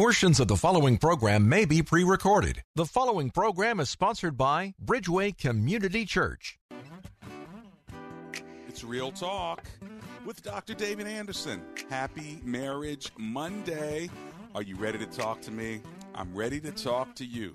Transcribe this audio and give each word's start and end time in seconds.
Portions 0.00 0.40
of 0.40 0.48
the 0.48 0.56
following 0.56 0.96
program 0.96 1.46
may 1.46 1.66
be 1.66 1.82
pre 1.82 2.04
recorded. 2.04 2.62
The 2.74 2.86
following 2.86 3.28
program 3.28 3.80
is 3.80 3.90
sponsored 3.90 4.34
by 4.34 4.72
Bridgeway 4.82 5.36
Community 5.36 6.06
Church. 6.06 6.58
It's 8.66 8.82
Real 8.82 9.12
Talk 9.12 9.66
with 10.24 10.42
Dr. 10.42 10.72
David 10.72 11.06
Anderson. 11.06 11.60
Happy 11.90 12.40
Marriage 12.42 13.12
Monday. 13.18 14.08
Are 14.54 14.62
you 14.62 14.74
ready 14.76 14.96
to 14.96 15.04
talk 15.04 15.42
to 15.42 15.50
me? 15.50 15.82
I'm 16.14 16.34
ready 16.34 16.60
to 16.60 16.70
talk 16.70 17.14
to 17.16 17.26
you. 17.26 17.54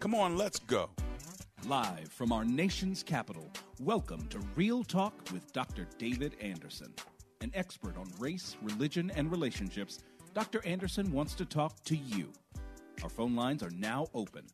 Come 0.00 0.14
on, 0.14 0.38
let's 0.38 0.60
go. 0.60 0.88
Live 1.66 2.08
from 2.08 2.32
our 2.32 2.46
nation's 2.46 3.02
capital, 3.02 3.50
welcome 3.80 4.26
to 4.28 4.38
Real 4.56 4.82
Talk 4.82 5.12
with 5.30 5.52
Dr. 5.52 5.86
David 5.98 6.36
Anderson. 6.40 6.94
An 7.42 7.50
expert 7.52 7.98
on 7.98 8.10
race, 8.18 8.56
religion, 8.62 9.12
and 9.14 9.30
relationships, 9.30 9.98
Dr. 10.34 10.66
Anderson 10.66 11.12
wants 11.12 11.34
to 11.34 11.44
talk 11.44 11.82
to 11.84 11.96
you. 11.96 12.32
Our 13.04 13.08
phone 13.08 13.36
lines 13.36 13.62
are 13.62 13.70
now 13.70 14.08
open 14.14 14.44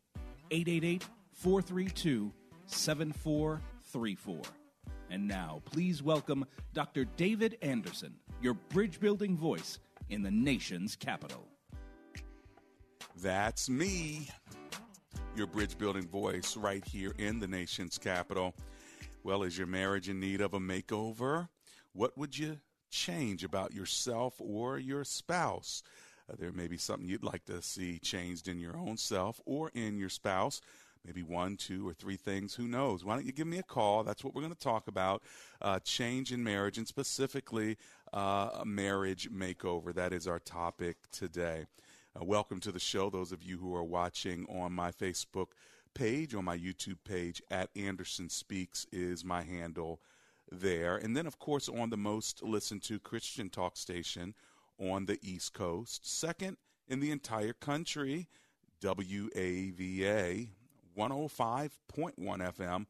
888 0.51 1.07
432 1.33 2.31
7434. 2.67 4.43
And 5.09 5.27
now, 5.27 5.63
please 5.65 6.03
welcome 6.03 6.45
Dr. 6.75 7.07
David 7.17 7.57
Anderson, 7.63 8.15
your 8.43 8.55
bridge 8.55 9.01
building 9.01 9.39
voice 9.39 9.79
in 10.11 10.23
the 10.23 10.31
nation's 10.31 10.97
capital. 10.97 11.49
That's 13.17 13.71
me, 13.71 14.29
your 15.35 15.47
bridge 15.47 15.79
building 15.79 16.07
voice 16.07 16.59
right 16.59 16.85
here 16.85 17.15
in 17.17 17.41
the 17.41 17.49
nation's 17.49 17.97
capital. 17.97 18.55
Well, 19.25 19.45
is 19.45 19.57
your 19.57 19.67
marriage 19.67 20.11
in 20.11 20.21
need 20.21 20.43
of 20.43 20.53
a 20.53 20.61
makeover? 20.61 21.49
What 21.95 22.17
would 22.19 22.39
you 22.39 22.59
change 22.91 23.45
about 23.45 23.73
yourself 23.73 24.35
or 24.39 24.79
your 24.79 25.05
spouse? 25.05 25.83
Uh, 26.31 26.37
there 26.39 26.53
may 26.53 26.69
be 26.69 26.77
something 26.77 27.09
you'd 27.09 27.25
like 27.25 27.45
to 27.47 27.63
see 27.63 27.99
changed 27.99 28.49
in 28.49 28.59
your 28.59 28.77
own 28.77 28.97
self 28.97 29.41
or 29.47 29.71
in 29.75 29.99
your 29.99 30.09
spouse. 30.09 30.61
Maybe 31.05 31.23
one, 31.23 31.57
two, 31.57 31.89
or 31.89 31.95
three 31.95 32.17
things. 32.17 32.55
Who 32.55 32.69
knows? 32.69 33.05
Why 33.05 33.15
don't 33.15 33.25
you 33.25 33.33
give 33.33 33.47
me 33.47 33.59
a 33.59 33.63
call? 33.63 34.05
That's 34.05 34.23
what 34.23 34.35
we're 34.35 34.43
going 34.43 34.55
to 34.55 34.59
talk 34.61 34.87
about 34.87 35.23
uh, 35.63 35.79
change 35.81 36.31
in 36.31 36.45
marriage 36.45 36.77
and 36.77 36.87
specifically 36.87 37.79
uh, 38.13 38.63
marriage 38.67 39.31
makeover. 39.31 39.95
That 39.95 40.13
is 40.13 40.29
our 40.29 40.41
topic 40.41 40.99
today. 41.11 41.65
Uh, 42.15 42.25
welcome 42.25 42.61
to 42.61 42.73
the 42.73 42.79
show, 42.79 43.09
those 43.09 43.33
of 43.33 43.43
you 43.43 43.57
who 43.57 43.75
are 43.75 43.85
watching 43.85 44.45
on 44.51 44.73
my 44.73 44.91
Facebook 44.91 45.53
page, 45.95 46.35
on 46.35 46.45
my 46.45 46.59
YouTube 46.59 46.99
page, 47.05 47.41
at 47.51 47.71
Anderson 47.75 48.29
Speaks 48.29 48.87
is 48.93 49.25
my 49.25 49.43
handle 49.43 50.01
there. 50.51 50.97
And 50.97 51.17
then, 51.17 51.27
of 51.27 51.39
course, 51.39 51.69
on 51.69 51.91
the 51.91 51.97
most 51.97 52.43
listened 52.43 52.83
to 52.85 52.99
Christian 52.99 53.51
talk 53.51 53.77
station 53.77 54.35
on 54.79 55.07
the 55.07 55.19
East 55.23 55.53
Coast. 55.53 56.09
Second 56.09 56.57
in 56.89 57.01
the 57.01 57.11
entire 57.11 57.53
country, 57.53 58.29
WAVA 58.83 60.49
105.1 60.97 61.71
FM, 62.19 62.87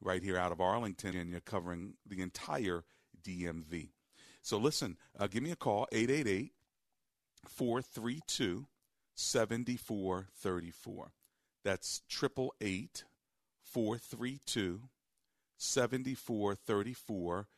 right 0.00 0.22
here 0.22 0.36
out 0.36 0.52
of 0.52 0.60
Arlington, 0.60 1.12
Virginia, 1.12 1.40
covering 1.40 1.94
the 2.06 2.20
entire 2.20 2.84
DMV. 3.22 3.90
So 4.42 4.58
listen, 4.58 4.96
uh, 5.18 5.26
give 5.26 5.42
me 5.42 5.50
a 5.50 5.56
call, 5.56 5.86
888 5.92 6.52
432 7.46 8.66
7434. 9.14 11.12
That's 11.64 12.02
888 12.10 13.04
432 13.62 14.82
7434. 15.58 17.48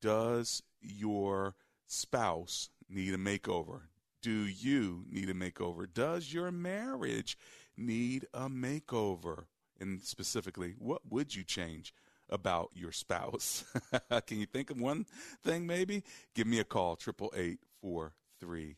Does 0.00 0.62
your 0.80 1.54
spouse 1.86 2.70
need 2.88 3.14
a 3.14 3.18
makeover? 3.18 3.82
Do 4.22 4.46
you 4.46 5.04
need 5.10 5.28
a 5.28 5.34
makeover? 5.34 5.86
Does 5.92 6.32
your 6.32 6.50
marriage 6.50 7.36
need 7.76 8.26
a 8.32 8.48
makeover? 8.48 9.44
And 9.80 10.00
specifically, 10.02 10.74
what 10.78 11.02
would 11.10 11.34
you 11.34 11.42
change 11.42 11.92
about 12.30 12.70
your 12.74 12.92
spouse? 12.92 13.64
Can 14.26 14.38
you 14.38 14.46
think 14.46 14.70
of 14.70 14.80
one 14.80 15.06
thing 15.42 15.66
maybe? 15.66 16.04
Give 16.34 16.46
me 16.46 16.60
a 16.60 16.64
call, 16.64 16.96
888 17.02 18.76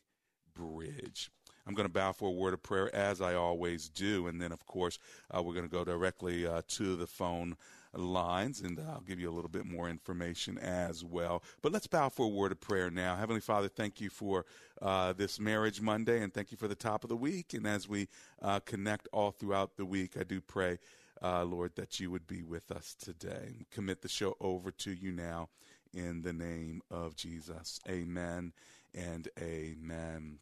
Bridge. 0.55 1.29
I'm 1.67 1.73
going 1.73 1.87
to 1.87 1.93
bow 1.93 2.11
for 2.11 2.29
a 2.29 2.31
word 2.31 2.53
of 2.53 2.63
prayer 2.63 2.93
as 2.95 3.21
I 3.21 3.33
always 3.33 3.89
do. 3.89 4.27
And 4.27 4.41
then, 4.41 4.51
of 4.51 4.65
course, 4.65 4.99
uh, 5.31 5.41
we're 5.41 5.53
going 5.53 5.67
to 5.67 5.71
go 5.71 5.83
directly 5.83 6.45
uh, 6.45 6.61
to 6.69 6.95
the 6.95 7.07
phone 7.07 7.57
lines, 7.95 8.61
and 8.61 8.79
I'll 8.79 9.01
give 9.01 9.19
you 9.19 9.29
a 9.29 9.33
little 9.33 9.49
bit 9.49 9.65
more 9.65 9.89
information 9.89 10.57
as 10.57 11.03
well. 11.03 11.43
But 11.61 11.71
let's 11.71 11.87
bow 11.87 12.09
for 12.09 12.25
a 12.25 12.29
word 12.29 12.51
of 12.51 12.61
prayer 12.61 12.89
now. 12.89 13.15
Heavenly 13.15 13.41
Father, 13.41 13.67
thank 13.67 14.01
you 14.01 14.09
for 14.09 14.45
uh, 14.81 15.13
this 15.13 15.39
Marriage 15.39 15.81
Monday, 15.81 16.21
and 16.21 16.33
thank 16.33 16.51
you 16.51 16.57
for 16.57 16.67
the 16.67 16.75
top 16.75 17.03
of 17.03 17.09
the 17.09 17.15
week. 17.15 17.53
And 17.53 17.65
as 17.65 17.87
we 17.87 18.07
uh, 18.41 18.59
connect 18.61 19.07
all 19.11 19.31
throughout 19.31 19.77
the 19.77 19.85
week, 19.85 20.15
I 20.19 20.23
do 20.23 20.41
pray, 20.41 20.79
uh, 21.21 21.43
Lord, 21.45 21.75
that 21.75 21.99
you 21.99 22.11
would 22.11 22.27
be 22.27 22.43
with 22.43 22.71
us 22.71 22.95
today. 22.95 23.65
Commit 23.71 24.01
the 24.01 24.09
show 24.09 24.35
over 24.39 24.71
to 24.71 24.91
you 24.91 25.11
now 25.11 25.49
in 25.93 26.21
the 26.21 26.33
name 26.33 26.81
of 26.91 27.15
Jesus. 27.15 27.79
Amen 27.89 28.53
and 28.93 29.27
amen. 29.39 30.39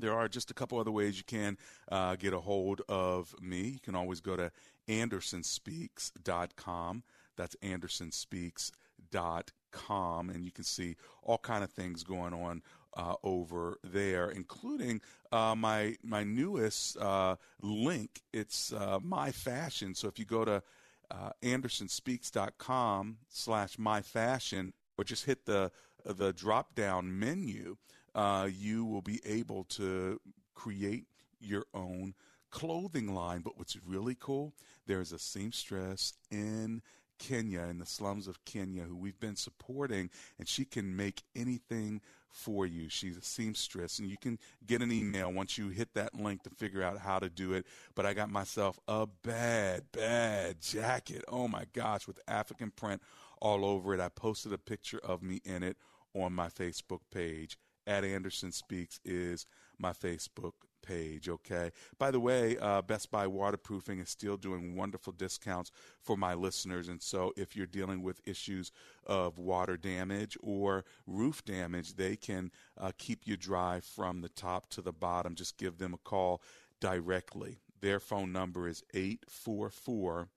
There 0.00 0.14
are 0.14 0.28
just 0.28 0.50
a 0.50 0.54
couple 0.54 0.78
other 0.78 0.90
ways 0.90 1.18
you 1.18 1.24
can 1.24 1.58
uh, 1.90 2.16
get 2.16 2.32
a 2.32 2.40
hold 2.40 2.80
of 2.88 3.34
me. 3.40 3.68
You 3.68 3.80
can 3.80 3.94
always 3.94 4.20
go 4.20 4.36
to 4.36 4.50
andersonspeaks.com. 4.88 7.02
That's 7.36 7.56
andersonspeaks.com. 7.56 10.30
And 10.30 10.44
you 10.44 10.50
can 10.50 10.64
see 10.64 10.96
all 11.22 11.38
kind 11.38 11.64
of 11.64 11.70
things 11.70 12.02
going 12.02 12.34
on 12.34 12.62
uh, 12.96 13.14
over 13.22 13.78
there, 13.84 14.30
including 14.30 15.00
uh, 15.32 15.54
my 15.54 15.96
my 16.02 16.24
newest 16.24 16.96
uh, 16.98 17.36
link. 17.62 18.22
It's 18.32 18.72
uh, 18.72 18.98
my 19.02 19.30
fashion. 19.30 19.94
So 19.94 20.08
if 20.08 20.18
you 20.18 20.24
go 20.24 20.44
to 20.44 20.62
uh, 21.10 21.30
andersonspeaks.com 21.42 23.18
slash 23.28 23.78
my 23.78 24.02
fashion, 24.02 24.72
or 24.98 25.04
just 25.04 25.24
hit 25.24 25.46
the 25.46 25.70
the 26.04 26.32
drop 26.32 26.74
down 26.74 27.18
menu, 27.18 27.76
uh, 28.14 28.48
you 28.50 28.84
will 28.84 29.02
be 29.02 29.20
able 29.24 29.64
to 29.64 30.20
create 30.54 31.04
your 31.40 31.64
own 31.74 32.14
clothing 32.50 33.14
line. 33.14 33.40
But 33.40 33.58
what's 33.58 33.76
really 33.86 34.16
cool, 34.18 34.52
there's 34.86 35.12
a 35.12 35.18
seamstress 35.18 36.14
in 36.30 36.82
Kenya, 37.18 37.62
in 37.62 37.78
the 37.78 37.86
slums 37.86 38.26
of 38.26 38.44
Kenya, 38.44 38.82
who 38.84 38.96
we've 38.96 39.20
been 39.20 39.36
supporting, 39.36 40.10
and 40.38 40.48
she 40.48 40.64
can 40.64 40.96
make 40.96 41.22
anything 41.36 42.00
for 42.30 42.66
you. 42.66 42.88
She's 42.88 43.16
a 43.16 43.22
seamstress, 43.22 43.98
and 43.98 44.08
you 44.08 44.16
can 44.16 44.38
get 44.66 44.82
an 44.82 44.90
email 44.90 45.32
once 45.32 45.58
you 45.58 45.68
hit 45.68 45.94
that 45.94 46.14
link 46.14 46.42
to 46.44 46.50
figure 46.50 46.82
out 46.82 46.98
how 46.98 47.18
to 47.18 47.28
do 47.28 47.52
it. 47.52 47.66
But 47.94 48.06
I 48.06 48.14
got 48.14 48.30
myself 48.30 48.78
a 48.88 49.06
bad, 49.06 49.82
bad 49.92 50.60
jacket. 50.60 51.24
Oh 51.28 51.46
my 51.46 51.64
gosh, 51.72 52.06
with 52.06 52.20
African 52.26 52.70
print 52.70 53.02
all 53.40 53.64
over 53.64 53.92
it. 53.94 54.00
I 54.00 54.08
posted 54.08 54.52
a 54.52 54.58
picture 54.58 55.00
of 55.04 55.22
me 55.22 55.40
in 55.44 55.62
it 55.62 55.76
on 56.14 56.32
my 56.32 56.48
Facebook 56.48 57.00
page. 57.12 57.58
At 57.86 58.04
Anderson 58.04 58.52
Speaks 58.52 59.00
is 59.04 59.46
my 59.78 59.92
Facebook 59.92 60.52
page, 60.82 61.28
okay? 61.28 61.70
By 61.98 62.10
the 62.10 62.20
way, 62.20 62.56
uh, 62.58 62.82
Best 62.82 63.10
Buy 63.10 63.26
Waterproofing 63.26 63.98
is 63.98 64.10
still 64.10 64.36
doing 64.36 64.76
wonderful 64.76 65.12
discounts 65.12 65.70
for 66.00 66.16
my 66.16 66.34
listeners. 66.34 66.88
And 66.88 67.02
so 67.02 67.32
if 67.36 67.56
you're 67.56 67.66
dealing 67.66 68.02
with 68.02 68.20
issues 68.24 68.72
of 69.06 69.38
water 69.38 69.76
damage 69.76 70.36
or 70.42 70.84
roof 71.06 71.44
damage, 71.44 71.94
they 71.94 72.16
can 72.16 72.50
uh, 72.78 72.92
keep 72.98 73.26
you 73.26 73.36
dry 73.36 73.80
from 73.80 74.20
the 74.20 74.28
top 74.28 74.68
to 74.70 74.82
the 74.82 74.92
bottom. 74.92 75.34
Just 75.34 75.58
give 75.58 75.78
them 75.78 75.94
a 75.94 75.98
call 75.98 76.42
directly. 76.80 77.60
Their 77.80 78.00
phone 78.00 78.32
number 78.32 78.68
is 78.68 78.82
844 78.94 80.28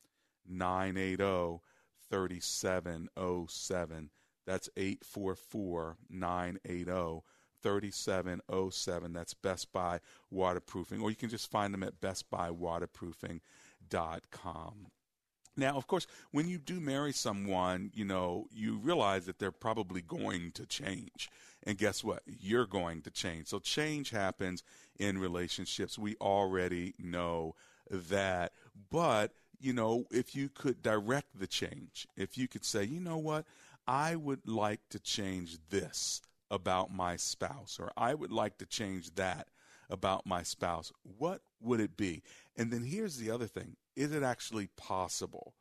980 0.47 1.59
3707. 2.09 4.09
That's 4.45 4.69
844 4.75 5.97
980 6.09 7.23
3707. 7.63 9.13
That's 9.13 9.33
Best 9.33 9.71
Buy 9.71 9.99
Waterproofing. 10.29 11.01
Or 11.01 11.09
you 11.09 11.15
can 11.15 11.29
just 11.29 11.49
find 11.49 11.73
them 11.73 11.83
at 11.83 12.01
bestbuywaterproofing.com. 12.01 14.87
Now, 15.55 15.77
of 15.77 15.85
course, 15.85 16.07
when 16.31 16.47
you 16.47 16.57
do 16.57 16.79
marry 16.79 17.13
someone, 17.13 17.91
you 17.93 18.05
know, 18.05 18.47
you 18.51 18.77
realize 18.77 19.25
that 19.25 19.37
they're 19.37 19.51
probably 19.51 20.01
going 20.01 20.51
to 20.53 20.65
change. 20.65 21.29
And 21.61 21.77
guess 21.77 22.03
what? 22.03 22.23
You're 22.25 22.65
going 22.65 23.03
to 23.03 23.11
change. 23.11 23.47
So 23.47 23.59
change 23.59 24.09
happens 24.09 24.63
in 24.97 25.19
relationships. 25.19 25.97
We 25.97 26.15
already 26.19 26.95
know 26.97 27.55
that. 27.89 28.53
But, 28.89 29.31
you 29.59 29.73
know, 29.73 30.05
if 30.09 30.35
you 30.35 30.49
could 30.49 30.81
direct 30.81 31.39
the 31.39 31.47
change, 31.47 32.07
if 32.17 32.37
you 32.37 32.47
could 32.47 32.65
say, 32.65 32.83
you 32.83 32.99
know 32.99 33.17
what, 33.17 33.45
I 33.87 34.15
would 34.15 34.47
like 34.47 34.81
to 34.89 34.99
change 34.99 35.57
this 35.69 36.21
about 36.49 36.93
my 36.93 37.15
spouse, 37.15 37.77
or 37.79 37.91
I 37.97 38.13
would 38.13 38.31
like 38.31 38.57
to 38.59 38.65
change 38.65 39.15
that 39.15 39.47
about 39.89 40.25
my 40.25 40.43
spouse, 40.43 40.91
what 41.17 41.41
would 41.61 41.79
it 41.79 41.97
be? 41.97 42.23
And 42.55 42.71
then 42.71 42.83
here's 42.83 43.17
the 43.17 43.31
other 43.31 43.47
thing 43.47 43.75
is 43.95 44.11
it 44.11 44.23
actually 44.23 44.67
possible? 44.77 45.53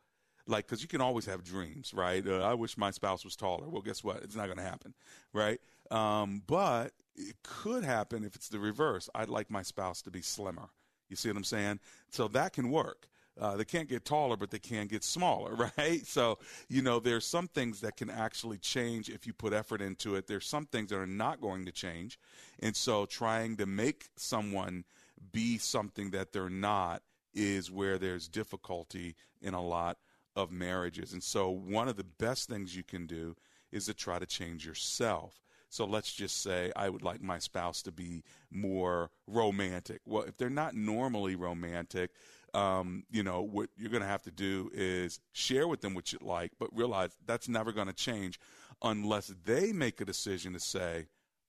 Like, 0.47 0.67
because 0.67 0.83
you 0.83 0.89
can 0.89 1.01
always 1.01 1.27
have 1.27 1.45
dreams, 1.45 1.95
right? 1.95 2.27
Uh, 2.27 2.41
I 2.41 2.55
wish 2.55 2.77
my 2.77 2.91
spouse 2.91 3.25
was 3.25 3.37
taller. 3.37 3.69
Well, 3.69 3.83
guess 3.83 4.03
what? 4.03 4.23
It's 4.25 4.35
not 4.35 4.47
going 4.47 4.57
to 4.57 4.65
happen, 4.65 4.95
right? 5.33 5.61
Um, 5.91 6.43
but 6.47 6.93
it 7.15 7.37
could 7.45 7.85
happen 7.85 8.25
if 8.25 8.35
it's 8.35 8.49
the 8.49 8.59
reverse. 8.59 9.09
I'd 9.15 9.29
like 9.29 9.51
my 9.51 9.63
spouse 9.63 10.03
to 10.03 10.11
be 10.11 10.21
slimmer. 10.21 10.71
You 11.09 11.17
see 11.17 11.29
what 11.29 11.37
I'm 11.37 11.45
saying? 11.45 11.79
So 12.11 12.27
that 12.29 12.55
can 12.55 12.71
work. 12.71 13.07
Uh, 13.41 13.57
they 13.57 13.65
can't 13.65 13.89
get 13.89 14.05
taller, 14.05 14.37
but 14.37 14.51
they 14.51 14.59
can 14.59 14.87
get 14.87 15.03
smaller, 15.03 15.55
right? 15.79 16.07
So, 16.07 16.39
you 16.69 16.83
know, 16.83 17.01
there's 17.01 17.27
some 17.27 17.49
things 17.49 17.81
that 17.81 17.97
can 17.97 18.11
actually 18.11 18.59
change 18.59 19.09
if 19.09 19.27
you 19.27 19.33
put 19.33 19.53
effort 19.53 19.81
into 19.81 20.17
it. 20.17 20.27
There's 20.27 20.47
some 20.47 20.67
things 20.67 20.91
that 20.91 20.99
are 20.99 21.07
not 21.07 21.41
going 21.41 21.65
to 21.65 21.73
change. 21.73 22.19
And 22.61 22.77
so 22.77 23.07
trying 23.07 23.57
to 23.57 23.67
make 23.67 24.07
someone 24.17 24.85
be 25.33 25.59
something 25.59 26.11
that 26.11 26.33
they're 26.33 26.51
not 26.51 27.03
is 27.35 27.71
where 27.71 27.99
there's 27.99 28.29
difficulty 28.29 29.17
in 29.41 29.55
a 29.55 29.63
lot 29.63 29.97
of 30.37 30.51
marriages. 30.51 31.13
And 31.13 31.23
so 31.23 31.51
one 31.51 31.89
of 31.89 31.97
the 31.97 32.05
best 32.05 32.49
things 32.49 32.77
you 32.77 32.83
can 32.83 33.07
do 33.07 33.35
is 33.71 33.87
to 33.87 33.95
try 33.95 34.19
to 34.19 34.27
change 34.27 34.67
yourself. 34.67 35.43
So 35.69 35.87
let's 35.87 36.13
just 36.13 36.43
say 36.43 36.71
I 36.77 36.91
would 36.91 37.03
like 37.03 37.23
my 37.23 37.39
spouse 37.39 37.81
to 37.83 37.93
be 37.93 38.25
more 38.51 39.11
romantic. 39.27 40.03
Well, 40.05 40.25
if 40.25 40.37
they're 40.37 40.51
not 40.51 40.75
normally 40.75 41.35
romantic, 41.35 42.11
um, 42.55 43.05
you 43.11 43.23
know, 43.23 43.43
what 43.43 43.71
you're 43.77 43.91
going 43.91 44.03
to 44.03 44.09
have 44.09 44.23
to 44.23 44.31
do 44.31 44.71
is 44.75 45.21
share 45.33 45.67
with 45.67 45.81
them 45.81 45.95
what 45.95 46.13
you 46.13 46.19
like, 46.21 46.53
but 46.59 46.75
realize 46.77 47.17
that's 47.27 47.49
never 47.49 47.73
going 47.73 47.87
to 47.87 47.93
change 47.93 48.39
unless 48.83 49.33
they 49.45 49.73
make 49.73 50.01
a 50.01 50.05
decision 50.05 50.53
to 50.53 50.61
say, 50.61 51.07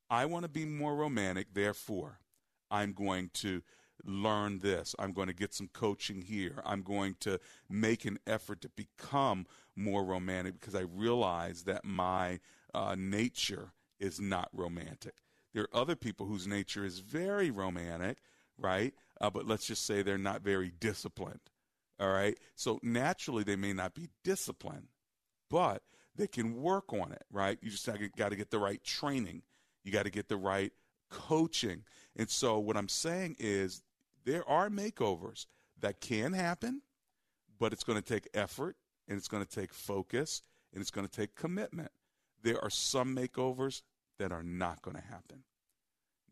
I 0.09 0.25
want 0.25 0.43
to 0.43 0.49
be 0.49 0.65
more 0.65 0.95
romantic, 0.95 1.47
therefore, 1.53 2.19
I'm 2.69 2.93
going 2.93 3.31
to 3.35 3.61
learn 4.05 4.59
this. 4.59 4.95
I'm 4.99 5.13
going 5.13 5.27
to 5.27 5.33
get 5.33 5.53
some 5.53 5.69
coaching 5.73 6.21
here. 6.21 6.61
I'm 6.65 6.81
going 6.81 7.15
to 7.21 7.39
make 7.69 8.05
an 8.05 8.19
effort 8.27 8.61
to 8.61 8.69
become 8.69 9.45
more 9.75 10.03
romantic 10.03 10.59
because 10.59 10.75
I 10.75 10.81
realize 10.81 11.63
that 11.63 11.85
my 11.85 12.39
uh, 12.73 12.95
nature 12.97 13.73
is 13.99 14.19
not 14.19 14.49
romantic. 14.53 15.15
There 15.53 15.63
are 15.63 15.81
other 15.81 15.95
people 15.95 16.25
whose 16.25 16.47
nature 16.47 16.83
is 16.83 16.99
very 16.99 17.51
romantic, 17.51 18.17
right? 18.57 18.93
Uh, 19.23 19.29
but 19.29 19.47
let's 19.47 19.65
just 19.65 19.85
say 19.85 20.01
they're 20.01 20.17
not 20.17 20.41
very 20.41 20.73
disciplined. 20.81 21.39
All 21.97 22.11
right. 22.11 22.37
So 22.55 22.77
naturally, 22.83 23.43
they 23.43 23.55
may 23.55 23.71
not 23.71 23.95
be 23.95 24.09
disciplined, 24.21 24.89
but 25.49 25.81
they 26.13 26.27
can 26.27 26.61
work 26.61 26.91
on 26.91 27.13
it, 27.13 27.23
right? 27.31 27.57
You 27.61 27.71
just 27.71 27.87
got 28.17 28.29
to 28.29 28.35
get 28.35 28.51
the 28.51 28.59
right 28.59 28.83
training. 28.83 29.43
You 29.85 29.93
got 29.93 30.03
to 30.03 30.11
get 30.11 30.27
the 30.27 30.35
right 30.35 30.73
coaching. 31.09 31.83
And 32.17 32.29
so, 32.29 32.59
what 32.59 32.75
I'm 32.75 32.89
saying 32.89 33.37
is, 33.39 33.81
there 34.25 34.47
are 34.47 34.69
makeovers 34.69 35.45
that 35.79 36.01
can 36.01 36.33
happen, 36.33 36.81
but 37.59 37.71
it's 37.71 37.83
going 37.83 38.01
to 38.01 38.05
take 38.05 38.27
effort 38.33 38.75
and 39.07 39.17
it's 39.17 39.29
going 39.29 39.45
to 39.45 39.49
take 39.49 39.73
focus 39.73 40.41
and 40.73 40.81
it's 40.81 40.91
going 40.91 41.07
to 41.07 41.11
take 41.11 41.35
commitment. 41.35 41.91
There 42.41 42.61
are 42.61 42.69
some 42.69 43.15
makeovers 43.15 43.83
that 44.19 44.33
are 44.33 44.43
not 44.43 44.81
going 44.81 44.97
to 44.97 45.03
happen. 45.03 45.43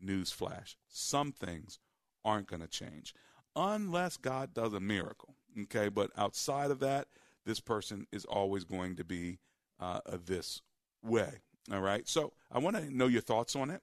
Newsflash 0.04 0.74
some 0.88 1.32
things 1.32 1.78
aren't 2.24 2.48
going 2.48 2.62
to 2.62 2.68
change 2.68 3.14
unless 3.56 4.16
God 4.16 4.54
does 4.54 4.72
a 4.72 4.80
miracle. 4.80 5.34
Okay, 5.62 5.88
but 5.88 6.10
outside 6.16 6.70
of 6.70 6.80
that, 6.80 7.08
this 7.44 7.60
person 7.60 8.06
is 8.12 8.24
always 8.24 8.64
going 8.64 8.96
to 8.96 9.04
be 9.04 9.38
uh, 9.80 10.00
this 10.24 10.62
way. 11.02 11.40
All 11.72 11.80
right. 11.80 12.08
So 12.08 12.32
I 12.50 12.58
want 12.58 12.76
to 12.76 12.96
know 12.96 13.06
your 13.06 13.20
thoughts 13.20 13.54
on 13.54 13.70
it. 13.70 13.82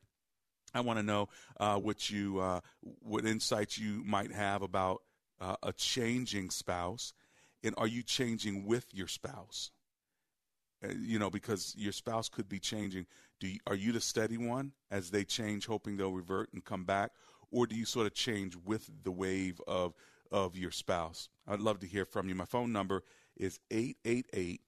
I 0.74 0.82
want 0.82 1.00
to 1.00 1.04
know 1.04 1.30
uh, 1.60 1.78
what 1.78 2.10
you 2.10 2.40
uh, 2.40 2.62
what 2.82 3.26
insights 3.26 3.78
you 3.78 4.04
might 4.06 4.32
have 4.32 4.62
about 4.62 5.02
uh, 5.40 5.56
a 5.64 5.74
changing 5.74 6.50
spouse, 6.50 7.14
and 7.64 7.74
are 7.78 7.88
you 7.88 8.04
changing 8.04 8.66
with 8.66 8.86
your 8.94 9.08
spouse? 9.08 9.72
Uh, 10.84 10.94
you 11.00 11.18
know, 11.18 11.30
because 11.30 11.74
your 11.78 11.92
spouse 11.92 12.30
could 12.30 12.48
be 12.48 12.60
changing. 12.60 13.06
Do 13.40 13.48
you, 13.48 13.60
are 13.68 13.76
you 13.76 13.92
the 13.92 14.02
steady 14.02 14.38
one 14.38 14.74
as 14.92 15.12
they 15.12 15.24
change, 15.24 15.66
hoping 15.66 15.98
they'll 15.98 16.12
revert 16.12 16.54
and 16.54 16.64
come 16.64 16.84
back, 16.86 17.12
or 17.52 17.68
do 17.68 17.76
you 17.76 17.86
sort 17.86 18.08
of 18.08 18.14
change 18.14 18.56
with 18.56 18.90
the 19.04 19.12
wave 19.12 19.62
of 19.68 19.94
of 20.32 20.56
your 20.56 20.72
spouse? 20.72 21.28
I'd 21.48 21.60
love 21.60 21.80
to 21.80 21.88
hear 21.88 22.06
from 22.06 22.30
you. 22.30 22.36
My 22.36 22.46
phone 22.46 22.72
number 22.72 23.04
is 23.36 23.60
888 23.72 24.62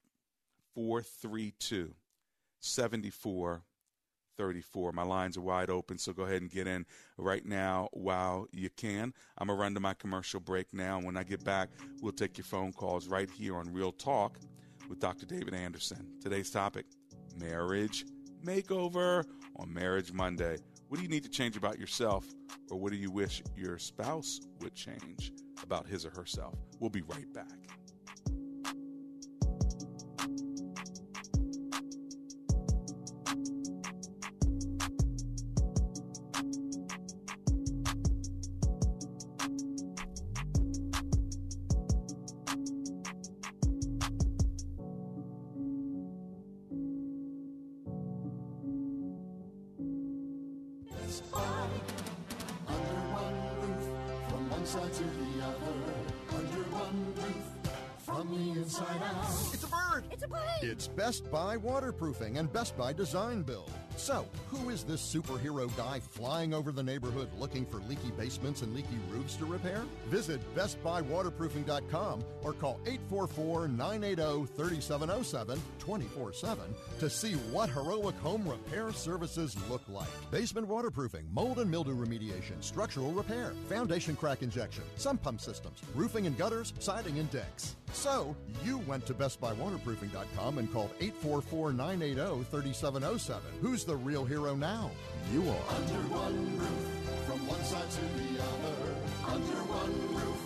432 0.74 1.94
7434. 2.60 4.92
My 4.92 5.04
lines 5.04 5.38
are 5.38 5.42
wide 5.42 5.70
open, 5.70 5.98
so 5.98 6.14
go 6.14 6.24
ahead 6.24 6.42
and 6.42 6.50
get 6.50 6.68
in 6.68 6.86
right 7.18 7.46
now 7.46 7.90
while 7.92 8.48
you 8.52 8.70
can. 8.70 9.14
I'm 9.38 9.48
going 9.48 9.58
to 9.58 9.62
run 9.62 9.74
to 9.76 9.80
my 9.80 9.94
commercial 9.94 10.40
break 10.40 10.74
now. 10.74 10.98
And 10.98 11.06
when 11.06 11.18
I 11.18 11.24
get 11.24 11.44
back, 11.44 11.70
we'll 12.02 12.14
take 12.14 12.38
your 12.38 12.46
phone 12.46 12.72
calls 12.72 13.08
right 13.08 13.30
here 13.30 13.58
on 13.58 13.74
Real 13.74 13.92
Talk 13.92 14.40
with 14.90 15.00
Dr. 15.00 15.26
David 15.26 15.54
Anderson. 15.54 16.08
Today's 16.22 16.50
topic 16.50 16.86
marriage 17.40 18.06
makeover 18.44 19.24
on 19.58 19.74
Marriage 19.74 20.12
Monday. 20.12 20.58
What 20.92 20.98
do 20.98 21.04
you 21.04 21.10
need 21.10 21.24
to 21.24 21.30
change 21.30 21.56
about 21.56 21.80
yourself, 21.80 22.26
or 22.70 22.78
what 22.78 22.92
do 22.92 22.98
you 22.98 23.10
wish 23.10 23.42
your 23.56 23.78
spouse 23.78 24.42
would 24.60 24.76
change 24.76 25.32
about 25.64 25.88
his 25.88 26.06
or 26.06 26.10
herself? 26.10 26.56
We'll 26.82 26.90
be 26.90 27.02
right 27.04 27.32
back. 27.32 27.61
Waterproofing 62.22 62.38
and 62.38 62.52
Best 62.54 62.78
Buy 62.78 62.94
Design 62.94 63.42
Build. 63.42 63.72
So, 63.98 64.26
who 64.48 64.70
is 64.70 64.84
this 64.84 65.02
superhero 65.02 65.76
guy 65.76 66.00
flying 66.00 66.54
over 66.54 66.72
the 66.72 66.82
neighborhood 66.82 67.30
looking 67.38 67.66
for 67.66 67.78
leaky 67.90 68.12
basements 68.18 68.62
and 68.62 68.74
leaky 68.74 68.98
roofs 69.10 69.36
to 69.38 69.46
repair? 69.46 69.84
Visit 70.08 70.40
BestBuyWaterproofing.com 70.56 72.24
or 72.42 72.54
call 72.54 72.80
844 72.86 73.68
980 73.68 74.46
3707 74.56 75.62
24 75.80 76.34
7 76.34 76.64
to 77.00 77.10
see 77.10 77.34
what 77.52 77.70
heroic 77.70 78.16
home 78.18 78.48
repair 78.48 78.92
services 78.94 79.56
look 79.70 79.82
like. 79.90 80.08
Basement 80.32 80.68
waterproofing, 80.68 81.28
mold 81.32 81.60
and 81.60 81.70
mildew 81.70 81.96
remediation, 81.96 82.62
structural 82.64 83.12
repair, 83.12 83.54
foundation 83.68 84.16
crack 84.16 84.42
injection, 84.42 84.84
sump 84.96 85.22
pump 85.22 85.42
systems, 85.42 85.82
roofing 85.96 86.28
and 86.28 86.38
gutters, 86.38 86.74
siding 86.80 87.20
and 87.20 87.30
decks. 87.30 87.76
So, 87.94 88.36
you 88.64 88.78
went 88.80 89.06
to 89.08 89.14
BestBuyWaterproofing.com 89.14 90.58
and 90.58 90.72
called 90.72 90.92
844 91.00 91.74
980 91.74 92.44
3707. 92.50 93.44
Who's 93.62 93.84
the 93.84 93.96
real 93.96 94.26
hero 94.26 94.56
now? 94.56 94.90
You 95.34 95.42
are. 95.50 95.76
Under 95.76 96.02
one 96.10 96.58
roof, 96.58 96.88
from 97.28 97.46
one 97.48 97.64
side 97.64 97.90
to 97.90 98.02
the 98.02 98.42
other. 98.42 98.96
Under 99.36 99.58
one 99.70 100.16
roof, 100.16 100.42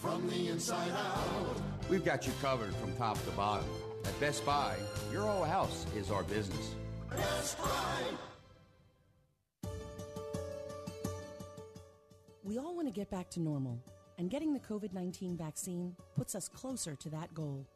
from 0.00 0.28
the 0.28 0.48
inside 0.48 0.90
out. 0.92 1.56
We've 1.88 2.04
got 2.04 2.26
you 2.26 2.32
covered 2.40 2.74
from 2.76 2.94
top 2.96 3.22
to 3.24 3.30
bottom. 3.32 3.68
At 4.04 4.18
Best 4.20 4.44
Buy, 4.46 4.76
your 5.12 5.22
whole 5.22 5.44
house 5.44 5.84
is 5.96 6.10
our 6.10 6.22
business. 6.22 6.74
Best 7.10 7.58
Buy. 7.58 8.02
We 12.44 12.58
all 12.58 12.74
want 12.74 12.88
to 12.88 12.94
get 12.94 13.10
back 13.10 13.28
to 13.30 13.40
normal 13.40 13.82
and 14.18 14.30
getting 14.30 14.52
the 14.52 14.60
COVID 14.60 14.92
19 14.92 15.36
vaccine 15.36 15.94
puts 16.16 16.34
us 16.34 16.48
closer 16.48 16.94
to 16.96 17.08
that 17.10 17.32
goal. 17.34 17.66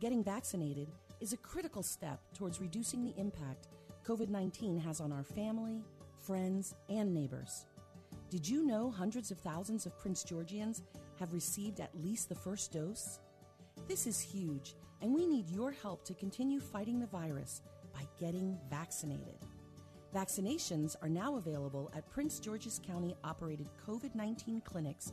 Getting 0.00 0.24
vaccinated 0.24 0.88
is 1.20 1.32
a 1.32 1.38
critical 1.38 1.82
step 1.82 2.20
towards 2.34 2.60
reducing 2.60 3.04
the 3.04 3.14
impact 3.18 3.68
COVID 4.06 4.28
19 4.28 4.78
has 4.78 5.00
on 5.00 5.12
our 5.12 5.22
family, 5.22 5.82
friends, 6.18 6.74
and 6.88 7.12
neighbors. 7.12 7.66
Did 8.30 8.48
you 8.48 8.64
know 8.64 8.90
hundreds 8.90 9.30
of 9.30 9.38
thousands 9.38 9.86
of 9.86 9.98
Prince 9.98 10.24
Georgians 10.24 10.82
have 11.20 11.32
received 11.32 11.80
at 11.80 11.94
least 12.02 12.28
the 12.28 12.34
first 12.34 12.72
dose? 12.72 13.20
This 13.86 14.06
is 14.06 14.20
huge, 14.20 14.74
and 15.02 15.14
we 15.14 15.26
need 15.26 15.48
your 15.48 15.70
help 15.70 16.04
to 16.04 16.14
continue 16.14 16.58
fighting 16.58 16.98
the 16.98 17.06
virus 17.06 17.62
by 17.92 18.02
getting 18.18 18.58
vaccinated. 18.70 19.38
Vaccinations 20.14 20.96
are 21.02 21.08
now 21.08 21.36
available 21.36 21.90
at 21.94 22.08
Prince 22.08 22.38
George's 22.38 22.80
County 22.86 23.14
operated 23.22 23.68
COVID 23.86 24.14
19 24.14 24.62
clinics 24.62 25.12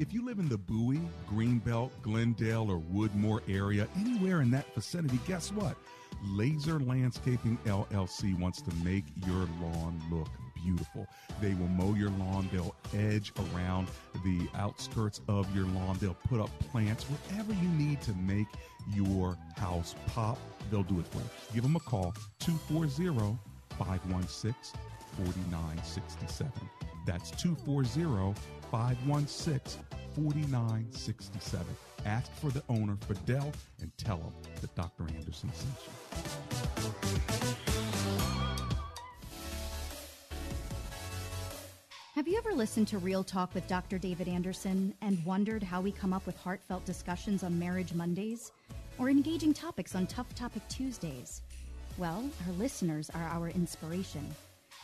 If 0.00 0.14
you 0.14 0.24
live 0.24 0.38
in 0.38 0.48
the 0.48 0.56
Bowie, 0.56 1.02
Greenbelt, 1.28 1.90
Glendale, 2.00 2.70
or 2.70 2.78
Woodmore 2.78 3.42
area, 3.46 3.86
anywhere 3.98 4.40
in 4.40 4.50
that 4.50 4.74
vicinity, 4.74 5.20
guess 5.28 5.52
what? 5.52 5.76
Laser 6.24 6.80
Landscaping 6.80 7.58
LLC 7.66 8.34
wants 8.40 8.62
to 8.62 8.74
make 8.76 9.04
your 9.26 9.46
lawn 9.60 10.00
look 10.10 10.28
beautiful. 10.64 11.06
They 11.42 11.52
will 11.52 11.68
mow 11.68 11.92
your 11.92 12.08
lawn, 12.12 12.48
they'll 12.50 12.74
edge 12.94 13.34
around 13.54 13.88
the 14.24 14.48
outskirts 14.54 15.20
of 15.28 15.54
your 15.54 15.66
lawn, 15.66 15.98
they'll 16.00 16.14
put 16.14 16.40
up 16.40 16.50
plants, 16.70 17.04
whatever 17.04 17.52
you 17.52 17.68
need 17.68 18.00
to 18.00 18.14
make 18.14 18.48
your 18.94 19.36
house 19.58 19.94
pop, 20.06 20.38
they'll 20.70 20.82
do 20.82 20.98
it 20.98 21.08
for 21.08 21.18
you. 21.18 21.30
Give 21.52 21.62
them 21.62 21.76
a 21.76 21.80
call 21.80 22.14
240 22.38 23.36
516 23.76 24.80
4967. 25.18 26.89
That's 27.06 27.30
240 27.32 28.34
516 28.70 29.82
4967. 30.14 31.66
Ask 32.06 32.32
for 32.34 32.50
the 32.50 32.62
owner, 32.68 32.96
Fidel, 33.06 33.52
and 33.80 33.90
tell 33.98 34.18
him 34.18 34.32
that 34.60 34.74
Dr. 34.74 35.04
Anderson 35.14 35.50
sent 35.52 35.74
you. 35.84 35.90
Have 42.14 42.28
you 42.28 42.36
ever 42.36 42.52
listened 42.52 42.88
to 42.88 42.98
Real 42.98 43.24
Talk 43.24 43.54
with 43.54 43.66
Dr. 43.66 43.96
David 43.96 44.28
Anderson 44.28 44.92
and 45.00 45.24
wondered 45.24 45.62
how 45.62 45.80
we 45.80 45.92
come 45.92 46.12
up 46.12 46.26
with 46.26 46.36
heartfelt 46.36 46.84
discussions 46.84 47.42
on 47.42 47.58
Marriage 47.58 47.94
Mondays 47.94 48.52
or 48.98 49.08
engaging 49.08 49.54
topics 49.54 49.94
on 49.94 50.06
Tough 50.06 50.34
Topic 50.34 50.62
Tuesdays? 50.68 51.40
Well, 51.96 52.28
our 52.46 52.52
listeners 52.54 53.10
are 53.10 53.24
our 53.24 53.48
inspiration. 53.48 54.34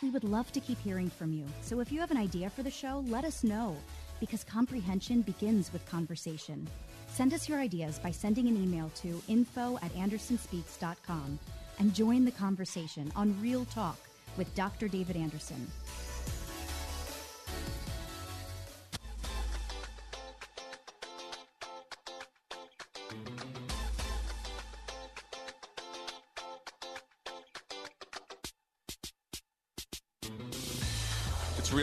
We 0.02 0.10
would 0.10 0.24
love 0.24 0.52
to 0.52 0.60
keep 0.60 0.78
hearing 0.78 1.08
from 1.08 1.32
you, 1.32 1.46
so 1.62 1.80
if 1.80 1.90
you 1.90 2.00
have 2.00 2.10
an 2.10 2.18
idea 2.18 2.50
for 2.50 2.62
the 2.62 2.70
show, 2.70 3.02
let 3.08 3.24
us 3.24 3.42
know 3.42 3.76
because 4.20 4.44
comprehension 4.44 5.22
begins 5.22 5.72
with 5.72 5.86
conversation. 5.86 6.68
Send 7.08 7.32
us 7.32 7.48
your 7.48 7.60
ideas 7.60 7.98
by 7.98 8.10
sending 8.10 8.46
an 8.46 8.62
email 8.62 8.90
to 8.96 9.22
info 9.26 9.78
at 9.82 9.94
andersonspeaks.com 9.94 11.38
and 11.78 11.94
join 11.94 12.24
the 12.26 12.30
conversation 12.30 13.10
on 13.16 13.40
Real 13.40 13.64
Talk 13.66 13.98
with 14.36 14.54
Dr. 14.54 14.88
David 14.88 15.16
Anderson. 15.16 15.66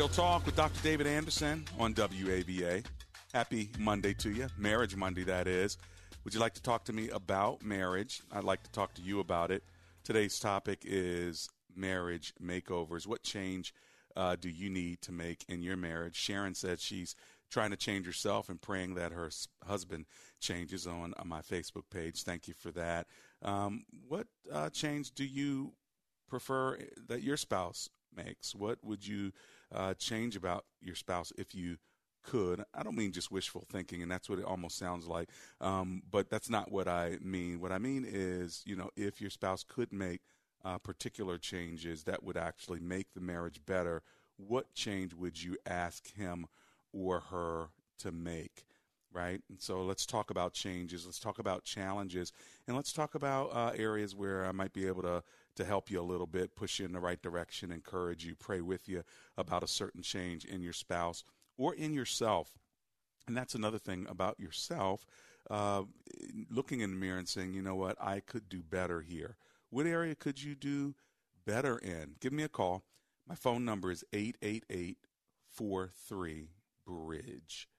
Real 0.04 0.10
Talk 0.10 0.46
with 0.46 0.58
Dr. 0.58 0.84
David 0.84 1.08
Anderson 1.08 1.64
on 1.80 1.94
WAVA. 1.94 2.84
Happy 3.34 3.70
Monday 3.80 4.14
to 4.16 4.32
you. 4.32 4.48
Marriage 4.58 4.98
Monday, 4.98 5.24
that 5.24 5.48
is. 5.48 5.78
Would 6.26 6.34
you 6.34 6.42
like 6.42 6.54
to 6.56 6.62
talk 6.62 6.84
to 6.84 6.92
me 6.92 7.08
about 7.12 7.64
marriage? 7.64 8.22
I'd 8.30 8.44
like 8.44 8.62
to 8.64 8.72
talk 8.72 8.94
to 8.96 9.02
you 9.02 9.22
about 9.22 9.50
it. 9.50 9.64
Today's 10.04 10.40
topic 10.40 10.80
is 10.84 11.48
marriage 11.74 12.34
makeovers. 12.44 13.08
What 13.08 13.24
change 13.24 13.74
uh, 14.18 14.36
do 14.36 14.50
you 14.50 14.70
need 14.70 15.02
to 15.04 15.14
make 15.14 15.46
in 15.48 15.64
your 15.64 15.78
marriage? 15.78 16.18
Sharon 16.18 16.54
said 16.54 16.82
she's 16.82 17.16
trying 17.50 17.72
to 17.72 17.78
change 17.78 18.06
herself 18.06 18.50
and 18.50 18.62
praying 18.62 18.96
that 18.96 19.14
her 19.14 19.30
husband 19.66 20.06
changes 20.42 20.86
on, 20.86 21.14
on 21.18 21.30
my 21.30 21.40
Facebook 21.40 21.90
page. 21.90 22.24
Thank 22.24 22.50
you 22.50 22.54
for 22.54 22.72
that. 22.72 23.08
Um, 23.42 23.86
what 24.10 24.28
uh, 24.52 24.70
change 24.70 25.12
do 25.12 25.24
you 25.24 25.72
prefer 26.28 26.78
that 27.08 27.24
your 27.24 27.38
spouse 27.38 27.88
makes? 28.14 28.54
What 28.54 28.80
would 28.84 29.08
you 29.08 29.32
uh, 29.74 29.94
change 29.96 30.36
about 30.36 30.66
your 30.82 30.96
spouse 30.96 31.32
if 31.38 31.54
you 31.56 31.78
could? 32.24 32.64
I 32.74 32.84
don't 32.84 32.98
mean 32.98 33.12
just 33.12 33.32
wishful 33.32 33.66
thinking, 33.70 34.02
and 34.02 34.12
that's 34.12 34.30
what 34.30 34.40
it 34.40 34.46
almost 34.46 34.78
sounds 34.78 35.08
like. 35.08 35.30
Um, 35.62 36.04
but 36.10 36.30
that's 36.30 36.50
not 36.50 36.72
what 36.72 36.88
I 36.88 37.18
mean. 37.22 37.60
What 37.60 37.72
I 37.72 37.78
mean 37.78 38.06
is, 38.08 38.62
you 38.66 38.76
know, 38.76 38.90
if 38.96 39.22
your 39.22 39.30
spouse 39.30 39.64
could 39.68 39.92
make 39.92 40.22
uh, 40.64 40.78
particular 40.78 41.38
changes 41.38 42.04
that 42.04 42.24
would 42.24 42.38
actually 42.38 42.80
make 42.80 43.14
the 43.14 43.22
marriage 43.22 43.60
better, 43.66 44.02
what 44.38 44.74
change 44.74 45.14
would 45.14 45.42
you 45.42 45.58
ask 45.66 46.14
him 46.14 46.46
or 46.92 47.20
her 47.20 47.70
to 48.00 48.12
make? 48.12 48.66
Right. 49.12 49.42
And 49.48 49.62
so 49.62 49.84
let's 49.84 50.08
talk 50.08 50.32
about 50.32 50.54
changes. 50.54 51.06
Let's 51.06 51.20
talk 51.20 51.38
about 51.38 51.64
challenges. 51.64 52.32
And 52.68 52.76
let's 52.76 52.92
talk 52.92 53.14
about 53.14 53.54
uh, 53.54 53.72
areas 53.76 54.16
where 54.16 54.44
I 54.44 54.52
might 54.52 54.74
be 54.74 54.88
able 54.88 55.04
to 55.04 55.24
to 55.56 55.66
help 55.66 55.90
you 55.90 56.00
a 56.00 56.04
little 56.04 56.28
bit, 56.28 56.56
push 56.56 56.80
you 56.80 56.86
in 56.86 56.94
the 56.94 57.00
right 57.00 57.22
direction, 57.22 57.72
encourage 57.72 58.26
you, 58.26 58.36
pray 58.36 58.62
with 58.62 58.88
you 58.88 59.04
about 59.38 59.64
a 59.64 59.68
certain 59.68 60.02
change 60.02 60.46
in 60.46 60.62
your 60.62 60.74
spouse 60.74 61.24
or 61.58 61.74
in 61.74 61.94
yourself. 61.94 62.52
And 63.28 63.38
that's 63.38 63.56
another 63.56 63.78
thing 63.78 64.06
about 64.10 64.40
yourself, 64.40 65.06
uh, 65.50 65.84
looking 66.50 66.82
in 66.82 66.92
the 66.92 66.98
mirror 66.98 67.18
and 67.18 67.28
saying, 67.28 67.54
you 67.54 67.62
know 67.62 67.76
what, 67.76 67.98
I 68.02 68.20
could 68.20 68.50
do 68.50 68.62
better 68.62 69.02
here. 69.02 69.38
What 69.70 69.86
area 69.86 70.16
could 70.16 70.42
you 70.42 70.56
do 70.56 70.96
better 71.46 71.78
in? 71.78 72.16
Give 72.20 72.34
me 72.34 72.44
a 72.44 72.50
call. 72.50 72.84
My 73.28 73.36
phone 73.36 73.64
number 73.64 73.92
is 73.92 74.04
888 74.12 74.98
43 75.48 76.50
Bridge. 76.86 77.70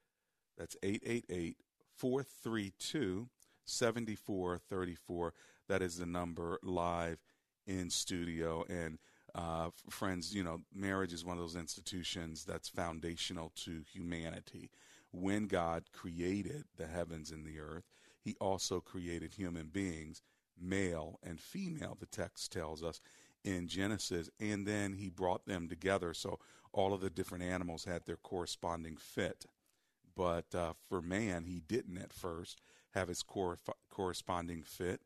That's 0.57 0.77
888 0.83 1.59
432 1.97 3.29
7434. 3.65 5.35
That 5.69 5.83
is 5.83 5.99
the 5.99 6.07
number 6.07 6.59
live 6.63 7.19
in 7.67 7.91
studio. 7.91 8.65
And 8.69 8.99
uh, 9.35 9.71
friends, 9.91 10.35
you 10.35 10.43
know, 10.43 10.61
marriage 10.75 11.13
is 11.13 11.25
one 11.25 11.37
of 11.37 11.43
those 11.43 11.57
institutions 11.57 12.45
that's 12.45 12.69
foundational 12.69 13.53
to 13.65 13.83
humanity. 13.93 14.71
When 15.13 15.47
God 15.47 15.85
created 15.93 16.65
the 16.77 16.87
heavens 16.87 17.31
and 17.31 17.47
the 17.47 17.61
earth, 17.61 17.85
He 18.21 18.37
also 18.41 18.81
created 18.81 19.35
human 19.35 19.67
beings, 19.67 20.23
male 20.61 21.19
and 21.23 21.41
female, 21.41 21.97
the 21.99 22.07
text 22.07 22.53
tells 22.53 22.83
us 22.83 23.01
in 23.45 23.69
Genesis, 23.69 24.31
and 24.41 24.67
then 24.67 24.95
He 24.95 25.09
brought 25.09 25.47
them 25.47 25.69
together. 25.69 26.15
So 26.15 26.39
all 26.73 26.93
of 26.93 27.01
the 27.01 27.11
different 27.11 27.45
animals 27.45 27.85
had 27.85 28.05
their 28.05 28.17
corresponding 28.17 28.97
fit. 28.97 29.47
But 30.17 30.55
uh, 30.55 30.75
for 30.89 31.01
man, 31.01 31.45
he 31.45 31.61
didn't 31.61 31.99
at 31.99 32.13
first 32.13 32.61
have 32.91 33.09
his 33.09 33.23
cor- 33.23 33.59
corresponding 33.91 34.63
fit. 34.63 35.01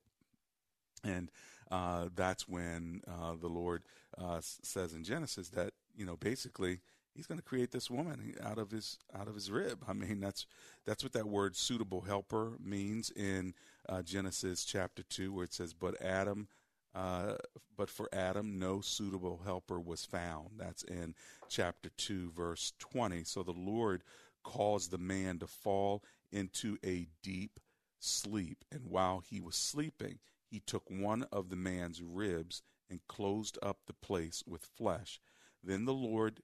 And 1.04 1.30
uh, 1.70 2.08
that's 2.14 2.48
when 2.48 3.02
uh, 3.06 3.34
the 3.40 3.48
Lord 3.48 3.82
uh, 4.16 4.40
says 4.40 4.94
in 4.94 5.04
Genesis 5.04 5.48
that 5.50 5.72
you 5.96 6.06
know 6.06 6.16
basically 6.16 6.80
He's 7.18 7.26
going 7.26 7.40
to 7.40 7.44
create 7.44 7.72
this 7.72 7.90
woman 7.90 8.37
out 8.44 8.58
of 8.58 8.70
his 8.70 8.96
out 9.12 9.26
of 9.26 9.34
his 9.34 9.50
rib. 9.50 9.82
I 9.88 9.92
mean 9.92 10.20
that's 10.20 10.46
that's 10.87 11.02
what 11.02 11.14
that 11.14 11.26
word 11.26 11.56
suitable 11.56 12.02
helper 12.02 12.52
means 12.64 13.10
in 13.10 13.54
uh, 13.88 14.02
Genesis 14.02 14.64
chapter 14.64 15.02
two, 15.02 15.32
where 15.32 15.42
it 15.42 15.52
says, 15.52 15.75
"But 15.75 16.00
Adam." 16.00 16.46
Uh, 16.94 17.34
but 17.76 17.90
for 17.90 18.08
Adam, 18.12 18.60
no 18.60 18.80
suitable 18.80 19.40
helper 19.44 19.80
was 19.80 20.04
found. 20.04 20.50
That's 20.56 20.82
in 20.84 21.14
chapter 21.48 21.90
2, 21.96 22.30
verse 22.30 22.72
20. 22.78 23.25
So 23.25 23.42
the 23.42 23.52
Lord 23.52 24.02
caused 24.42 24.90
the 24.90 24.98
man 24.98 25.38
to 25.40 25.46
fall 25.46 26.02
into 26.32 26.78
a 26.84 27.06
deep 27.22 27.60
sleep. 28.00 28.64
And 28.72 28.87
while 28.88 29.20
he 29.20 29.38
was 29.38 29.54
sleeping, 29.54 30.18
he 30.50 30.61
took 30.61 30.85
one 30.88 31.26
of 31.31 31.50
the 31.50 31.57
man's 31.57 32.02
ribs 32.02 32.62
and 32.90 33.07
closed 33.07 33.59
up 33.62 33.78
the 33.87 33.93
place 33.93 34.43
with 34.47 34.64
flesh. 34.64 35.21
Then 35.62 35.85
the 35.85 35.95
Lord 35.95 36.40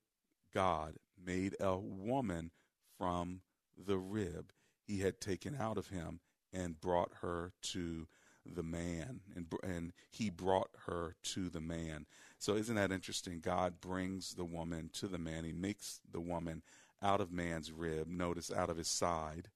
God 0.52 0.96
made 1.22 1.56
a 1.60 1.76
woman 1.76 2.50
from 2.98 3.40
the 3.76 3.98
rib 3.98 4.52
he 4.86 5.00
had 5.00 5.20
taken 5.20 5.56
out 5.58 5.78
of 5.78 5.88
him 5.88 6.20
and 6.52 6.80
brought 6.80 7.12
her 7.22 7.52
to 7.62 8.06
the 8.46 8.62
man, 8.62 9.20
and 9.34 9.46
and 9.62 9.92
he 10.10 10.28
brought 10.28 10.70
her 10.86 11.16
to 11.22 11.48
the 11.48 11.60
man. 11.60 12.06
So 12.38 12.54
isn't 12.56 12.76
that 12.76 12.92
interesting? 12.92 13.40
God 13.40 13.80
brings 13.80 14.34
the 14.34 14.44
woman 14.44 14.90
to 14.94 15.08
the 15.08 15.18
man. 15.18 15.44
He 15.44 15.52
makes 15.52 16.00
the 16.10 16.20
woman 16.20 16.62
out 17.02 17.20
of 17.20 17.32
man's 17.32 17.72
rib. 17.72 18.06
Notice 18.06 18.52
out 18.52 18.68
of 18.68 18.76
his 18.76 18.88
side, 18.88 19.48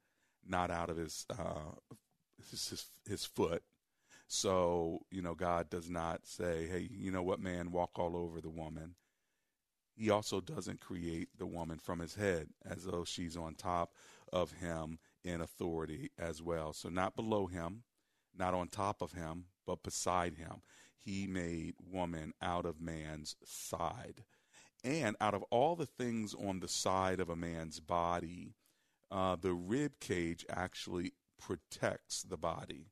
not 0.46 0.70
out 0.70 0.88
of 0.88 0.96
his 0.96 1.26
uh, 1.30 1.74
his, 2.50 2.68
his, 2.68 2.86
his 3.06 3.24
foot. 3.26 3.62
So 4.28 5.00
you 5.10 5.22
know, 5.22 5.34
God 5.34 5.70
does 5.70 5.90
not 5.90 6.26
say, 6.26 6.68
"Hey, 6.68 6.88
you 6.92 7.10
know 7.10 7.22
what, 7.22 7.40
man, 7.40 7.72
walk 7.72 7.98
all 7.98 8.16
over 8.16 8.40
the 8.40 8.50
woman." 8.50 8.94
He 9.96 10.10
also 10.10 10.40
doesn't 10.40 10.80
create 10.80 11.28
the 11.36 11.46
woman 11.46 11.78
from 11.78 11.98
his 11.98 12.14
head 12.14 12.50
as 12.64 12.84
though 12.84 13.04
she's 13.04 13.36
on 13.36 13.56
top 13.56 13.94
of 14.32 14.52
him 14.52 15.00
in 15.24 15.40
authority 15.40 16.12
as 16.16 16.40
well. 16.40 16.72
So 16.72 16.88
not 16.88 17.16
below 17.16 17.46
him, 17.46 17.82
not 18.36 18.54
on 18.54 18.68
top 18.68 19.02
of 19.02 19.12
him, 19.12 19.46
but 19.66 19.82
beside 19.82 20.34
him. 20.34 20.62
He 20.96 21.26
made 21.26 21.74
woman 21.80 22.32
out 22.40 22.64
of 22.64 22.80
man's 22.80 23.34
side. 23.44 24.24
And 24.84 25.16
out 25.20 25.34
of 25.34 25.42
all 25.50 25.74
the 25.74 25.86
things 25.86 26.34
on 26.34 26.60
the 26.60 26.68
side 26.68 27.18
of 27.18 27.28
a 27.28 27.36
man's 27.36 27.80
body, 27.80 28.54
uh, 29.10 29.36
the 29.36 29.52
rib 29.52 29.98
cage 30.00 30.46
actually 30.48 31.14
protects 31.40 32.22
the 32.22 32.36
body, 32.36 32.86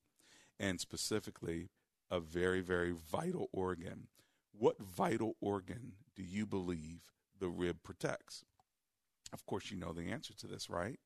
and 0.59 0.81
specifically 0.81 1.71
a 2.11 2.21
very, 2.21 2.61
very 2.61 2.93
vital 2.93 3.49
organ. 3.53 4.09
What 4.53 4.79
vital 4.79 5.37
organ 5.41 5.93
do 6.15 6.23
you 6.23 6.47
believe 6.47 7.13
the 7.39 7.49
rib 7.49 7.83
protects? 7.83 8.45
Of 9.33 9.45
course, 9.45 9.71
you 9.71 9.77
know 9.77 9.93
the 9.93 10.11
answer 10.11 10.35
to 10.35 10.47
this, 10.47 10.71
right? 10.71 10.99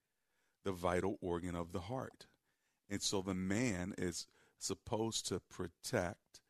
The 0.65 0.73
vital 0.73 1.19
organ 1.21 1.57
of 1.57 1.73
the 1.73 1.81
heart. 1.81 2.27
And 2.89 3.03
so 3.03 3.23
the 3.23 3.35
man 3.35 3.95
is 3.97 4.27
supposed 4.59 5.27
to 5.29 5.41
protect 5.41 6.41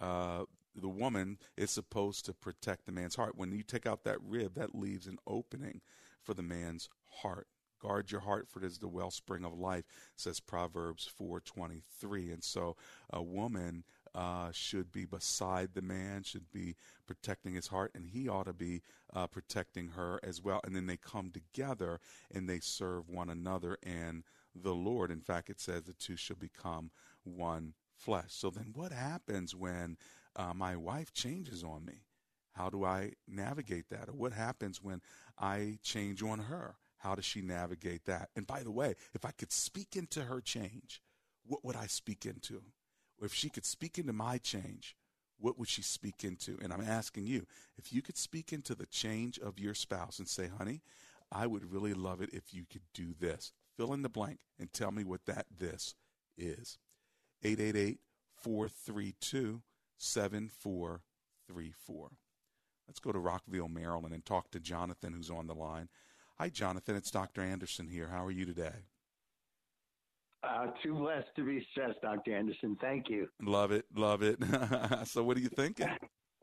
uh, 0.00 0.44
the 0.74 0.88
woman 0.88 1.38
is 1.56 1.70
supposed 1.70 2.26
to 2.26 2.34
protect 2.34 2.84
the 2.84 2.92
man's 2.92 3.16
heart. 3.16 3.36
When 3.36 3.52
you 3.52 3.62
take 3.62 3.86
out 3.86 4.04
that 4.04 4.18
rib, 4.22 4.54
that 4.54 4.74
leaves 4.74 5.06
an 5.06 5.18
opening 5.26 5.80
for 6.22 6.34
the 6.34 6.42
man's 6.42 6.88
heart. 7.22 7.48
Guard 7.80 8.10
your 8.10 8.20
heart, 8.20 8.48
for 8.48 8.60
it 8.60 8.64
is 8.64 8.78
the 8.78 8.88
wellspring 8.88 9.44
of 9.44 9.58
life, 9.58 9.84
says 10.16 10.40
Proverbs 10.40 11.08
4:23. 11.20 12.32
And 12.32 12.42
so, 12.42 12.76
a 13.10 13.22
woman 13.22 13.84
uh, 14.14 14.50
should 14.50 14.90
be 14.90 15.04
beside 15.04 15.74
the 15.74 15.82
man, 15.82 16.22
should 16.22 16.50
be 16.50 16.74
protecting 17.06 17.54
his 17.54 17.66
heart, 17.66 17.92
and 17.94 18.06
he 18.06 18.28
ought 18.28 18.46
to 18.46 18.54
be 18.54 18.82
uh, 19.12 19.26
protecting 19.26 19.88
her 19.88 20.18
as 20.22 20.42
well. 20.42 20.60
And 20.64 20.74
then 20.74 20.86
they 20.86 20.96
come 20.96 21.30
together 21.30 22.00
and 22.32 22.48
they 22.48 22.60
serve 22.60 23.10
one 23.10 23.28
another 23.28 23.76
and 23.82 24.24
the 24.54 24.74
Lord. 24.74 25.10
In 25.10 25.20
fact, 25.20 25.50
it 25.50 25.60
says 25.60 25.82
the 25.82 25.92
two 25.92 26.16
shall 26.16 26.36
become 26.36 26.90
one 27.24 27.74
flesh. 27.94 28.28
So 28.30 28.48
then, 28.50 28.72
what 28.74 28.92
happens 28.92 29.54
when 29.54 29.98
uh, 30.34 30.54
my 30.54 30.76
wife 30.76 31.12
changes 31.12 31.62
on 31.62 31.84
me? 31.84 32.04
How 32.52 32.70
do 32.70 32.84
I 32.84 33.12
navigate 33.28 33.90
that? 33.90 34.08
Or 34.08 34.12
what 34.12 34.32
happens 34.32 34.82
when 34.82 35.02
I 35.38 35.78
change 35.82 36.22
on 36.22 36.38
her? 36.38 36.76
How 36.98 37.14
does 37.14 37.24
she 37.24 37.42
navigate 37.42 38.04
that? 38.06 38.30
And 38.36 38.46
by 38.46 38.62
the 38.62 38.70
way, 38.70 38.94
if 39.14 39.24
I 39.24 39.30
could 39.30 39.52
speak 39.52 39.96
into 39.96 40.22
her 40.22 40.40
change, 40.40 41.00
what 41.44 41.64
would 41.64 41.76
I 41.76 41.86
speak 41.86 42.26
into? 42.26 42.62
if 43.22 43.32
she 43.32 43.48
could 43.48 43.64
speak 43.64 43.98
into 43.98 44.12
my 44.12 44.38
change, 44.38 44.96
what 45.38 45.58
would 45.58 45.68
she 45.68 45.82
speak 45.82 46.24
into? 46.24 46.58
And 46.62 46.72
I'm 46.72 46.84
asking 46.84 47.26
you, 47.26 47.46
if 47.78 47.92
you 47.92 48.02
could 48.02 48.16
speak 48.16 48.52
into 48.52 48.74
the 48.74 48.86
change 48.86 49.38
of 49.38 49.58
your 49.58 49.74
spouse 49.74 50.18
and 50.18 50.28
say, 50.28 50.48
honey, 50.48 50.82
I 51.30 51.46
would 51.46 51.72
really 51.72 51.94
love 51.94 52.20
it 52.20 52.30
if 52.32 52.54
you 52.54 52.64
could 52.70 52.82
do 52.94 53.14
this. 53.18 53.52
Fill 53.76 53.92
in 53.92 54.02
the 54.02 54.08
blank 54.08 54.38
and 54.58 54.72
tell 54.72 54.90
me 54.90 55.04
what 55.04 55.26
that 55.26 55.46
this 55.58 55.94
is. 56.38 56.78
888 57.42 58.00
432 58.36 59.62
7434. 59.98 62.10
Let's 62.86 63.00
go 63.00 63.12
to 63.12 63.18
Rockville, 63.18 63.68
Maryland, 63.68 64.14
and 64.14 64.24
talk 64.24 64.50
to 64.52 64.60
Jonathan, 64.60 65.12
who's 65.12 65.30
on 65.30 65.48
the 65.48 65.54
line. 65.54 65.88
Hi, 66.38 66.50
Jonathan. 66.50 66.96
It's 66.96 67.10
Dr. 67.10 67.40
Anderson 67.40 67.88
here. 67.88 68.08
How 68.08 68.22
are 68.22 68.30
you 68.30 68.44
today? 68.44 68.84
Uh, 70.46 70.66
too 70.82 70.94
blessed 70.94 71.28
to 71.36 71.44
be 71.46 71.66
stressed, 71.70 72.02
Dr. 72.02 72.36
Anderson. 72.36 72.76
Thank 72.78 73.08
you. 73.08 73.26
Love 73.40 73.72
it. 73.72 73.86
Love 73.96 74.22
it. 74.22 74.38
so, 75.06 75.24
what 75.24 75.38
are 75.38 75.40
you 75.40 75.48
thinking? 75.48 75.88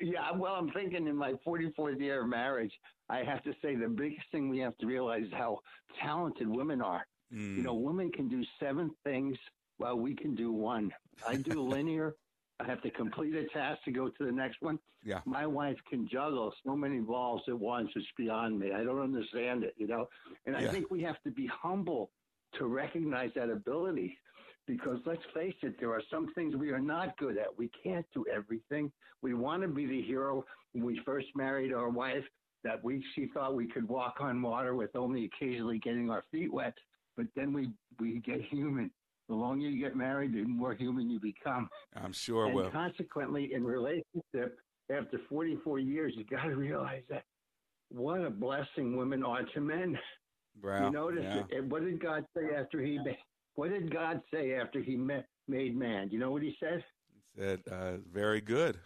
yeah, 0.00 0.30
well, 0.32 0.54
I'm 0.54 0.70
thinking 0.70 1.08
in 1.08 1.16
my 1.16 1.32
44th 1.44 1.98
year 1.98 2.22
of 2.22 2.28
marriage, 2.28 2.72
I 3.08 3.24
have 3.24 3.42
to 3.42 3.52
say 3.60 3.74
the 3.74 3.88
biggest 3.88 4.30
thing 4.30 4.48
we 4.48 4.58
have 4.60 4.78
to 4.78 4.86
realize 4.86 5.24
is 5.24 5.32
how 5.32 5.58
talented 6.00 6.46
women 6.46 6.80
are. 6.80 7.04
Mm. 7.34 7.56
You 7.56 7.62
know, 7.64 7.74
women 7.74 8.12
can 8.12 8.28
do 8.28 8.44
seven 8.60 8.92
things 9.02 9.36
while 9.78 9.96
we 9.96 10.14
can 10.14 10.36
do 10.36 10.52
one. 10.52 10.92
I 11.26 11.34
do 11.34 11.62
linear. 11.68 12.14
I 12.60 12.64
have 12.66 12.82
to 12.82 12.90
complete 12.90 13.34
a 13.34 13.46
task 13.46 13.82
to 13.84 13.92
go 13.92 14.08
to 14.08 14.24
the 14.24 14.32
next 14.32 14.60
one. 14.60 14.78
Yeah. 15.04 15.20
My 15.24 15.46
wife 15.46 15.76
can 15.88 16.08
juggle 16.08 16.52
so 16.66 16.74
many 16.74 16.98
balls 16.98 17.42
at 17.46 17.58
once. 17.58 17.88
It's 17.94 18.06
beyond 18.16 18.58
me. 18.58 18.72
I 18.72 18.82
don't 18.82 19.00
understand 19.00 19.62
it, 19.62 19.74
you 19.76 19.86
know? 19.86 20.08
And 20.46 20.56
I 20.56 20.66
think 20.66 20.90
we 20.90 21.00
have 21.02 21.22
to 21.22 21.30
be 21.30 21.46
humble 21.46 22.10
to 22.58 22.66
recognize 22.66 23.30
that 23.36 23.50
ability 23.50 24.18
because 24.66 24.98
let's 25.06 25.22
face 25.34 25.54
it, 25.62 25.80
there 25.80 25.92
are 25.92 26.02
some 26.10 26.32
things 26.34 26.54
we 26.54 26.70
are 26.70 26.78
not 26.80 27.16
good 27.16 27.38
at. 27.38 27.56
We 27.56 27.70
can't 27.82 28.06
do 28.12 28.24
everything. 28.32 28.92
We 29.22 29.34
want 29.34 29.62
to 29.62 29.68
be 29.68 29.86
the 29.86 30.02
hero. 30.02 30.44
When 30.72 30.84
we 30.84 31.00
first 31.04 31.26
married 31.34 31.72
our 31.72 31.88
wife, 31.88 32.24
that 32.64 32.82
we 32.84 33.02
she 33.14 33.28
thought 33.32 33.54
we 33.54 33.66
could 33.66 33.88
walk 33.88 34.16
on 34.20 34.42
water 34.42 34.74
with 34.74 34.94
only 34.94 35.24
occasionally 35.24 35.78
getting 35.78 36.10
our 36.10 36.22
feet 36.30 36.52
wet. 36.52 36.74
But 37.16 37.26
then 37.34 37.52
we 37.52 37.70
we 37.98 38.20
get 38.20 38.42
human. 38.42 38.90
The 39.28 39.34
longer 39.34 39.68
you 39.68 39.78
get 39.82 39.94
married, 39.94 40.32
the 40.32 40.42
more 40.44 40.72
human 40.72 41.10
you 41.10 41.20
become. 41.20 41.68
I'm 41.94 42.12
sure. 42.12 42.46
And 42.46 42.54
well, 42.54 42.70
consequently, 42.70 43.52
in 43.52 43.62
relationship, 43.62 44.58
after 44.90 45.18
44 45.28 45.78
years, 45.78 46.14
you 46.16 46.24
got 46.24 46.44
to 46.44 46.56
realize 46.56 47.02
that 47.10 47.24
what 47.90 48.24
a 48.24 48.30
blessing 48.30 48.96
women 48.96 49.22
are 49.22 49.42
to 49.54 49.60
men. 49.60 49.98
Wow. 50.62 50.86
You 50.86 50.92
notice 50.92 51.24
yeah. 51.24 51.58
it. 51.58 51.64
What 51.64 51.84
did 51.84 52.00
God 52.02 52.24
say 52.36 52.54
after 52.56 52.80
he 52.80 52.98
made, 52.98 53.18
what 53.54 53.70
did 53.70 53.92
God 53.92 54.20
say 54.32 54.54
after 54.54 54.80
he 54.80 54.96
met, 54.96 55.26
made 55.46 55.76
man? 55.76 56.08
You 56.10 56.18
know 56.18 56.30
what 56.30 56.42
he 56.42 56.56
said? 56.58 56.82
He 57.34 57.42
said, 57.42 57.60
uh, 57.70 57.98
very 58.10 58.40
good. 58.40 58.78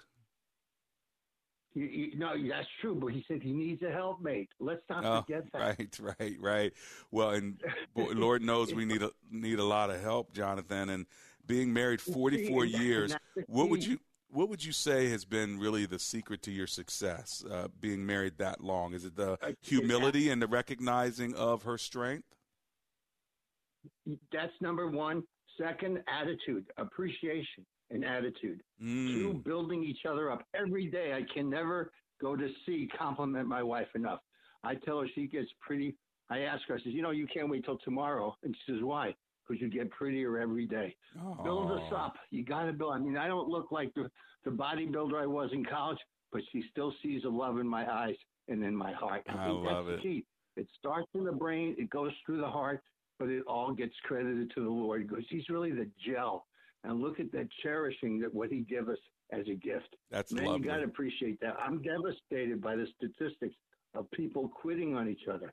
You, 1.75 1.85
you, 1.85 2.19
no, 2.19 2.33
that's 2.49 2.69
true, 2.81 2.95
but 2.95 3.09
he 3.09 3.25
said 3.27 3.43
he 3.43 3.53
needs 3.53 3.83
a 3.83 3.91
helpmate. 3.91 4.51
Let's 4.61 4.83
not 4.91 5.05
oh, 5.05 5.23
forget 5.23 5.45
that. 5.53 5.59
Right, 5.59 5.99
right, 6.01 6.37
right. 6.41 6.73
Well, 7.11 7.31
and 7.31 7.63
Lord 7.97 8.43
knows 8.43 8.75
we 8.75 8.85
need 8.85 9.03
a 9.03 9.11
need 9.31 9.59
a 9.59 9.65
lot 9.65 9.91
of 9.91 10.01
help, 10.01 10.33
Jonathan. 10.35 10.91
And 10.91 11.07
being 11.47 11.73
married 11.73 12.01
forty 12.13 12.49
four 12.49 12.65
years, 12.65 13.17
what 13.47 13.71
would 13.71 13.85
you 13.85 13.99
what 14.31 14.49
would 14.49 14.65
you 14.65 14.73
say 14.73 15.09
has 15.09 15.25
been 15.25 15.59
really 15.59 15.87
the 15.87 15.99
secret 15.99 16.43
to 16.43 16.51
your 16.51 16.67
success 16.67 17.45
uh, 17.51 17.69
being 17.81 18.05
married 18.05 18.39
that 18.39 18.63
long? 18.63 18.93
Is 18.93 19.05
it 19.05 19.17
the 19.17 19.39
humility 19.61 20.31
and 20.31 20.41
the 20.41 20.47
recognizing 20.47 21.35
of 21.35 21.63
her 21.63 21.79
strength? 21.79 22.29
That's 24.33 24.53
number 24.61 24.89
one. 24.89 25.23
Second, 25.59 26.03
attitude, 26.09 26.65
appreciation, 26.79 27.67
and 27.93 28.05
attitude. 28.05 28.63
Mm. 28.83 29.07
Two, 29.07 29.43
building 29.45 29.85
each 29.85 30.07
other 30.09 30.31
up 30.31 30.45
every 30.55 30.87
day. 30.87 31.13
I 31.13 31.23
can 31.33 31.49
never 31.49 31.93
go 32.21 32.37
to 32.37 32.49
see 32.67 32.89
compliment 32.99 33.47
my 33.47 33.63
wife 33.63 33.89
enough. 33.95 34.21
I 34.65 34.75
tell 34.75 35.01
her 35.01 35.07
she 35.15 35.27
gets 35.27 35.49
pretty. 35.61 35.95
I 36.31 36.41
ask 36.41 36.63
her, 36.69 36.75
I 36.75 36.79
says, 36.79 36.93
you 36.93 37.03
know, 37.03 37.11
you 37.11 37.27
can't 37.27 37.51
wait 37.51 37.65
till 37.65 37.79
tomorrow. 37.79 38.35
And 38.43 38.57
she 38.65 38.73
says, 38.73 38.83
why? 38.83 39.15
because 39.47 39.61
you 39.61 39.69
get 39.69 39.91
prettier 39.91 40.39
every 40.39 40.67
day. 40.67 40.95
Oh. 41.21 41.43
Build 41.43 41.71
us 41.73 41.93
up. 41.95 42.15
You 42.31 42.45
got 42.45 42.65
to 42.65 42.73
build. 42.73 42.95
I 42.95 42.99
mean, 42.99 43.17
I 43.17 43.27
don't 43.27 43.49
look 43.49 43.73
like 43.73 43.93
the, 43.95 44.11
the 44.45 44.51
bodybuilder 44.51 45.21
I 45.21 45.27
was 45.27 45.51
in 45.53 45.65
college, 45.65 45.99
but 46.33 46.43
she 46.53 46.65
still 46.71 46.93
sees 47.03 47.23
the 47.23 47.29
love 47.29 47.59
in 47.59 47.67
my 47.67 47.91
eyes 47.91 48.15
and 48.49 48.63
in 48.65 48.75
my 48.75 48.93
heart. 48.93 49.23
I, 49.29 49.33
I 49.33 49.47
think 49.47 49.67
love 49.67 49.87
that's 49.87 49.99
it. 49.99 50.03
Key. 50.03 50.25
It 50.57 50.67
starts 50.79 51.09
in 51.15 51.25
the 51.25 51.33
brain, 51.33 51.75
it 51.79 51.89
goes 51.91 52.13
through 52.25 52.41
the 52.41 52.49
heart, 52.49 52.83
but 53.19 53.29
it 53.29 53.43
all 53.47 53.73
gets 53.73 53.95
credited 54.05 54.53
to 54.55 54.63
the 54.63 54.71
Lord 54.71 55.09
because 55.09 55.25
He's 55.29 55.49
really 55.49 55.73
the 55.73 55.89
gel. 56.07 56.47
And 56.85 57.01
look 57.01 57.21
at 57.21 57.31
that 57.33 57.49
cherishing 57.63 58.19
that 58.21 58.35
what 58.35 58.51
He 58.51 58.61
gave 58.61 58.89
us 58.89 58.99
as 59.33 59.47
a 59.49 59.55
gift. 59.55 59.97
That's 60.11 60.33
Man, 60.33 60.45
lovely. 60.45 60.61
you 60.61 60.67
got 60.67 60.77
to 60.79 60.85
appreciate 60.85 61.41
that. 61.41 61.57
I'm 61.65 61.83
devastated 61.83 62.61
by 62.61 62.77
the 62.77 62.87
statistics 62.97 63.55
of 63.95 64.11
people 64.11 64.49
quitting 64.49 64.95
on 64.97 65.09
each 65.09 65.29
other. 65.33 65.53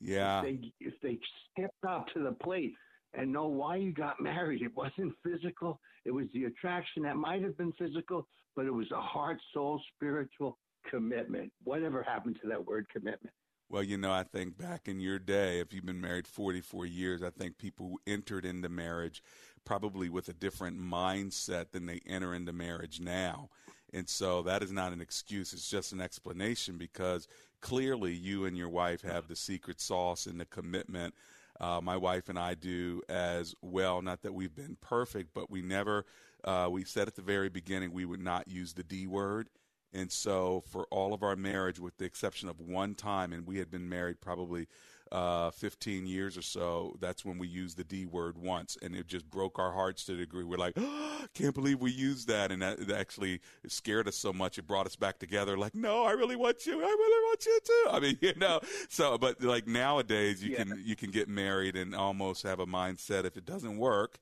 Yeah. 0.00 0.42
If 0.42 0.44
they, 0.44 0.72
if 0.80 0.94
they 1.02 1.18
stepped 1.52 1.84
up 1.86 2.06
to 2.14 2.22
the 2.22 2.32
plate, 2.32 2.74
and 3.14 3.32
know 3.32 3.46
why 3.46 3.76
you 3.76 3.92
got 3.92 4.20
married. 4.20 4.62
It 4.62 4.76
wasn't 4.76 5.14
physical. 5.24 5.80
It 6.04 6.10
was 6.10 6.26
the 6.32 6.44
attraction 6.44 7.02
that 7.02 7.16
might 7.16 7.42
have 7.42 7.56
been 7.56 7.72
physical, 7.72 8.26
but 8.56 8.66
it 8.66 8.74
was 8.74 8.90
a 8.92 9.00
heart, 9.00 9.38
soul, 9.52 9.80
spiritual 9.94 10.58
commitment. 10.88 11.52
Whatever 11.64 12.02
happened 12.02 12.38
to 12.42 12.48
that 12.48 12.64
word 12.64 12.86
commitment? 12.90 13.34
Well, 13.70 13.84
you 13.84 13.96
know, 13.96 14.10
I 14.10 14.24
think 14.24 14.58
back 14.58 14.88
in 14.88 14.98
your 14.98 15.20
day, 15.20 15.60
if 15.60 15.72
you've 15.72 15.86
been 15.86 16.00
married 16.00 16.26
44 16.26 16.86
years, 16.86 17.22
I 17.22 17.30
think 17.30 17.56
people 17.56 18.00
entered 18.04 18.44
into 18.44 18.68
marriage 18.68 19.22
probably 19.64 20.08
with 20.08 20.28
a 20.28 20.32
different 20.32 20.80
mindset 20.80 21.70
than 21.70 21.86
they 21.86 22.00
enter 22.04 22.34
into 22.34 22.52
marriage 22.52 22.98
now. 22.98 23.48
And 23.92 24.08
so 24.08 24.42
that 24.42 24.64
is 24.64 24.72
not 24.72 24.92
an 24.92 25.00
excuse. 25.00 25.52
It's 25.52 25.70
just 25.70 25.92
an 25.92 26.00
explanation 26.00 26.78
because 26.78 27.28
clearly 27.60 28.12
you 28.12 28.44
and 28.44 28.56
your 28.56 28.68
wife 28.68 29.02
have 29.02 29.28
the 29.28 29.36
secret 29.36 29.80
sauce 29.80 30.26
and 30.26 30.40
the 30.40 30.46
commitment 30.46 31.14
uh, 31.60 31.80
my 31.82 31.96
wife 31.96 32.28
and 32.28 32.38
I 32.38 32.54
do 32.54 33.02
as 33.08 33.54
well. 33.60 34.00
Not 34.00 34.22
that 34.22 34.32
we've 34.32 34.54
been 34.54 34.76
perfect, 34.80 35.34
but 35.34 35.50
we 35.50 35.60
never, 35.60 36.06
uh, 36.42 36.68
we 36.70 36.84
said 36.84 37.06
at 37.06 37.16
the 37.16 37.22
very 37.22 37.50
beginning 37.50 37.92
we 37.92 38.06
would 38.06 38.22
not 38.22 38.48
use 38.48 38.72
the 38.72 38.82
D 38.82 39.06
word. 39.06 39.50
And 39.92 40.10
so, 40.10 40.62
for 40.70 40.84
all 40.90 41.12
of 41.12 41.22
our 41.22 41.36
marriage, 41.36 41.80
with 41.80 41.96
the 41.98 42.04
exception 42.04 42.48
of 42.48 42.60
one 42.60 42.94
time, 42.94 43.32
and 43.32 43.46
we 43.46 43.58
had 43.58 43.70
been 43.70 43.88
married 43.88 44.20
probably 44.20 44.68
uh, 45.10 45.50
15 45.50 46.06
years 46.06 46.36
or 46.36 46.42
so, 46.42 46.96
that's 47.00 47.24
when 47.24 47.38
we 47.38 47.48
used 47.48 47.76
the 47.76 47.82
D 47.82 48.06
word 48.06 48.38
once, 48.38 48.78
and 48.80 48.94
it 48.94 49.08
just 49.08 49.28
broke 49.28 49.58
our 49.58 49.72
hearts 49.72 50.04
to 50.04 50.12
the 50.12 50.18
degree 50.18 50.44
we're 50.44 50.56
like, 50.56 50.74
oh, 50.76 51.24
can't 51.34 51.54
believe 51.54 51.80
we 51.80 51.90
used 51.90 52.28
that, 52.28 52.52
and 52.52 52.62
that, 52.62 52.86
that 52.86 52.96
actually 52.96 53.40
scared 53.66 54.06
us 54.06 54.14
so 54.14 54.32
much 54.32 54.58
it 54.58 54.66
brought 54.68 54.86
us 54.86 54.94
back 54.94 55.18
together. 55.18 55.58
Like, 55.58 55.74
no, 55.74 56.04
I 56.04 56.12
really 56.12 56.36
want 56.36 56.64
you, 56.66 56.74
I 56.74 56.84
really 56.84 57.24
want 57.24 57.46
you 57.46 57.60
too. 57.64 57.84
I 57.90 58.00
mean, 58.00 58.18
you 58.20 58.34
know, 58.36 58.60
so 58.88 59.18
but 59.18 59.42
like 59.42 59.66
nowadays, 59.66 60.44
you 60.44 60.52
yeah. 60.52 60.58
can 60.58 60.82
you 60.84 60.94
can 60.94 61.10
get 61.10 61.28
married 61.28 61.74
and 61.74 61.94
almost 61.94 62.44
have 62.44 62.60
a 62.60 62.66
mindset 62.66 63.24
if 63.24 63.36
it 63.36 63.44
doesn't 63.44 63.76
work. 63.76 64.20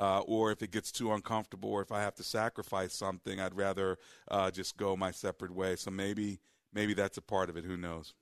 Uh, 0.00 0.20
or 0.20 0.50
if 0.50 0.62
it 0.62 0.70
gets 0.70 0.90
too 0.90 1.12
uncomfortable, 1.12 1.68
or 1.68 1.82
if 1.82 1.92
I 1.92 2.00
have 2.00 2.14
to 2.14 2.22
sacrifice 2.22 2.94
something, 2.94 3.38
I'd 3.38 3.54
rather 3.54 3.98
uh, 4.30 4.50
just 4.50 4.78
go 4.78 4.96
my 4.96 5.10
separate 5.10 5.54
way. 5.54 5.76
So 5.76 5.90
maybe 5.90 6.40
maybe 6.72 6.94
that's 6.94 7.18
a 7.18 7.22
part 7.22 7.50
of 7.50 7.58
it. 7.58 7.66
Who 7.66 7.76
knows? 7.76 8.14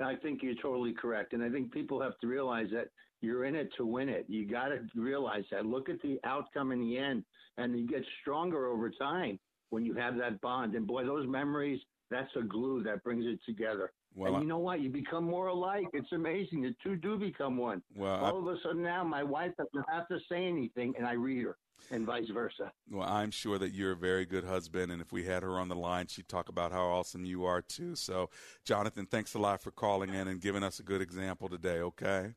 I 0.00 0.16
think 0.16 0.42
you're 0.42 0.54
totally 0.60 0.92
correct. 0.92 1.32
And 1.32 1.44
I 1.44 1.48
think 1.48 1.72
people 1.72 2.02
have 2.02 2.18
to 2.22 2.26
realize 2.26 2.68
that 2.72 2.88
you're 3.20 3.44
in 3.44 3.54
it 3.54 3.70
to 3.76 3.86
win 3.86 4.08
it. 4.08 4.24
You 4.28 4.46
got 4.46 4.68
to 4.68 4.80
realize 4.96 5.44
that. 5.52 5.64
Look 5.64 5.88
at 5.88 6.02
the 6.02 6.18
outcome 6.24 6.72
in 6.72 6.80
the 6.80 6.98
end, 6.98 7.22
and 7.58 7.78
you 7.78 7.86
get 7.86 8.02
stronger 8.20 8.66
over 8.66 8.90
time 8.90 9.38
when 9.68 9.84
you 9.84 9.94
have 9.94 10.16
that 10.16 10.40
bond. 10.40 10.74
And 10.74 10.86
boy, 10.86 11.04
those 11.04 11.28
memories, 11.28 11.80
that's 12.10 12.34
a 12.36 12.42
glue 12.42 12.82
that 12.82 13.04
brings 13.04 13.26
it 13.26 13.38
together. 13.46 13.92
Well, 14.14 14.34
and 14.34 14.42
you 14.42 14.48
know 14.48 14.58
what? 14.58 14.80
You 14.80 14.90
become 14.90 15.24
more 15.24 15.48
alike. 15.48 15.86
It's 15.92 16.12
amazing. 16.12 16.62
The 16.62 16.74
two 16.82 16.96
do 16.96 17.16
become 17.16 17.56
one. 17.56 17.82
Well, 17.96 18.16
all 18.16 18.36
I, 18.36 18.38
of 18.38 18.56
a 18.56 18.60
sudden 18.62 18.82
now, 18.82 19.04
my 19.04 19.22
wife 19.22 19.52
doesn't 19.56 19.86
have 19.88 20.08
to 20.08 20.18
say 20.28 20.46
anything, 20.46 20.94
and 20.98 21.06
I 21.06 21.12
read 21.12 21.44
her 21.44 21.56
and 21.90 22.04
vice 22.04 22.28
versa. 22.32 22.72
Well, 22.90 23.08
I'm 23.08 23.30
sure 23.30 23.58
that 23.58 23.72
you're 23.72 23.92
a 23.92 23.96
very 23.96 24.26
good 24.26 24.44
husband, 24.44 24.92
and 24.92 25.00
if 25.00 25.12
we 25.12 25.24
had 25.24 25.42
her 25.42 25.58
on 25.58 25.68
the 25.68 25.76
line, 25.76 26.08
she'd 26.08 26.28
talk 26.28 26.48
about 26.48 26.72
how 26.72 26.86
awesome 26.86 27.24
you 27.24 27.44
are 27.44 27.62
too. 27.62 27.94
So, 27.94 28.30
Jonathan, 28.64 29.06
thanks 29.06 29.34
a 29.34 29.38
lot 29.38 29.62
for 29.62 29.70
calling 29.70 30.12
in 30.12 30.28
and 30.28 30.40
giving 30.40 30.62
us 30.62 30.80
a 30.80 30.82
good 30.82 31.00
example 31.00 31.48
today. 31.48 31.78
Okay. 31.80 32.34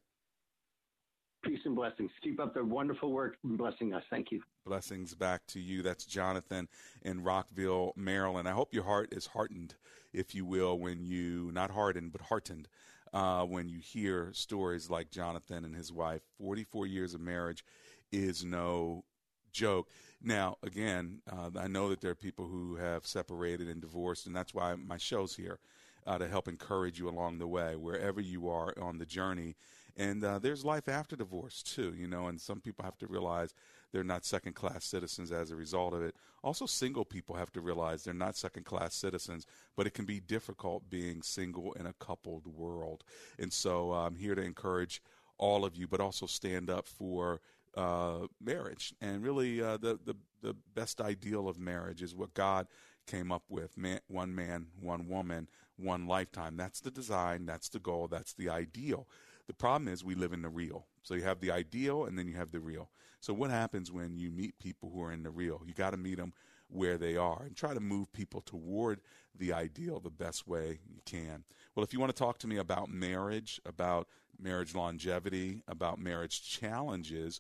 Peace 1.44 1.60
and 1.66 1.76
blessings. 1.76 2.10
Keep 2.24 2.40
up 2.40 2.54
the 2.54 2.64
wonderful 2.64 3.12
work 3.12 3.36
and 3.44 3.58
blessing 3.58 3.94
us. 3.94 4.04
Thank 4.10 4.32
you. 4.32 4.42
Blessings 4.66 5.14
back 5.14 5.46
to 5.48 5.60
you. 5.60 5.82
That's 5.82 6.06
Jonathan 6.06 6.70
in 7.02 7.22
Rockville, 7.22 7.92
Maryland. 7.98 8.48
I 8.48 8.54
hope 8.54 8.74
your 8.74 8.86
heart 8.86 9.10
is 9.12 9.26
heartened, 9.28 9.76
if 10.14 10.36
you 10.36 10.46
will, 10.46 10.78
when 10.78 11.04
you, 11.04 11.52
not 11.54 11.72
hardened, 11.72 12.12
but 12.12 12.22
heartened, 12.22 12.68
uh, 13.14 13.44
when 13.44 13.70
you 13.70 13.80
hear 13.80 14.32
stories 14.34 14.90
like 14.90 15.12
Jonathan 15.12 15.66
and 15.66 15.76
his 15.76 15.92
wife. 15.92 16.22
44 16.38 16.88
years 16.88 17.14
of 17.14 17.22
marriage 17.22 17.64
is 18.12 18.44
no 18.44 19.04
joke. 19.52 19.90
Now, 20.22 20.58
again, 20.64 21.22
uh, 21.32 21.50
I 21.58 21.68
know 21.68 21.90
that 21.90 22.02
there 22.02 22.12
are 22.12 22.16
people 22.16 22.48
who 22.48 22.76
have 22.76 23.06
separated 23.06 23.68
and 23.68 23.82
divorced, 23.82 24.26
and 24.26 24.36
that's 24.36 24.54
why 24.54 24.76
my 24.76 24.98
show's 24.98 25.36
here 25.36 25.60
uh, 26.08 26.18
to 26.18 26.28
help 26.28 26.48
encourage 26.48 27.00
you 27.00 27.08
along 27.08 27.38
the 27.38 27.48
way, 27.48 27.76
wherever 27.76 28.20
you 28.20 28.50
are 28.50 28.74
on 28.82 28.98
the 28.98 29.06
journey. 29.06 29.56
And 29.96 30.24
uh, 30.24 30.40
there's 30.40 30.66
life 30.66 30.90
after 30.90 31.16
divorce, 31.16 31.62
too, 31.62 31.94
you 31.96 32.08
know, 32.08 32.28
and 32.28 32.42
some 32.42 32.62
people 32.62 32.84
have 32.84 32.98
to 32.98 33.08
realize 33.08 33.54
they're 33.94 34.04
not 34.04 34.26
second 34.26 34.54
class 34.54 34.84
citizens 34.84 35.32
as 35.32 35.52
a 35.52 35.56
result 35.56 35.94
of 35.94 36.02
it. 36.02 36.16
Also, 36.44 36.66
single 36.66 37.06
people 37.06 37.36
have 37.36 37.52
to 37.54 37.62
realize 37.62 38.04
they're 38.04 38.14
not 38.14 38.36
second 38.36 38.66
class 38.66 38.96
citizens, 38.96 39.46
but 39.78 39.88
it 39.88 39.94
can 39.94 40.06
be 40.06 40.20
difficult 40.20 40.90
being 40.90 41.22
single 41.22 41.72
in 41.74 41.86
a 41.86 41.94
coupled 41.94 42.48
world. 42.48 43.04
And 43.40 43.54
so 43.54 43.94
uh, 43.94 44.08
I'm 44.08 44.16
here 44.16 44.36
to 44.36 44.42
encourage 44.42 45.02
all 45.38 45.64
of 45.64 45.78
you, 45.78 45.88
but 45.88 46.02
also 46.02 46.26
stand 46.26 46.70
up 46.70 46.88
for 46.88 47.40
uh, 47.78 48.28
marriage. 48.44 48.94
And 49.00 49.24
really, 49.24 49.62
uh, 49.62 49.78
the, 49.78 50.00
the, 50.04 50.16
the 50.42 50.56
best 50.76 51.00
ideal 51.00 51.48
of 51.48 51.60
marriage 51.60 52.02
is 52.02 52.16
what 52.16 52.34
God 52.34 52.68
came 53.06 53.32
up 53.32 53.44
with 53.50 53.78
man, 53.78 54.00
one 54.08 54.34
man, 54.34 54.68
one 54.82 55.08
woman, 55.08 55.48
one 55.78 56.08
lifetime. 56.08 56.58
That's 56.58 56.80
the 56.80 56.92
design, 56.92 57.46
that's 57.46 57.70
the 57.70 57.80
goal, 57.80 58.08
that's 58.08 58.34
the 58.34 58.50
ideal. 58.50 59.08
The 59.48 59.54
problem 59.54 59.88
is 59.88 60.04
we 60.04 60.16
live 60.16 60.34
in 60.34 60.42
the 60.42 60.50
real. 60.50 60.88
So 61.04 61.16
you 61.16 61.24
have 61.24 61.42
the 61.42 61.52
ideal 61.52 62.06
and 62.06 62.18
then 62.18 62.28
you 62.28 62.36
have 62.36 62.52
the 62.52 62.60
real. 62.60 62.90
So 63.24 63.34
what 63.34 63.52
happens 63.52 63.90
when 63.90 64.20
you 64.20 64.30
meet 64.32 64.60
people 64.60 64.92
who 64.94 65.02
are 65.02 65.14
in 65.14 65.24
the 65.24 65.30
real? 65.30 65.62
You 65.66 65.74
got 65.74 65.92
to 65.92 65.98
meet 65.98 66.18
them 66.18 66.34
where 66.68 66.98
they 66.98 67.16
are 67.16 67.44
and 67.44 67.56
try 67.56 67.74
to 67.74 67.80
move 67.80 68.12
people 68.12 68.42
toward 68.42 69.00
the 69.34 69.54
ideal 69.54 70.02
the 70.02 70.10
best 70.10 70.46
way 70.46 70.80
you 70.86 71.00
can. 71.06 71.46
Well, 71.74 71.86
if 71.86 71.94
you 71.94 72.02
want 72.02 72.14
to 72.14 72.20
talk 72.20 72.38
to 72.40 72.48
me 72.48 72.58
about 72.58 72.90
marriage, 72.90 73.62
about 73.66 74.10
marriage 74.38 74.76
longevity, 74.76 75.62
about 75.70 76.00
marriage 76.00 76.44
challenges, 76.44 77.40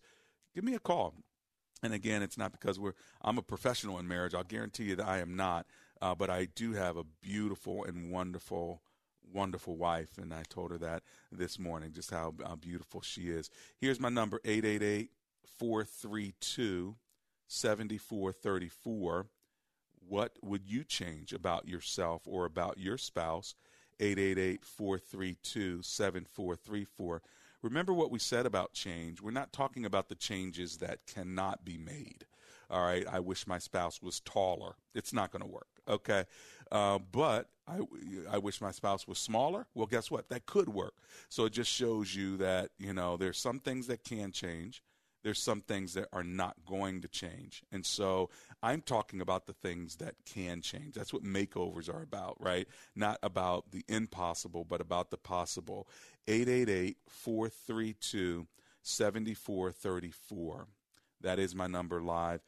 give 0.56 0.64
me 0.64 0.74
a 0.74 0.80
call. 0.80 1.16
And 1.84 1.94
again, 1.94 2.24
it's 2.24 2.38
not 2.38 2.54
because 2.54 2.80
we're 2.80 2.94
I'm 3.22 3.38
a 3.38 3.42
professional 3.42 4.00
in 4.00 4.08
marriage. 4.08 4.34
I'll 4.34 4.46
guarantee 4.46 4.86
you 4.86 4.96
that 4.96 5.06
I 5.06 5.20
am 5.20 5.36
not. 5.36 5.66
Uh, 6.02 6.16
but 6.16 6.30
I 6.30 6.46
do 6.46 6.72
have 6.72 6.96
a 6.96 7.04
beautiful 7.22 7.84
and 7.84 8.10
wonderful, 8.10 8.82
wonderful 9.34 9.76
wife, 9.76 10.18
and 10.18 10.34
I 10.34 10.44
told 10.48 10.72
her 10.72 10.78
that 10.78 11.04
this 11.30 11.60
morning, 11.60 11.92
just 11.92 12.10
how, 12.10 12.36
how 12.46 12.56
beautiful 12.56 13.02
she 13.02 13.24
is. 13.24 13.50
Here's 13.78 14.00
my 14.00 14.08
number: 14.08 14.40
888 14.46 15.10
432 15.48 16.96
7434. 17.48 19.28
What 20.08 20.38
would 20.42 20.66
you 20.66 20.84
change 20.84 21.34
about 21.34 21.68
yourself 21.68 22.24
or 22.26 22.46
about 22.46 22.78
your 22.78 22.98
spouse? 22.98 23.56
888 24.00 24.66
432 24.66 25.82
7434. 25.82 27.22
Remember 27.62 27.94
what 27.94 28.12
we 28.12 28.20
said 28.20 28.46
about 28.46 28.74
change. 28.74 29.22
We're 29.22 29.32
not 29.32 29.54
talking 29.54 29.86
about 29.86 30.10
the 30.10 30.16
changes 30.16 30.78
that 30.78 31.06
cannot 31.08 31.64
be 31.64 31.78
made. 31.78 32.26
All 32.70 32.84
right, 32.84 33.06
I 33.10 33.20
wish 33.20 33.46
my 33.46 33.60
spouse 33.60 34.02
was 34.02 34.20
taller. 34.20 34.76
It's 34.96 35.14
not 35.14 35.32
going 35.32 35.44
to 35.44 35.48
work. 35.48 35.68
Okay, 35.88 36.26
uh, 36.72 37.00
but 37.12 37.50
I, 37.68 37.80
I 38.32 38.38
wish 38.38 38.62
my 38.62 38.72
spouse 38.72 39.08
was 39.08 39.20
smaller. 39.20 39.68
Well, 39.76 39.86
guess 39.86 40.10
what? 40.10 40.30
That 40.30 40.46
could 40.46 40.70
work. 40.70 40.96
So 41.30 41.46
it 41.46 41.54
just 41.54 41.72
shows 41.72 42.16
you 42.16 42.38
that 42.38 42.72
you 42.80 42.94
know 42.94 43.16
there's 43.16 43.38
some 43.38 43.60
things 43.60 43.88
that 43.88 44.04
can 44.04 44.32
change, 44.32 44.82
there's 45.24 45.42
some 45.42 45.62
things 45.62 45.94
that 45.94 46.10
are 46.12 46.24
not 46.24 46.58
going 46.66 47.02
to 47.02 47.08
change. 47.08 47.64
And 47.72 47.86
so 47.86 48.30
I'm 48.62 48.82
talking 48.82 49.22
about 49.22 49.48
the 49.48 49.54
things 49.54 49.96
that 49.98 50.16
can 50.26 50.62
change. 50.62 50.96
That's 50.96 51.14
what 51.14 51.24
makeovers 51.24 51.94
are 51.94 52.04
about, 52.04 52.38
right? 52.40 52.68
Not 52.96 53.20
about 53.24 53.72
the 53.72 53.84
impossible, 53.88 54.66
but 54.66 54.82
about 54.82 55.12
the 55.12 55.18
possible. 55.18 55.88
888 56.28 56.98
432 57.08 58.48
7434. 58.82 60.68
That 61.22 61.40
is 61.40 61.56
my 61.56 61.68
number 61.68 62.02
live. 62.02 62.42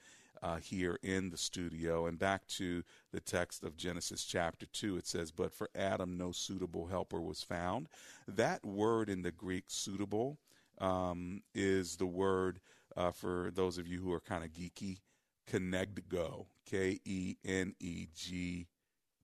Uh, 0.44 0.58
here 0.58 1.00
in 1.02 1.32
the 1.32 1.38
studio. 1.38 2.06
And 2.06 2.20
back 2.20 2.46
to 2.46 2.84
the 3.12 3.22
text 3.22 3.64
of 3.64 3.78
Genesis 3.78 4.24
chapter 4.26 4.68
2, 4.68 4.98
it 4.98 5.08
says, 5.08 5.32
But 5.32 5.52
for 5.52 5.70
Adam 5.74 6.18
no 6.18 6.32
suitable 6.32 6.86
helper 6.86 7.20
was 7.20 7.42
found. 7.42 7.88
That 8.28 8.64
word 8.64 9.10
in 9.10 9.24
the 9.24 9.32
Greek, 9.32 9.64
suitable, 9.68 10.38
um, 10.80 11.42
is 11.54 11.96
the 11.96 12.06
word 12.06 12.60
uh, 12.96 13.12
for 13.12 13.52
those 13.54 13.78
of 13.78 13.88
you 13.88 14.02
who 14.02 14.12
are 14.14 14.20
kind 14.20 14.44
of 14.44 14.52
geeky, 14.52 15.00
Kenegdo, 15.52 16.46
K 16.66 17.00
E 17.06 17.36
N 17.46 17.76
E 17.80 18.08
G 18.16 18.68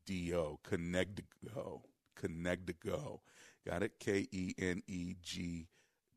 D 0.06 0.34
O, 0.36 0.60
Kenegdo, 0.64 1.82
Kenegdo. 2.20 3.20
Got 3.66 3.84
it? 3.84 3.94
K 4.00 4.28
E 4.32 4.54
N 4.58 4.84
E 4.88 5.16
G 5.22 5.68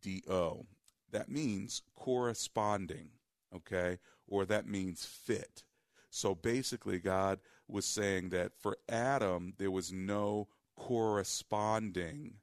D 0.03 0.23
O. 0.29 0.67
That 1.13 1.29
means 1.29 1.83
corresponding, 1.95 3.11
okay? 3.55 3.99
Or 4.27 4.45
that 4.47 4.67
means 4.67 5.05
fit. 5.05 5.63
So 6.11 6.35
basically, 6.35 6.99
God 6.99 7.41
was 7.69 7.85
saying 7.85 8.31
that 8.31 8.53
for 8.59 8.79
Adam, 8.89 9.55
there 9.59 9.71
was 9.71 9.93
no 9.93 10.49
corresponding 10.77 12.35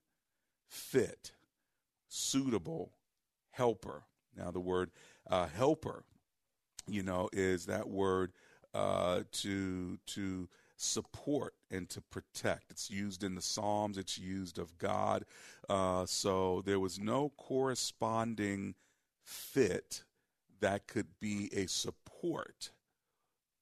fit 0.68 1.32
suitable 2.12 2.92
helper. 3.52 4.04
Now, 4.36 4.52
the 4.52 4.60
word 4.60 4.92
uh, 5.30 5.48
helper, 5.48 6.04
you 6.88 7.04
know, 7.04 7.30
is 7.32 7.66
that 7.66 7.90
word 7.90 8.34
uh, 8.74 9.22
to 9.32 9.98
to 10.08 10.50
support 10.76 11.54
and 11.70 11.90
to 11.90 12.02
protect. 12.02 12.72
It's 12.72 12.90
used 12.90 13.24
in 13.24 13.36
the 13.36 13.42
Psalms. 13.42 13.98
It's 13.98 14.18
used 14.18 14.58
of 14.58 14.78
God. 14.78 15.26
Uh, 15.70 16.06
so 16.06 16.62
there 16.66 16.80
was 16.80 17.00
no 17.00 17.32
corresponding 17.38 18.76
fit 19.24 20.04
that 20.60 20.88
could 20.88 21.20
be 21.20 21.50
a 21.54 21.68
support 21.68 22.72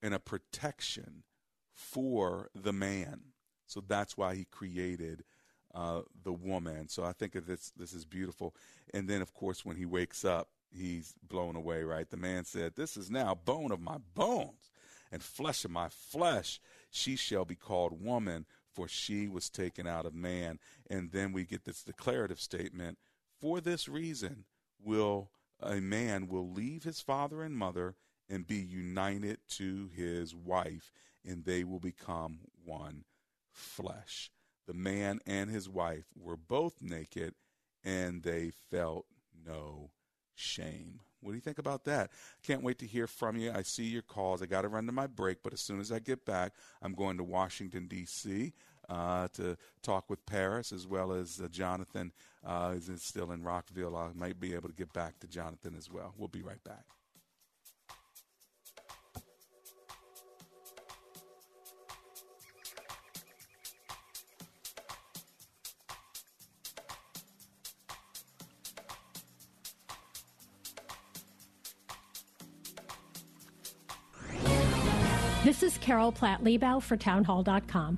and 0.02 0.14
a 0.14 0.20
protection 0.20 1.24
for 1.74 2.50
the 2.56 2.74
man. 2.74 3.22
So 3.66 3.84
that's 3.86 4.18
why 4.18 4.36
he 4.36 4.46
created 4.46 5.24
uh, 5.74 6.02
the 6.24 6.34
woman. 6.34 6.88
So 6.88 7.04
I 7.04 7.14
think 7.14 7.34
this 7.46 7.72
this 7.76 7.94
is 7.94 8.06
beautiful. 8.06 8.56
And 8.94 9.08
then, 9.08 9.22
of 9.22 9.34
course, 9.34 9.66
when 9.66 9.76
he 9.76 9.86
wakes 9.86 10.26
up, 10.26 10.50
he's 10.72 11.14
blown 11.28 11.56
away. 11.56 11.84
Right? 11.84 12.10
The 12.10 12.18
man 12.18 12.46
said, 12.46 12.76
"This 12.76 12.98
is 12.98 13.10
now 13.10 13.36
bone 13.36 13.72
of 13.72 13.82
my 13.82 13.98
bones 14.16 14.72
and 15.12 15.24
flesh 15.24 15.66
of 15.66 15.72
my 15.72 15.90
flesh. 15.90 16.60
She 16.90 17.16
shall 17.16 17.46
be 17.46 17.56
called 17.56 18.04
woman, 18.04 18.46
for 18.72 18.88
she 18.88 19.28
was 19.28 19.50
taken 19.50 19.88
out 19.88 20.06
of 20.06 20.14
man." 20.14 20.60
And 20.90 21.12
then 21.12 21.32
we 21.32 21.46
get 21.46 21.66
this 21.66 21.84
declarative 21.84 22.40
statement: 22.40 22.98
For 23.40 23.62
this 23.62 23.88
reason, 23.88 24.46
will 24.84 25.32
a 25.62 25.82
man 25.82 26.28
will 26.28 26.50
leave 26.50 26.84
his 26.84 27.02
father 27.02 27.44
and 27.44 27.56
mother 27.56 27.96
and 28.30 28.48
be 28.48 28.58
united 28.58 29.40
to 29.50 29.90
his 29.94 30.36
wife, 30.36 30.92
and 31.26 31.44
they 31.44 31.64
will 31.64 31.80
become 31.80 32.40
one 32.64 33.04
flesh. 33.52 34.32
The 34.70 34.76
man 34.76 35.20
and 35.26 35.50
his 35.50 35.68
wife 35.68 36.06
were 36.16 36.38
both 36.38 36.80
naked, 36.80 37.34
and 37.84 38.22
they 38.22 38.52
felt 38.70 39.08
no 39.44 39.90
shame. 40.36 41.00
What 41.22 41.32
do 41.32 41.38
you 41.38 41.42
think 41.42 41.58
about 41.58 41.86
that? 41.86 42.12
Can't 42.44 42.62
wait 42.62 42.78
to 42.78 42.86
hear 42.86 43.08
from 43.08 43.36
you. 43.36 43.52
I 43.52 43.64
see 43.64 43.86
your 43.86 44.04
calls. 44.04 44.44
I 44.44 44.46
got 44.46 44.62
to 44.62 44.68
run 44.68 44.86
to 44.86 44.92
my 44.92 45.08
break, 45.08 45.42
but 45.42 45.54
as 45.54 45.60
soon 45.60 45.80
as 45.80 45.92
I 45.92 45.98
get 45.98 46.24
back, 46.24 46.54
I'm 46.84 46.94
going 46.94 47.18
to 47.18 47.24
Washington, 47.24 47.88
D.C. 47.88 48.54
Uh, 48.88 49.28
to 49.30 49.58
talk 49.82 50.08
with 50.08 50.24
Paris 50.28 50.72
as 50.72 50.86
well 50.86 51.14
as 51.14 51.42
uh, 51.44 51.48
Jonathan 51.48 52.12
uh, 52.46 52.76
is 52.76 52.92
still 53.02 53.32
in 53.32 53.42
Rockville. 53.42 53.96
I 53.96 54.10
might 54.14 54.40
be 54.40 54.54
able 54.54 54.70
to 54.70 54.76
get 54.76 54.94
back 54.94 55.18
to 55.22 55.28
Jonathan 55.28 55.74
as 55.76 55.90
well. 55.90 56.14
We'll 56.16 56.28
be 56.28 56.44
right 56.44 56.64
back. 56.64 56.86
Carol 75.90 76.12
Platt 76.12 76.44
Liebau 76.44 76.80
for 76.84 76.96
Townhall.com. 76.96 77.98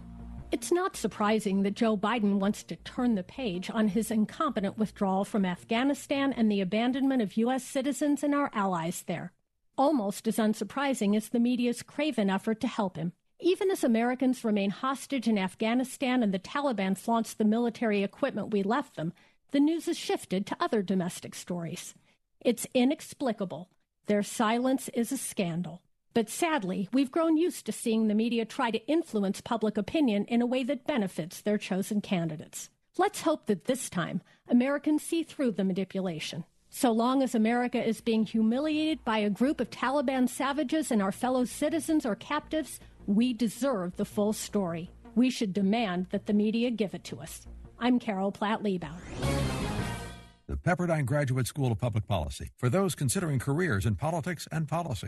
It's 0.49 0.71
not 0.71 0.95
surprising 0.95 1.63
that 1.63 1.75
Joe 1.75 1.97
Biden 1.97 2.39
wants 2.39 2.63
to 2.63 2.77
turn 2.77 3.15
the 3.15 3.21
page 3.21 3.69
on 3.69 3.89
his 3.89 4.09
incompetent 4.09 4.77
withdrawal 4.77 5.25
from 5.25 5.43
Afghanistan 5.43 6.31
and 6.31 6.49
the 6.49 6.61
abandonment 6.61 7.21
of 7.21 7.35
U.S. 7.35 7.65
citizens 7.65 8.23
and 8.23 8.33
our 8.33 8.49
allies 8.53 9.03
there. 9.07 9.33
Almost 9.77 10.25
as 10.25 10.37
unsurprising 10.37 11.17
as 11.17 11.27
the 11.27 11.39
media's 11.41 11.83
craven 11.83 12.29
effort 12.29 12.61
to 12.61 12.67
help 12.69 12.95
him. 12.95 13.11
Even 13.41 13.69
as 13.69 13.83
Americans 13.83 14.45
remain 14.45 14.69
hostage 14.69 15.27
in 15.27 15.37
Afghanistan 15.37 16.23
and 16.23 16.33
the 16.33 16.39
Taliban 16.39 16.97
flaunts 16.97 17.33
the 17.33 17.43
military 17.43 18.03
equipment 18.03 18.53
we 18.53 18.63
left 18.63 18.95
them, 18.95 19.11
the 19.51 19.59
news 19.59 19.87
has 19.87 19.97
shifted 19.99 20.45
to 20.45 20.55
other 20.61 20.81
domestic 20.81 21.35
stories. 21.35 21.93
It's 22.39 22.65
inexplicable. 22.73 23.69
Their 24.05 24.23
silence 24.23 24.89
is 24.93 25.11
a 25.11 25.17
scandal. 25.17 25.81
But 26.13 26.29
sadly, 26.29 26.89
we've 26.91 27.11
grown 27.11 27.37
used 27.37 27.65
to 27.65 27.71
seeing 27.71 28.07
the 28.07 28.15
media 28.15 28.43
try 28.43 28.69
to 28.69 28.85
influence 28.85 29.39
public 29.39 29.77
opinion 29.77 30.25
in 30.25 30.41
a 30.41 30.45
way 30.45 30.63
that 30.63 30.85
benefits 30.85 31.41
their 31.41 31.57
chosen 31.57 32.01
candidates. 32.01 32.69
Let's 32.97 33.21
hope 33.21 33.45
that 33.45 33.65
this 33.65 33.89
time 33.89 34.21
Americans 34.49 35.03
see 35.03 35.23
through 35.23 35.51
the 35.51 35.63
manipulation. 35.63 36.43
So 36.69 36.91
long 36.91 37.23
as 37.23 37.33
America 37.33 37.81
is 37.81 38.01
being 38.01 38.25
humiliated 38.25 39.03
by 39.05 39.19
a 39.19 39.29
group 39.29 39.61
of 39.61 39.69
Taliban 39.69 40.27
savages 40.27 40.91
and 40.91 41.01
our 41.01 41.11
fellow 41.13 41.45
citizens 41.45 42.05
are 42.05 42.15
captives, 42.15 42.79
we 43.05 43.33
deserve 43.33 43.95
the 43.95 44.05
full 44.05 44.33
story. 44.33 44.89
We 45.15 45.29
should 45.29 45.53
demand 45.53 46.07
that 46.11 46.25
the 46.25 46.33
media 46.33 46.71
give 46.71 46.93
it 46.93 47.05
to 47.05 47.19
us. 47.19 47.47
I'm 47.79 47.99
Carol 47.99 48.31
Platt 48.31 48.63
Liebau. 48.63 48.93
The 50.47 50.57
Pepperdine 50.57 51.05
Graduate 51.05 51.47
School 51.47 51.71
of 51.71 51.77
Public 51.77 52.05
Policy 52.07 52.51
for 52.57 52.69
those 52.69 52.95
considering 52.95 53.39
careers 53.39 53.85
in 53.85 53.95
politics 53.95 54.47
and 54.51 54.67
policy. 54.67 55.07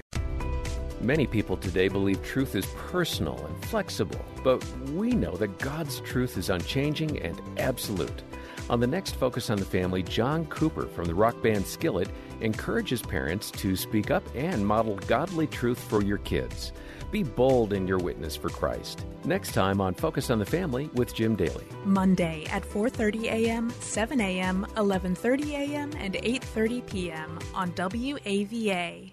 Many 1.04 1.28
people 1.28 1.58
today 1.58 1.90
believe 1.90 2.24
truth 2.24 2.56
is 2.56 2.66
personal 2.78 3.38
and 3.46 3.66
flexible, 3.66 4.24
but 4.42 4.66
we 4.92 5.10
know 5.10 5.36
that 5.36 5.60
God's 5.60 6.00
truth 6.00 6.38
is 6.38 6.50
unchanging 6.50 7.22
and 7.22 7.42
absolute. 7.58 8.24
On 8.70 8.80
the 8.80 8.88
next 8.88 9.18
Focus 9.18 9.50
on 9.50 9.58
the 9.58 9.66
Family, 9.66 10.02
John 10.02 10.46
Cooper 10.46 10.86
from 10.88 11.04
the 11.04 11.14
rock 11.14 11.42
band 11.44 11.68
Skillet 11.68 12.08
encourages 12.40 13.02
parents 13.02 13.52
to 13.52 13.76
speak 13.76 14.12
up 14.12 14.24
and 14.34 14.66
model 14.66 14.96
godly 15.08 15.46
truth 15.46 15.78
for 15.78 16.02
your 16.02 16.20
kids. 16.20 16.72
Be 17.12 17.24
bold 17.24 17.74
in 17.74 17.86
your 17.86 17.98
witness 17.98 18.38
for 18.38 18.48
Christ. 18.48 19.06
Next 19.26 19.52
time 19.52 19.82
on 19.82 19.96
Focus 19.96 20.30
on 20.30 20.40
the 20.40 20.46
Family 20.46 20.90
with 20.94 21.14
Jim 21.14 21.36
Daly. 21.36 21.66
Monday 21.84 22.46
at 22.50 22.64
4:30 22.64 23.24
a.m., 23.26 23.70
7 23.82 24.22
a.m., 24.22 24.66
11:30 24.78 25.52
a.m., 25.52 25.92
and 25.98 26.14
8:30 26.14 26.86
p.m. 26.88 27.40
on 27.54 27.74
WAVA. 27.74 29.13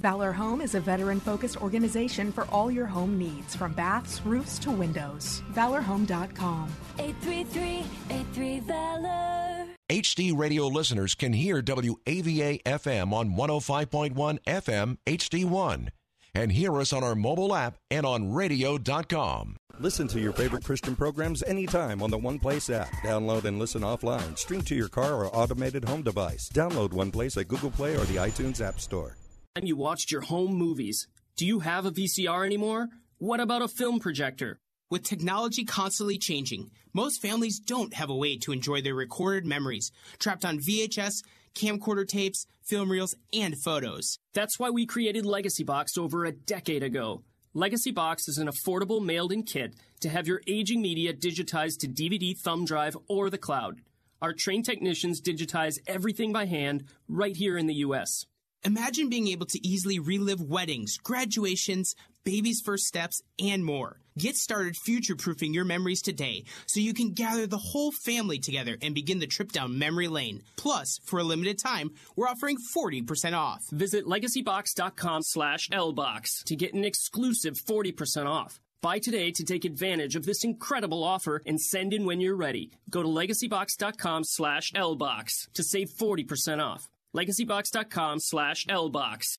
Valor 0.00 0.32
Home 0.32 0.60
is 0.62 0.74
a 0.74 0.80
veteran 0.80 1.20
focused 1.20 1.60
organization 1.60 2.32
for 2.32 2.44
all 2.44 2.70
your 2.70 2.86
home 2.86 3.18
needs, 3.18 3.54
from 3.54 3.72
baths, 3.74 4.24
roofs 4.24 4.58
to 4.60 4.70
windows. 4.70 5.42
ValorHome.com. 5.52 6.70
833 6.98 7.84
83 8.08 8.60
Valor. 8.60 9.66
HD 9.90 10.36
radio 10.36 10.68
listeners 10.68 11.14
can 11.14 11.32
hear 11.32 11.60
WAVA 11.60 12.62
FM 12.62 13.12
on 13.12 13.30
105.1 13.34 14.38
FM 14.46 14.96
HD1 15.04 15.88
and 16.32 16.52
hear 16.52 16.78
us 16.78 16.92
on 16.92 17.02
our 17.02 17.16
mobile 17.16 17.54
app 17.54 17.76
and 17.90 18.06
on 18.06 18.32
radio.com. 18.32 19.56
Listen 19.80 20.06
to 20.08 20.20
your 20.20 20.32
favorite 20.32 20.62
Christian 20.62 20.94
programs 20.94 21.42
anytime 21.42 22.02
on 22.02 22.10
the 22.10 22.18
One 22.18 22.38
Place 22.38 22.70
app. 22.70 22.90
Download 23.02 23.44
and 23.44 23.58
listen 23.58 23.82
offline. 23.82 24.38
Stream 24.38 24.62
to 24.62 24.74
your 24.76 24.88
car 24.88 25.24
or 25.24 25.34
automated 25.34 25.84
home 25.84 26.02
device. 26.02 26.48
Download 26.54 26.92
One 26.92 27.10
Place 27.10 27.36
at 27.36 27.48
Google 27.48 27.70
Play 27.70 27.96
or 27.96 28.04
the 28.04 28.16
iTunes 28.16 28.64
App 28.64 28.78
Store 28.78 29.16
time 29.56 29.66
you 29.66 29.74
watched 29.74 30.12
your 30.12 30.20
home 30.20 30.54
movies. 30.54 31.08
Do 31.36 31.44
you 31.44 31.58
have 31.58 31.84
a 31.84 31.90
VCR 31.90 32.46
anymore? 32.46 32.86
What 33.18 33.40
about 33.40 33.62
a 33.62 33.66
film 33.66 33.98
projector? 33.98 34.60
With 34.90 35.02
technology 35.02 35.64
constantly 35.64 36.18
changing, 36.18 36.70
most 36.92 37.20
families 37.20 37.58
don't 37.58 37.94
have 37.94 38.10
a 38.10 38.14
way 38.14 38.36
to 38.38 38.52
enjoy 38.52 38.80
their 38.80 38.94
recorded 38.94 39.44
memories, 39.46 39.90
trapped 40.20 40.44
on 40.44 40.60
VHS, 40.60 41.24
camcorder 41.56 42.06
tapes, 42.06 42.46
film 42.62 42.92
reels, 42.92 43.16
and 43.32 43.60
photos. 43.60 44.20
That's 44.34 44.60
why 44.60 44.70
we 44.70 44.86
created 44.86 45.26
Legacy 45.26 45.64
Box 45.64 45.98
over 45.98 46.24
a 46.24 46.32
decade 46.32 46.84
ago. 46.84 47.24
Legacy 47.52 47.90
Box 47.90 48.28
is 48.28 48.38
an 48.38 48.46
affordable 48.48 49.04
mailed 49.04 49.32
in 49.32 49.42
kit 49.42 49.74
to 49.98 50.10
have 50.10 50.28
your 50.28 50.42
aging 50.46 50.80
media 50.80 51.12
digitized 51.12 51.80
to 51.80 51.88
DVD, 51.88 52.38
thumb 52.38 52.64
drive, 52.64 52.96
or 53.08 53.28
the 53.30 53.36
cloud. 53.36 53.80
Our 54.22 54.32
trained 54.32 54.64
technicians 54.64 55.20
digitize 55.20 55.80
everything 55.88 56.32
by 56.32 56.44
hand 56.44 56.84
right 57.08 57.34
here 57.34 57.58
in 57.58 57.66
the 57.66 57.74
U.S. 57.86 58.26
Imagine 58.62 59.08
being 59.08 59.28
able 59.28 59.46
to 59.46 59.66
easily 59.66 59.98
relive 59.98 60.42
weddings, 60.42 60.98
graduations, 60.98 61.94
baby's 62.24 62.60
first 62.60 62.84
steps, 62.84 63.22
and 63.42 63.64
more. 63.64 64.00
Get 64.18 64.36
started 64.36 64.76
future 64.76 65.16
proofing 65.16 65.54
your 65.54 65.64
memories 65.64 66.02
today 66.02 66.44
so 66.66 66.78
you 66.78 66.92
can 66.92 67.12
gather 67.12 67.46
the 67.46 67.56
whole 67.56 67.90
family 67.90 68.38
together 68.38 68.76
and 68.82 68.94
begin 68.94 69.18
the 69.18 69.26
trip 69.26 69.52
down 69.52 69.78
memory 69.78 70.08
lane. 70.08 70.42
Plus, 70.56 71.00
for 71.06 71.20
a 71.20 71.24
limited 71.24 71.58
time, 71.58 71.92
we're 72.16 72.28
offering 72.28 72.58
40% 72.58 73.32
off. 73.32 73.64
Visit 73.70 74.04
legacybox.com 74.04 75.22
slash 75.22 75.70
lbox 75.70 76.44
to 76.44 76.54
get 76.54 76.74
an 76.74 76.84
exclusive 76.84 77.54
40% 77.54 78.26
off. 78.26 78.60
Buy 78.82 78.98
today 78.98 79.30
to 79.30 79.44
take 79.44 79.64
advantage 79.64 80.16
of 80.16 80.26
this 80.26 80.44
incredible 80.44 81.02
offer 81.02 81.40
and 81.46 81.58
send 81.58 81.94
in 81.94 82.04
when 82.04 82.20
you're 82.20 82.36
ready. 82.36 82.72
Go 82.90 83.02
to 83.02 83.08
legacybox.com 83.08 84.24
slash 84.24 84.72
lbox 84.72 85.50
to 85.54 85.62
save 85.62 85.88
40% 85.88 86.62
off 86.62 86.90
legacybox.com 87.16 88.20
slash 88.20 88.66
lbox. 88.66 89.38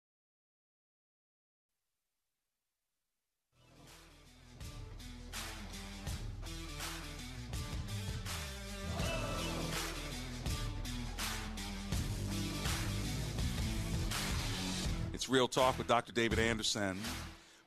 It's 15.14 15.30
Real 15.30 15.48
Talk 15.48 15.78
with 15.78 15.86
Dr. 15.86 16.12
David 16.12 16.40
Anderson. 16.40 17.00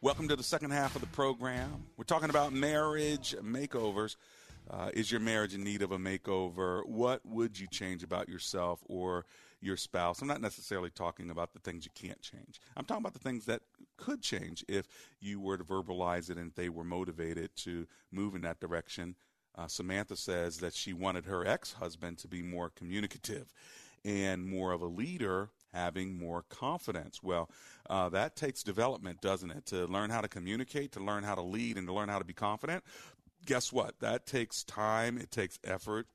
Welcome 0.00 0.26
to 0.26 0.34
the 0.34 0.42
second 0.42 0.72
half 0.72 0.96
of 0.96 1.00
the 1.00 1.06
program. 1.06 1.84
We're 1.96 2.02
talking 2.02 2.28
about 2.28 2.52
marriage 2.52 3.36
makeovers. 3.40 4.16
Uh, 4.68 4.90
is 4.92 5.08
your 5.08 5.20
marriage 5.20 5.54
in 5.54 5.62
need 5.62 5.80
of 5.80 5.92
a 5.92 5.96
makeover? 5.96 6.84
What 6.84 7.24
would 7.24 7.56
you 7.56 7.68
change 7.68 8.02
about 8.02 8.28
yourself 8.28 8.80
or 8.86 9.24
your 9.64 9.76
spouse. 9.76 10.20
I'm 10.20 10.28
not 10.28 10.40
necessarily 10.40 10.90
talking 10.90 11.30
about 11.30 11.52
the 11.52 11.58
things 11.60 11.84
you 11.84 11.90
can't 11.94 12.20
change. 12.20 12.60
I'm 12.76 12.84
talking 12.84 13.02
about 13.02 13.14
the 13.14 13.18
things 13.18 13.46
that 13.46 13.62
could 13.96 14.22
change 14.22 14.64
if 14.68 14.86
you 15.20 15.40
were 15.40 15.56
to 15.56 15.64
verbalize 15.64 16.30
it 16.30 16.36
and 16.36 16.52
they 16.54 16.68
were 16.68 16.84
motivated 16.84 17.50
to 17.56 17.86
move 18.12 18.34
in 18.34 18.42
that 18.42 18.60
direction. 18.60 19.16
Uh, 19.56 19.68
Samantha 19.68 20.16
says 20.16 20.58
that 20.58 20.74
she 20.74 20.92
wanted 20.92 21.26
her 21.26 21.46
ex 21.46 21.72
husband 21.74 22.18
to 22.18 22.28
be 22.28 22.42
more 22.42 22.70
communicative 22.70 23.52
and 24.04 24.46
more 24.46 24.72
of 24.72 24.82
a 24.82 24.86
leader, 24.86 25.48
having 25.72 26.18
more 26.18 26.44
confidence. 26.48 27.22
Well, 27.22 27.48
uh, 27.88 28.08
that 28.10 28.36
takes 28.36 28.62
development, 28.62 29.20
doesn't 29.20 29.50
it? 29.50 29.66
To 29.66 29.86
learn 29.86 30.10
how 30.10 30.20
to 30.20 30.28
communicate, 30.28 30.92
to 30.92 31.00
learn 31.00 31.24
how 31.24 31.34
to 31.34 31.42
lead, 31.42 31.78
and 31.78 31.86
to 31.86 31.92
learn 31.92 32.08
how 32.08 32.18
to 32.18 32.24
be 32.24 32.34
confident. 32.34 32.84
Guess 33.46 33.72
what? 33.72 34.00
That 34.00 34.26
takes 34.26 34.62
time, 34.64 35.18
it 35.18 35.30
takes 35.30 35.58
effort, 35.64 36.06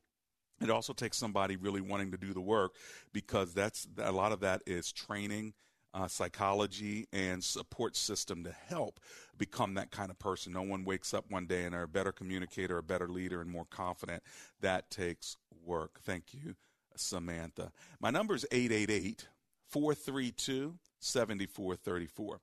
it 0.61 0.69
also 0.69 0.93
takes 0.93 1.17
somebody 1.17 1.55
really 1.55 1.81
wanting 1.81 2.11
to 2.11 2.17
do 2.17 2.33
the 2.33 2.41
work 2.41 2.75
because 3.13 3.53
that's 3.53 3.87
a 3.97 4.11
lot 4.11 4.31
of 4.31 4.41
that 4.41 4.61
is 4.65 4.91
training, 4.91 5.53
uh, 5.93 6.07
psychology, 6.07 7.07
and 7.11 7.43
support 7.43 7.95
system 7.95 8.43
to 8.43 8.51
help 8.51 8.99
become 9.37 9.73
that 9.75 9.91
kind 9.91 10.09
of 10.11 10.19
person. 10.19 10.53
No 10.53 10.61
one 10.61 10.83
wakes 10.85 11.13
up 11.13 11.25
one 11.29 11.45
day 11.45 11.63
and 11.63 11.73
are 11.73 11.83
a 11.83 11.87
better 11.87 12.11
communicator, 12.11 12.77
a 12.77 12.83
better 12.83 13.07
leader, 13.07 13.41
and 13.41 13.49
more 13.49 13.65
confident. 13.65 14.23
That 14.61 14.89
takes 14.89 15.37
work. 15.65 15.99
Thank 16.01 16.33
you, 16.33 16.55
Samantha. 16.95 17.71
My 17.99 18.09
number 18.09 18.35
is 18.35 18.45
888 18.51 19.27
432 19.67 20.75
7434. 20.99 22.41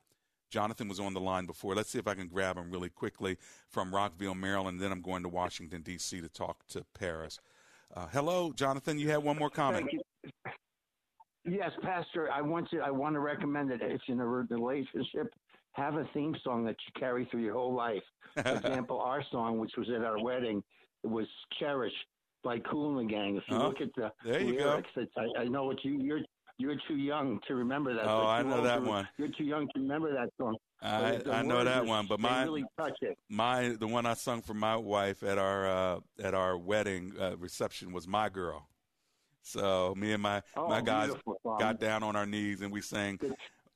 Jonathan 0.51 0.89
was 0.89 1.01
on 1.01 1.13
the 1.13 1.21
line 1.21 1.45
before. 1.45 1.75
Let's 1.75 1.91
see 1.91 1.99
if 1.99 2.07
I 2.07 2.15
can 2.15 2.29
grab 2.29 2.57
him 2.57 2.71
really 2.71 2.89
quickly 2.89 3.37
from 3.69 3.95
Rockville, 3.95 4.35
Maryland. 4.35 4.81
Then 4.81 4.93
I'm 4.93 5.03
going 5.03 5.23
to 5.25 5.29
Washington, 5.29 5.83
D.C. 5.83 6.21
to 6.21 6.29
talk 6.29 6.67
to 6.69 6.85
Paris. 6.99 7.41
Uh, 7.95 8.07
hello, 8.13 8.53
Jonathan. 8.53 8.99
You 8.99 9.11
had 9.11 9.23
one 9.23 9.39
more 9.39 9.51
comment. 9.51 9.89
Yes, 11.45 11.71
Pastor. 11.83 12.29
I 12.33 12.43
want 12.43 12.69
to. 12.71 12.81
I 12.81 12.91
want 12.91 13.15
to 13.15 13.21
recommend 13.21 13.71
that 13.71 13.81
if 13.83 14.01
you're 14.07 14.17
in 14.17 14.21
a 14.21 14.27
relationship, 14.27 15.33
have 15.73 15.95
a 15.95 16.05
theme 16.13 16.35
song 16.43 16.65
that 16.65 16.77
you 16.87 17.01
carry 17.01 17.27
through 17.31 17.43
your 17.43 17.55
whole 17.55 17.75
life. 17.75 18.03
For 18.35 18.43
example, 18.57 19.01
our 19.01 19.23
song, 19.31 19.59
which 19.59 19.73
was 19.79 19.89
at 19.89 20.05
our 20.05 20.21
wedding, 20.23 20.63
it 21.05 21.07
was 21.07 21.27
"Cherish" 21.59 21.93
by 22.43 22.59
Kool 22.59 22.99
and 22.99 23.09
the 23.09 23.13
Gang. 23.13 23.37
If 23.37 23.45
you 23.49 23.57
Oh, 23.57 23.69
look 23.69 23.81
at 23.81 23.89
the 23.97 24.11
there 24.25 24.41
you 24.41 24.59
go. 24.59 24.65
lyrics, 24.65 24.91
I, 25.17 25.43
I 25.43 25.45
know 25.45 25.65
what 25.65 25.85
you 25.85 25.93
you're 25.93 26.21
you're 26.59 26.77
too 26.89 26.97
young 26.97 27.41
to 27.49 27.55
remember 27.55 27.95
that. 27.95 28.05
Song. 28.05 28.25
Oh, 28.25 28.27
I 28.29 28.43
know 28.43 28.63
that 28.63 28.83
to- 28.83 28.89
one. 28.89 29.09
You're 29.19 29.29
too 29.29 29.45
young 29.45 29.67
to 29.75 29.81
remember 29.81 30.13
that 30.13 30.31
song. 30.39 30.57
I, 30.83 31.21
I 31.31 31.43
know 31.43 31.65
that 31.65 31.85
is- 31.85 31.89
one, 31.89 32.07
but 32.07 32.21
my 32.21 32.45
really 32.45 32.65
touch 32.79 32.97
it. 33.01 33.17
my 33.29 33.71
the 33.81 33.87
one 33.87 34.07
I 34.07 34.15
sung 34.15 34.43
for 34.43 34.55
my 34.55 34.77
wife 34.77 35.23
at 35.23 35.39
our 35.39 35.67
uh, 35.67 36.01
at 36.23 36.35
our 36.35 36.57
wedding 36.59 37.13
uh, 37.19 37.37
reception 37.39 37.93
was 37.93 38.07
"My 38.07 38.29
Girl." 38.29 38.69
So 39.43 39.95
me 39.97 40.13
and 40.13 40.23
my 40.23 40.43
Oh, 40.57 40.69
my 40.69 40.81
guys 40.81 41.11
got 41.59 41.79
down 41.81 42.03
on 42.03 42.17
our 42.17 42.27
knees 42.27 42.61
and 42.63 42.73
we 42.73 42.81
sang 42.83 43.19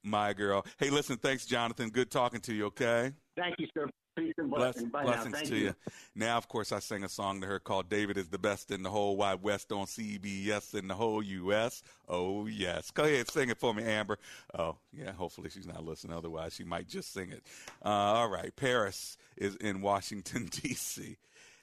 "My 0.02 0.32
Girl." 0.32 0.64
Hey, 0.78 0.90
listen, 0.90 1.16
thanks, 1.16 1.46
Jonathan. 1.46 1.90
Good 1.90 2.10
talking 2.10 2.40
to 2.40 2.54
you. 2.54 2.66
Okay. 2.66 3.12
Thank 3.36 3.56
you, 3.58 3.66
sir. 3.74 3.88
Peace 4.16 4.34
and 4.38 4.50
Bless, 4.50 4.74
blessings. 4.74 4.92
Bye 4.92 5.02
blessings 5.04 5.42
to 5.42 5.56
you. 5.56 5.64
you. 5.66 5.74
Now, 6.14 6.36
of 6.36 6.48
course, 6.48 6.72
I 6.72 6.80
sang 6.80 7.04
a 7.04 7.08
song 7.08 7.40
to 7.40 7.46
her 7.46 7.58
called 7.58 7.88
"David 7.88 8.18
is 8.18 8.28
the 8.28 8.38
best 8.38 8.70
in 8.70 8.82
the 8.82 8.90
whole 8.90 9.16
wide 9.16 9.42
west" 9.42 9.70
on 9.72 9.86
CBS 9.86 10.74
in 10.74 10.88
the 10.88 10.94
whole 10.94 11.22
U.S. 11.22 11.82
Oh 12.08 12.46
yes, 12.46 12.90
go 12.90 13.04
ahead, 13.04 13.28
sing 13.28 13.50
it 13.50 13.58
for 13.58 13.72
me, 13.72 13.84
Amber. 13.84 14.18
Oh 14.58 14.76
yeah, 14.92 15.12
hopefully 15.12 15.48
she's 15.50 15.66
not 15.66 15.84
listening. 15.84 16.16
Otherwise, 16.16 16.54
she 16.54 16.64
might 16.64 16.88
just 16.88 17.12
sing 17.12 17.30
it. 17.30 17.42
Uh, 17.84 17.88
all 17.88 18.28
right, 18.28 18.54
Paris 18.56 19.16
is 19.36 19.56
in 19.56 19.80
Washington 19.80 20.46
D.C. 20.50 21.16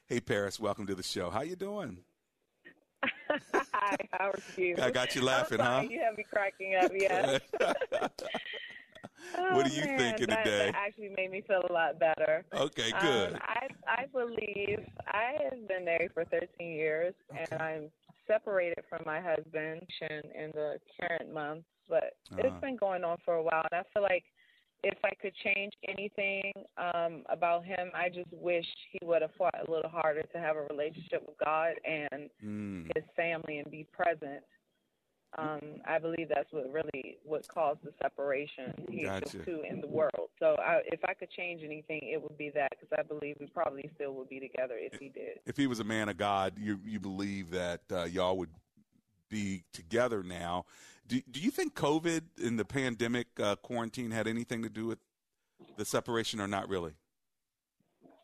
Hey, 0.06 0.22
Paris, 0.22 0.60
welcome 0.60 0.88
to 0.88 0.96
the 0.96 1.04
show. 1.04 1.30
How 1.30 1.42
you 1.42 1.58
doing? 1.58 1.98
Hi, 3.74 3.96
how 4.14 4.30
are 4.30 4.40
you? 4.56 4.76
I 4.82 4.90
got 4.90 5.16
you 5.16 5.22
laughing, 5.22 5.60
huh? 5.60 5.84
You 5.88 6.00
have 6.00 6.18
me 6.18 6.24
cracking 6.32 6.76
up, 6.76 6.92
yes. 9.34 9.42
What 9.56 9.66
are 9.66 9.70
you 9.70 9.84
Oh, 9.84 9.88
man, 9.88 9.98
thinking 10.00 10.28
that, 10.28 10.44
today? 10.46 10.72
That 10.72 10.76
actually 10.76 11.10
made 11.16 11.32
me 11.32 11.42
feel 11.48 11.64
a 11.70 11.74
lot 11.74 12.00
better. 12.00 12.46
Okay, 12.54 12.92
Um, 12.92 13.02
good. 13.02 13.40
I 13.42 13.68
I 13.88 14.06
believe 14.12 14.80
I 15.08 15.34
have 15.44 15.68
been 15.68 15.86
married 15.86 16.12
for 16.14 16.26
13 16.26 16.48
years, 16.72 17.14
and 17.38 17.62
I'm 17.62 17.92
separated 18.28 18.84
from 18.90 19.04
my 19.06 19.20
husband 19.22 19.82
in 20.10 20.52
the 20.54 20.80
current 21.00 21.34
month, 21.34 21.64
but 21.90 22.16
Uh-huh. 22.32 22.42
it's 22.44 22.62
been 22.62 22.76
going 22.78 23.04
on 23.04 23.18
for 23.24 23.36
a 23.36 23.44
while, 23.44 23.64
and 23.72 23.80
I 23.80 23.84
feel 23.94 24.04
like 24.04 24.24
if 24.84 24.98
I 25.04 25.10
could 25.22 25.34
change 25.44 25.74
anything 25.88 26.52
um, 26.78 27.24
about 27.30 27.66
him, 27.66 27.90
I 27.96 28.10
just 28.10 28.32
wish 28.32 28.66
he 28.92 29.00
would 29.06 29.22
have 29.24 29.32
fought 29.38 29.56
a 29.68 29.72
little 29.72 29.90
harder 29.90 30.22
to 30.22 30.38
have 30.38 30.56
a 30.56 30.62
relationship 30.64 31.24
with 31.28 31.38
God 31.44 31.74
and 31.86 32.30
Mm. 32.44 32.92
his 32.96 33.04
family 33.16 33.58
and 33.60 33.72
be 33.72 33.86
present. 33.92 34.44
Um, 35.38 35.60
I 35.86 36.00
believe 36.00 36.30
that's 36.30 36.52
what 36.52 36.72
really 36.72 37.18
what 37.24 37.48
caused 37.48 37.80
the 37.84 37.92
separation 38.02 38.74
he 38.90 39.04
Gotcha. 39.04 39.40
the 39.40 39.44
two 39.44 39.62
in 39.70 39.82
the 39.82 39.88
world. 39.88 40.30
So 40.40 40.56
I, 40.60 40.82
if 40.86 41.02
I 41.06 41.14
could 41.14 41.30
change 41.32 41.64
anything, 41.64 42.00
it 42.04 42.22
would 42.22 42.38
be 42.38 42.50
that 42.56 42.70
because 42.72 42.98
I 42.98 43.04
believe 43.04 43.36
we 43.40 43.48
probably 43.48 43.90
still 43.96 44.14
would 44.16 44.30
be 44.30 44.40
together 44.40 44.76
if 44.78 45.00
he 45.00 45.10
did. 45.10 45.40
if 45.46 45.58
he 45.58 45.68
was 45.68 45.80
a 45.80 45.84
man 45.84 46.08
of 46.10 46.18
God, 46.18 46.54
you 46.58 46.80
you 46.86 47.00
believe 47.00 47.52
that 47.52 47.82
uh, 47.92 48.06
y'all 48.06 48.38
would 48.38 48.50
be 49.30 49.64
together 49.74 50.24
now. 50.24 50.66
Do 51.08 51.22
do 51.30 51.40
you 51.42 51.52
think 51.52 51.76
COVID 51.76 52.22
and 52.44 52.58
the 52.58 52.66
pandemic 52.66 53.28
uh, 53.40 53.58
quarantine 53.58 54.12
had 54.12 54.28
anything 54.28 54.64
to 54.64 54.70
do 54.70 54.88
with 54.88 55.00
the 55.76 55.86
separation, 55.86 56.40
or 56.40 56.48
not 56.48 56.70
really? 56.70 56.94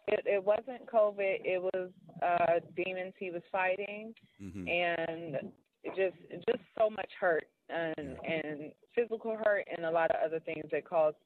It, 0.07 0.21
it 0.25 0.43
wasn't 0.43 0.85
COVID. 0.87 1.41
It 1.45 1.61
was 1.61 1.89
uh, 2.21 2.59
demons 2.75 3.13
he 3.19 3.31
was 3.31 3.41
fighting, 3.51 4.13
Mhm. 4.41 4.69
and 4.69 5.51
just 5.95 6.15
just 6.47 6.63
so 6.77 6.89
much 6.89 7.09
hurt 7.19 7.45
and 7.69 8.17
and 8.25 8.71
physical 8.95 9.37
hurt 9.43 9.65
and 9.75 9.85
a 9.85 9.91
lot 9.91 10.11
of 10.11 10.17
other 10.25 10.39
things 10.39 10.65
that 10.71 10.85
caused 10.85 11.17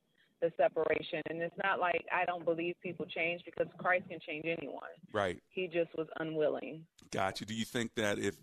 the 0.41 0.51
separation. 0.57 1.21
And 1.29 1.41
it's 1.41 1.55
not 1.63 1.79
like 1.79 2.05
I 2.13 2.25
don't 2.25 2.45
believe 2.45 2.75
people 2.81 3.05
change 3.05 3.41
because 3.45 3.67
Christ 3.77 4.05
can 4.09 4.19
change 4.25 4.45
anyone. 4.45 4.83
Right. 5.11 5.39
He 5.49 5.67
just 5.67 5.95
was 5.97 6.07
unwilling. 6.19 6.85
Gotcha. 7.11 7.45
Do 7.45 7.53
you 7.53 7.65
think 7.65 7.95
that 7.95 8.19
if 8.19 8.35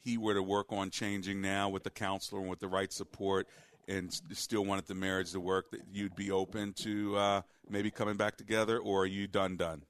he 0.00 0.18
were 0.18 0.34
to 0.34 0.42
work 0.42 0.72
on 0.72 0.90
changing 0.90 1.40
now 1.40 1.68
with 1.68 1.84
the 1.84 1.90
counselor 1.90 2.40
and 2.40 2.50
with 2.50 2.60
the 2.60 2.68
right 2.68 2.92
support, 2.92 3.46
and 3.88 4.12
still 4.32 4.64
wanted 4.64 4.86
the 4.86 4.94
marriage 4.94 5.32
to 5.32 5.40
work, 5.40 5.70
that 5.70 5.80
you'd 5.92 6.16
be 6.16 6.30
open 6.30 6.72
to 6.72 7.16
uh, 7.16 7.42
maybe 7.68 7.90
coming 7.90 8.16
back 8.16 8.36
together, 8.36 8.78
or 8.78 9.02
are 9.02 9.06
you 9.06 9.26
done 9.26 9.56
done? 9.56 9.82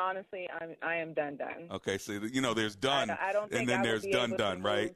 Honestly, 0.00 0.48
I'm 0.60 0.74
I 0.82 0.96
am 0.96 1.12
done 1.12 1.36
done. 1.36 1.68
Okay, 1.70 1.98
so 1.98 2.12
you 2.12 2.40
know 2.40 2.54
there's 2.54 2.76
done, 2.76 3.10
I 3.10 3.32
don't 3.32 3.52
and 3.52 3.68
then 3.68 3.80
I 3.80 3.82
there's 3.82 4.06
done 4.06 4.30
done, 4.36 4.62
right? 4.62 4.94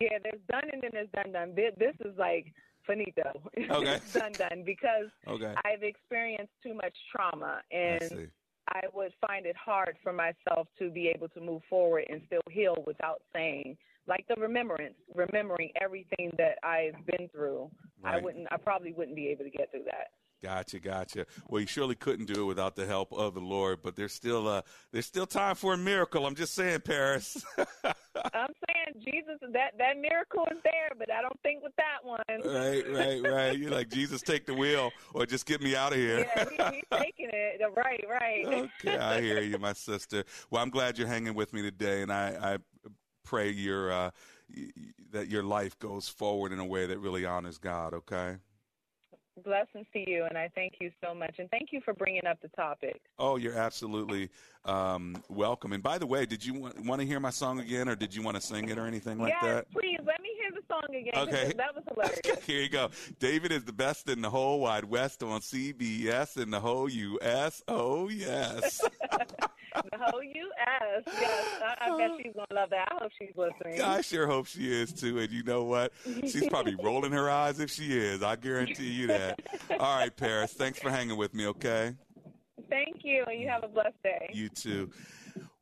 Yeah, 0.00 0.18
there's 0.22 0.40
done 0.50 0.70
and 0.72 0.82
then 0.82 0.90
there's 0.92 1.08
done 1.14 1.32
done. 1.32 1.54
This, 1.54 1.72
this 1.78 1.94
is 2.04 2.16
like 2.18 2.52
finito. 2.86 3.42
Okay. 3.70 3.98
done 4.12 4.32
done 4.32 4.62
because 4.64 5.10
Okay. 5.26 5.54
I've 5.64 5.82
experienced 5.82 6.52
too 6.62 6.74
much 6.74 6.94
trauma 7.10 7.60
I 7.72 7.76
and 7.76 8.02
see. 8.02 8.26
I 8.68 8.82
would 8.94 9.12
find 9.26 9.46
it 9.46 9.56
hard 9.56 9.96
for 10.02 10.12
myself 10.12 10.68
to 10.78 10.90
be 10.90 11.08
able 11.08 11.28
to 11.30 11.40
move 11.40 11.62
forward 11.68 12.04
and 12.08 12.20
still 12.26 12.42
heal 12.50 12.76
without 12.86 13.22
saying 13.34 13.76
like 14.06 14.24
the 14.28 14.40
remembrance, 14.40 14.94
remembering 15.14 15.70
everything 15.80 16.30
that 16.38 16.58
I've 16.62 16.94
been 17.06 17.28
through. 17.28 17.70
Right. 18.02 18.14
I 18.14 18.18
wouldn't 18.18 18.46
I 18.52 18.56
probably 18.56 18.92
wouldn't 18.92 19.16
be 19.16 19.28
able 19.28 19.44
to 19.44 19.50
get 19.50 19.70
through 19.70 19.84
that. 19.84 20.10
Gotcha, 20.42 20.78
gotcha. 20.78 21.26
Well, 21.48 21.60
you 21.60 21.66
surely 21.66 21.94
couldn't 21.94 22.26
do 22.26 22.42
it 22.42 22.44
without 22.44 22.76
the 22.76 22.86
help 22.86 23.12
of 23.12 23.34
the 23.34 23.40
Lord, 23.40 23.78
but 23.82 23.96
there's 23.96 24.12
still 24.12 24.46
uh 24.46 24.62
there's 24.92 25.06
still 25.06 25.26
time 25.26 25.54
for 25.54 25.74
a 25.74 25.78
miracle. 25.78 26.26
I'm 26.26 26.34
just 26.34 26.54
saying, 26.54 26.80
Paris. 26.80 27.42
I'm 28.34 28.52
saying 28.68 29.02
Jesus 29.04 29.38
that 29.52 29.78
that 29.78 29.98
miracle 29.98 30.46
is 30.50 30.58
there, 30.62 30.90
but 30.98 31.10
I 31.10 31.22
don't 31.22 31.40
think 31.42 31.62
with 31.62 31.72
that 31.76 32.04
one. 32.04 32.20
right, 32.28 32.84
right, 32.92 33.22
right. 33.22 33.58
You're 33.58 33.70
like 33.70 33.88
Jesus, 33.88 34.20
take 34.20 34.46
the 34.46 34.54
wheel, 34.54 34.90
or 35.14 35.24
just 35.24 35.46
get 35.46 35.62
me 35.62 35.74
out 35.74 35.92
of 35.92 35.98
here. 35.98 36.26
Yeah, 36.36 36.44
he, 36.50 36.76
he's 36.76 36.84
taking 36.92 37.30
it. 37.32 37.60
Right, 37.74 38.04
right. 38.08 38.70
okay, 38.80 38.96
I 38.96 39.20
hear 39.20 39.40
you, 39.40 39.58
my 39.58 39.72
sister. 39.72 40.24
Well, 40.50 40.62
I'm 40.62 40.70
glad 40.70 40.98
you're 40.98 41.08
hanging 41.08 41.34
with 41.34 41.52
me 41.52 41.62
today, 41.62 42.02
and 42.02 42.12
I, 42.12 42.54
I 42.54 42.58
pray 43.24 43.50
your 43.50 43.90
uh, 43.90 44.10
that 45.12 45.28
your 45.28 45.42
life 45.42 45.78
goes 45.78 46.08
forward 46.08 46.52
in 46.52 46.58
a 46.58 46.64
way 46.64 46.86
that 46.86 46.98
really 46.98 47.24
honors 47.24 47.58
God. 47.58 47.94
Okay. 47.94 48.36
Blessings 49.44 49.86
to 49.92 50.10
you, 50.10 50.24
and 50.24 50.38
I 50.38 50.50
thank 50.54 50.74
you 50.80 50.90
so 51.02 51.14
much. 51.14 51.34
And 51.38 51.50
thank 51.50 51.68
you 51.70 51.80
for 51.84 51.92
bringing 51.92 52.26
up 52.26 52.40
the 52.40 52.48
topic. 52.48 53.00
Oh, 53.18 53.36
you're 53.36 53.56
absolutely 53.56 54.30
um, 54.64 55.16
welcome. 55.28 55.74
And 55.74 55.82
by 55.82 55.98
the 55.98 56.06
way, 56.06 56.24
did 56.24 56.44
you 56.44 56.54
want, 56.54 56.84
want 56.84 57.00
to 57.02 57.06
hear 57.06 57.20
my 57.20 57.30
song 57.30 57.60
again, 57.60 57.88
or 57.88 57.96
did 57.96 58.14
you 58.14 58.22
want 58.22 58.36
to 58.36 58.40
sing 58.40 58.68
it 58.70 58.78
or 58.78 58.86
anything 58.86 59.18
like 59.18 59.34
yes, 59.34 59.42
that? 59.42 59.70
please 59.72 59.98
let 60.06 60.22
me 60.22 60.30
hear 60.40 60.50
the 60.52 60.62
song 60.68 60.94
again. 60.94 61.14
Okay. 61.16 61.52
That 61.56 61.74
was 61.74 61.84
hilarious. 61.92 62.44
Here 62.46 62.62
you 62.62 62.70
go. 62.70 62.90
David 63.18 63.52
is 63.52 63.64
the 63.64 63.72
best 63.72 64.08
in 64.08 64.22
the 64.22 64.30
whole 64.30 64.60
wide 64.60 64.84
west 64.84 65.22
on 65.22 65.40
CBS 65.40 66.40
in 66.40 66.50
the 66.50 66.60
whole 66.60 66.88
U.S. 66.88 67.62
Oh 67.68 68.08
yes. 68.08 68.80
the 69.90 69.98
whole 69.98 70.22
U.S. 70.22 71.02
Yes, 71.06 71.46
I, 71.62 71.90
I 71.90 71.98
bet 71.98 72.10
she's 72.22 72.32
gonna 72.34 72.60
love 72.60 72.70
that. 72.70 72.88
I 72.90 73.02
hope 73.02 73.12
she's 73.18 73.32
listening. 73.36 73.80
I 73.82 74.00
sure 74.00 74.26
hope 74.26 74.46
she 74.46 74.70
is 74.70 74.92
too. 74.92 75.18
And 75.18 75.30
you 75.30 75.42
know 75.42 75.64
what? 75.64 75.92
She's 76.22 76.48
probably 76.48 76.74
rolling 76.82 77.12
her 77.12 77.30
eyes 77.30 77.60
if 77.60 77.70
she 77.70 77.96
is. 77.96 78.22
I 78.22 78.36
guarantee 78.36 78.90
you 78.90 79.06
that. 79.08 79.40
All 79.78 79.98
right, 79.98 80.14
Paris. 80.14 80.52
Thanks 80.52 80.78
for 80.78 80.90
hanging 80.90 81.16
with 81.16 81.34
me. 81.34 81.46
Okay. 81.48 81.94
Thank 82.68 83.04
you, 83.04 83.24
and 83.28 83.40
you 83.40 83.48
have 83.48 83.62
a 83.62 83.68
blessed 83.68 84.02
day. 84.02 84.30
You 84.32 84.48
too. 84.48 84.90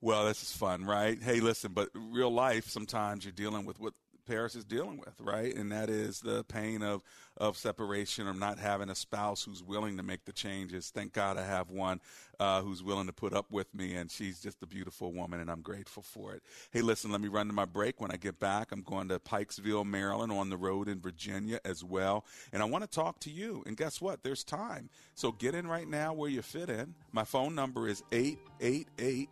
Well, 0.00 0.26
this 0.26 0.42
is 0.42 0.52
fun, 0.52 0.84
right? 0.84 1.20
Hey, 1.22 1.40
listen, 1.40 1.72
but 1.72 1.88
real 1.94 2.30
life, 2.30 2.68
sometimes 2.68 3.24
you're 3.24 3.32
dealing 3.32 3.64
with 3.64 3.80
what 3.80 3.94
Paris 4.24 4.54
is 4.54 4.64
dealing 4.64 4.98
with, 4.98 5.14
right? 5.20 5.54
And 5.54 5.70
that 5.72 5.90
is 5.90 6.20
the 6.20 6.44
pain 6.44 6.82
of, 6.82 7.02
of 7.36 7.56
separation, 7.56 8.26
or 8.26 8.34
not 8.34 8.58
having 8.58 8.90
a 8.90 8.94
spouse 8.94 9.44
who's 9.44 9.62
willing 9.62 9.96
to 9.96 10.02
make 10.02 10.24
the 10.24 10.32
changes. 10.32 10.90
Thank 10.90 11.12
God 11.12 11.36
I 11.36 11.44
have 11.44 11.70
one 11.70 12.00
uh, 12.40 12.62
who's 12.62 12.82
willing 12.82 13.06
to 13.06 13.12
put 13.12 13.32
up 13.32 13.50
with 13.50 13.72
me, 13.74 13.94
and 13.94 14.10
she's 14.10 14.40
just 14.40 14.62
a 14.62 14.66
beautiful 14.66 15.12
woman, 15.12 15.40
and 15.40 15.50
I'm 15.50 15.60
grateful 15.60 16.02
for 16.02 16.34
it. 16.34 16.42
Hey, 16.70 16.80
listen, 16.80 17.10
let 17.10 17.20
me 17.20 17.28
run 17.28 17.46
to 17.46 17.52
my 17.52 17.64
break. 17.64 18.00
When 18.00 18.10
I 18.10 18.16
get 18.16 18.40
back, 18.40 18.72
I'm 18.72 18.82
going 18.82 19.08
to 19.08 19.18
Pikesville, 19.18 19.84
Maryland, 19.86 20.32
on 20.32 20.50
the 20.50 20.56
road 20.56 20.88
in 20.88 21.00
Virginia 21.00 21.60
as 21.64 21.84
well. 21.84 22.24
And 22.52 22.62
I 22.62 22.66
want 22.66 22.84
to 22.84 22.90
talk 22.90 23.20
to 23.20 23.30
you. 23.30 23.62
And 23.66 23.76
guess 23.76 24.00
what? 24.00 24.22
There's 24.22 24.44
time. 24.44 24.90
So 25.14 25.32
get 25.32 25.54
in 25.54 25.66
right 25.66 25.88
now 25.88 26.12
where 26.12 26.30
you 26.30 26.42
fit 26.42 26.70
in. 26.70 26.94
My 27.12 27.24
phone 27.24 27.54
number 27.54 27.88
is 27.88 28.02
888 28.12 29.28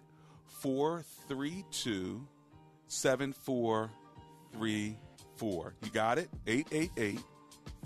432 0.62 2.26
7434. 4.53 5.74
You 5.82 5.90
got 5.90 6.18
it? 6.18 6.28
888 6.46 7.20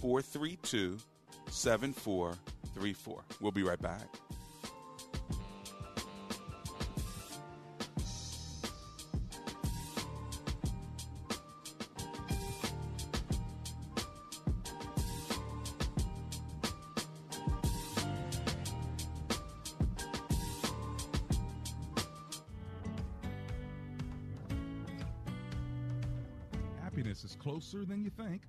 432 0.00 0.98
7434. 1.48 3.24
We'll 3.40 3.52
be 3.52 3.62
right 3.62 3.80
back. 3.80 4.06
Think. 28.16 28.42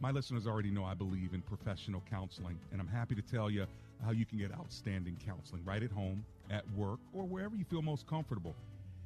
My 0.00 0.10
listeners 0.10 0.46
already 0.46 0.70
know 0.70 0.84
I 0.84 0.94
believe 0.94 1.32
in 1.32 1.40
professional 1.40 2.02
counseling, 2.10 2.58
and 2.70 2.80
I'm 2.80 2.88
happy 2.88 3.14
to 3.14 3.22
tell 3.22 3.50
you 3.50 3.66
how 4.04 4.10
you 4.10 4.26
can 4.26 4.38
get 4.38 4.52
outstanding 4.52 5.16
counseling 5.24 5.64
right 5.64 5.82
at 5.82 5.90
home, 5.90 6.24
at 6.50 6.64
work, 6.76 7.00
or 7.14 7.24
wherever 7.24 7.56
you 7.56 7.64
feel 7.64 7.82
most 7.82 8.06
comfortable. 8.06 8.54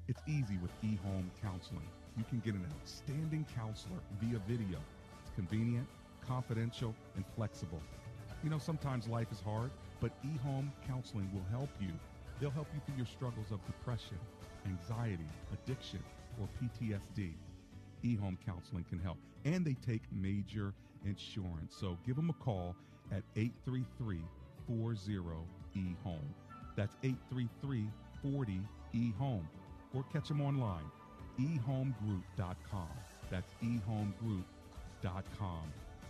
It's 0.08 0.20
easy 0.26 0.58
with 0.58 0.72
eHome 0.82 1.30
Counseling. 1.40 1.86
You 2.16 2.24
can 2.24 2.40
get 2.40 2.54
an 2.54 2.66
outstanding 2.80 3.46
counselor 3.54 4.00
via 4.20 4.40
video. 4.48 4.78
It's 5.22 5.30
convenient, 5.36 5.86
confidential, 6.26 6.94
and 7.14 7.24
flexible. 7.36 7.80
You 8.42 8.50
know, 8.50 8.58
sometimes 8.58 9.06
life 9.06 9.30
is 9.30 9.40
hard, 9.40 9.70
but 10.00 10.10
eHome 10.26 10.72
Counseling 10.88 11.30
will 11.32 11.46
help 11.56 11.70
you. 11.80 11.92
They'll 12.40 12.50
help 12.50 12.66
you 12.74 12.80
through 12.84 12.96
your 12.96 13.06
struggles 13.06 13.52
of 13.52 13.64
depression, 13.66 14.18
anxiety, 14.66 15.28
addiction, 15.52 16.02
or 16.40 16.48
PTSD. 16.60 17.30
eHome 18.04 18.36
Counseling 18.44 18.84
can 18.84 18.98
help. 18.98 19.16
And 19.44 19.64
they 19.64 19.76
take 19.86 20.02
major 20.12 20.74
insurance. 21.04 21.74
So 21.78 21.96
give 22.06 22.16
them 22.16 22.30
a 22.30 22.44
call 22.44 22.74
at 23.12 23.22
833 23.36 24.18
40 24.66 24.98
eHome. 25.76 26.18
That's 26.76 26.96
833 27.02 27.86
40 28.22 28.60
eHome. 28.94 29.44
Or 29.94 30.04
catch 30.12 30.28
them 30.28 30.40
online, 30.40 30.84
ehomegroup.com. 31.40 32.88
That's 33.30 33.52
ehomegroup.com. 33.62 35.62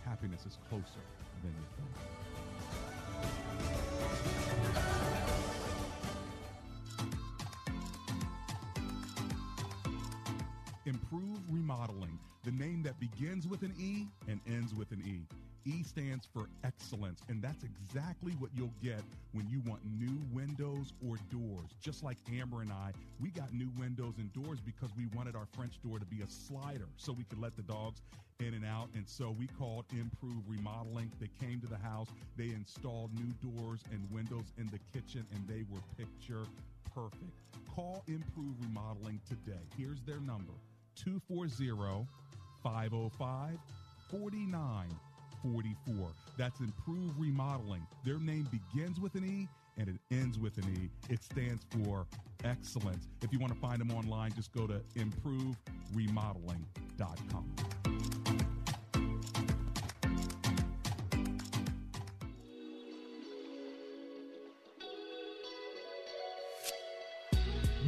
Happiness 0.05 0.45
is 0.45 0.57
closer 0.69 1.01
than 1.41 1.51
you 1.51 1.65
think. 1.77 1.89
Improve 10.85 11.30
Remodeling, 11.71 12.19
the 12.43 12.51
name 12.51 12.83
that 12.83 12.99
begins 12.99 13.47
with 13.47 13.61
an 13.61 13.73
E 13.79 14.05
and 14.27 14.41
ends 14.45 14.75
with 14.75 14.91
an 14.91 15.01
E. 15.05 15.21
E 15.63 15.83
stands 15.83 16.27
for 16.33 16.49
excellence, 16.65 17.21
and 17.29 17.41
that's 17.41 17.63
exactly 17.63 18.33
what 18.39 18.51
you'll 18.53 18.73
get 18.83 19.01
when 19.31 19.47
you 19.49 19.61
want 19.65 19.79
new 19.85 20.19
windows 20.33 20.91
or 21.07 21.15
doors. 21.31 21.69
Just 21.79 22.03
like 22.03 22.17
Amber 22.37 22.61
and 22.61 22.73
I, 22.73 22.91
we 23.21 23.29
got 23.29 23.53
new 23.53 23.69
windows 23.79 24.15
and 24.17 24.33
doors 24.33 24.59
because 24.59 24.89
we 24.97 25.05
wanted 25.15 25.35
our 25.35 25.47
French 25.55 25.81
door 25.81 25.97
to 25.97 26.05
be 26.05 26.21
a 26.21 26.27
slider 26.27 26.87
so 26.97 27.13
we 27.13 27.23
could 27.23 27.39
let 27.39 27.55
the 27.55 27.61
dogs 27.61 28.01
in 28.41 28.53
and 28.53 28.65
out. 28.65 28.89
And 28.93 29.07
so 29.07 29.33
we 29.39 29.47
called 29.47 29.85
Improve 29.91 30.43
Remodeling. 30.49 31.09
They 31.21 31.29
came 31.39 31.61
to 31.61 31.67
the 31.67 31.77
house, 31.77 32.07
they 32.35 32.49
installed 32.49 33.11
new 33.13 33.31
doors 33.49 33.79
and 33.93 34.05
windows 34.11 34.51
in 34.57 34.69
the 34.71 34.79
kitchen, 34.91 35.25
and 35.33 35.47
they 35.47 35.63
were 35.71 35.79
picture 35.97 36.43
perfect. 36.93 37.31
Call 37.73 38.03
Improve 38.07 38.55
Remodeling 38.59 39.21
today. 39.29 39.61
Here's 39.77 40.01
their 40.01 40.19
number 40.19 40.51
240 40.95 42.07
505 42.63 43.57
4944. 44.09 46.07
That's 46.37 46.59
Improve 46.59 47.17
Remodeling. 47.17 47.87
Their 48.05 48.19
name 48.19 48.47
begins 48.51 48.99
with 48.99 49.15
an 49.15 49.25
E 49.25 49.47
and 49.77 49.87
it 49.89 49.95
ends 50.11 50.37
with 50.37 50.57
an 50.57 50.65
E. 50.75 50.89
It 51.09 51.23
stands 51.23 51.65
for 51.69 52.05
excellence. 52.43 53.07
If 53.21 53.31
you 53.31 53.39
want 53.39 53.53
to 53.53 53.59
find 53.59 53.79
them 53.79 53.91
online, 53.91 54.33
just 54.35 54.51
go 54.53 54.67
to 54.67 54.81
improveremodeling.com. 54.95 57.80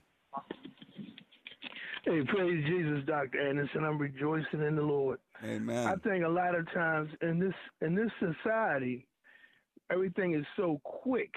Hey, 2.04 2.20
praise 2.28 2.62
Jesus, 2.66 3.02
Dr. 3.06 3.48
Anderson. 3.48 3.82
I'm 3.84 3.98
rejoicing 3.98 4.62
in 4.62 4.76
the 4.76 4.82
Lord. 4.82 5.18
Amen. 5.42 5.86
I 5.86 5.94
think 6.06 6.24
a 6.24 6.28
lot 6.28 6.54
of 6.54 6.70
times 6.72 7.10
in 7.22 7.38
this 7.38 7.54
in 7.80 7.94
this 7.94 8.10
society, 8.20 9.06
everything 9.90 10.34
is 10.34 10.44
so 10.54 10.80
quick. 10.84 11.32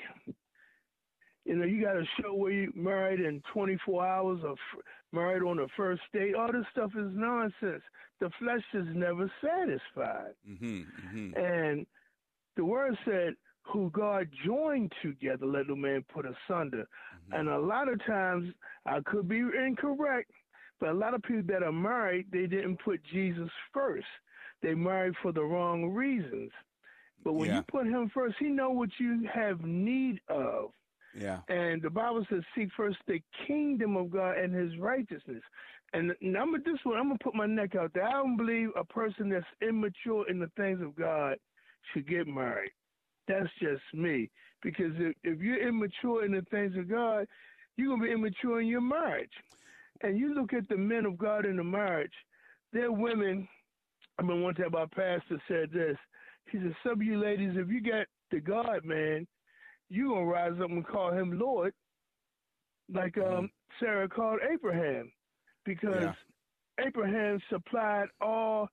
You 1.46 1.56
know, 1.56 1.66
you 1.66 1.82
got 1.82 1.94
to 1.94 2.04
show 2.22 2.34
where 2.34 2.52
you 2.52 2.74
married 2.76 3.22
in 3.22 3.42
24 3.54 4.06
hours 4.06 4.40
or 4.44 4.56
married 5.12 5.44
on 5.44 5.58
the 5.58 5.68
first 5.76 6.02
date. 6.14 6.36
All 6.36 6.52
this 6.52 6.66
stuff 6.72 6.92
is 6.98 7.12
nonsense. 7.14 7.84
The 8.20 8.30
flesh 8.40 8.64
is 8.74 8.86
never 8.94 9.32
satisfied. 9.42 10.34
Mm-hmm, 10.50 10.82
mm-hmm. 11.18 11.38
And 11.38 11.86
the 12.56 12.66
word 12.66 12.98
said, 13.06 13.34
who 13.64 13.90
God 13.92 14.30
joined 14.46 14.94
together, 15.02 15.46
let 15.46 15.68
no 15.68 15.76
man 15.76 16.04
put 16.14 16.26
asunder. 16.26 16.88
Mm-hmm. 16.88 17.34
And 17.34 17.50
a 17.50 17.60
lot 17.60 17.90
of 17.90 18.04
times, 18.06 18.54
I 18.86 19.00
could 19.06 19.28
be 19.28 19.40
incorrect, 19.40 20.32
but 20.80 20.90
a 20.90 20.94
lot 20.94 21.14
of 21.14 21.22
people 21.22 21.44
that 21.48 21.64
are 21.64 21.72
married, 21.72 22.28
they 22.32 22.48
didn't 22.48 22.78
put 22.84 23.02
Jesus 23.12 23.50
first. 23.74 24.08
They 24.62 24.74
married 24.74 25.14
for 25.22 25.32
the 25.32 25.44
wrong 25.44 25.94
reasons. 25.94 26.52
But 27.24 27.34
when 27.34 27.50
Yeah. 27.50 27.58
you 27.58 27.64
put 27.64 27.86
him 27.88 28.10
first, 28.14 28.36
he 28.40 28.48
know 28.48 28.70
what 28.72 28.90
you 29.00 29.28
have 29.32 29.62
need 29.66 30.22
of. 30.30 30.72
Yeah. 31.18 31.40
And 31.50 31.82
the 31.82 31.90
Bible 31.90 32.26
says, 32.30 32.44
"Seek 32.56 32.70
first 32.78 32.98
the 33.08 33.22
kingdom 33.48 33.98
of 33.98 34.12
God 34.12 34.38
and 34.38 34.54
His 34.54 34.78
righteousness." 34.80 35.44
And, 35.94 36.14
and 36.22 36.38
I'm 36.38 36.52
gonna 36.52 36.64
this 36.64 36.80
one. 36.84 36.98
I'm 36.98 37.08
gonna 37.08 37.20
put 37.24 37.36
my 37.36 37.48
neck 37.48 37.76
out 37.76 37.94
there. 37.94 38.04
I 38.04 38.12
don't 38.14 38.38
believe 38.38 38.70
a 38.76 38.84
person 38.86 39.30
that's 39.30 39.46
immature 39.62 40.30
in 40.30 40.40
the 40.40 40.52
things 40.58 40.82
of 40.82 40.96
God 40.96 41.38
should 41.94 42.08
get 42.08 42.28
married. 42.28 42.72
That's 43.28 43.50
just 43.62 43.84
me. 43.94 44.30
Because 44.62 44.94
if, 44.98 45.16
if 45.24 45.40
you're 45.42 45.68
immature 45.68 46.26
in 46.26 46.34
the 46.34 46.44
things 46.52 46.76
of 46.78 46.90
God, 46.90 47.28
you're 47.78 47.90
gonna 47.90 48.06
be 48.08 48.12
immature 48.12 48.62
in 48.62 48.68
your 48.68 48.82
marriage. 48.82 49.32
And 50.04 50.20
you 50.20 50.36
look 50.36 50.54
at 50.54 50.70
the 50.70 50.78
men 50.78 51.06
of 51.06 51.18
God 51.18 51.46
in 51.46 51.58
the 51.58 51.64
marriage, 51.64 52.14
they're 52.74 52.92
women. 52.92 53.48
I 54.20 54.24
mean, 54.24 54.42
one 54.42 54.56
time 54.56 54.76
our 54.76 54.88
pastor 54.88 55.42
said 55.48 55.72
this. 55.72 55.98
He 56.52 56.60
said, 56.60 56.76
"Some 56.84 56.94
of 56.94 57.04
you 57.04 57.20
ladies, 57.20 57.58
if 57.58 57.70
you 57.70 57.82
got 57.82 58.08
the 58.32 58.40
God 58.40 58.86
man, 58.86 59.28
you 59.90 60.10
gonna 60.10 60.26
rise 60.26 60.54
up 60.62 60.70
and 60.70 60.86
call 60.86 61.12
him 61.12 61.38
Lord, 61.40 61.74
like 62.90 63.14
Mm-hmm. 63.16 63.38
um, 63.38 63.50
Sarah 63.80 64.08
called 64.08 64.40
Abraham, 64.52 65.12
because 65.66 65.96
Yeah. 66.02 66.86
Abraham 66.86 67.40
supplied 67.50 68.08
all 68.22 68.70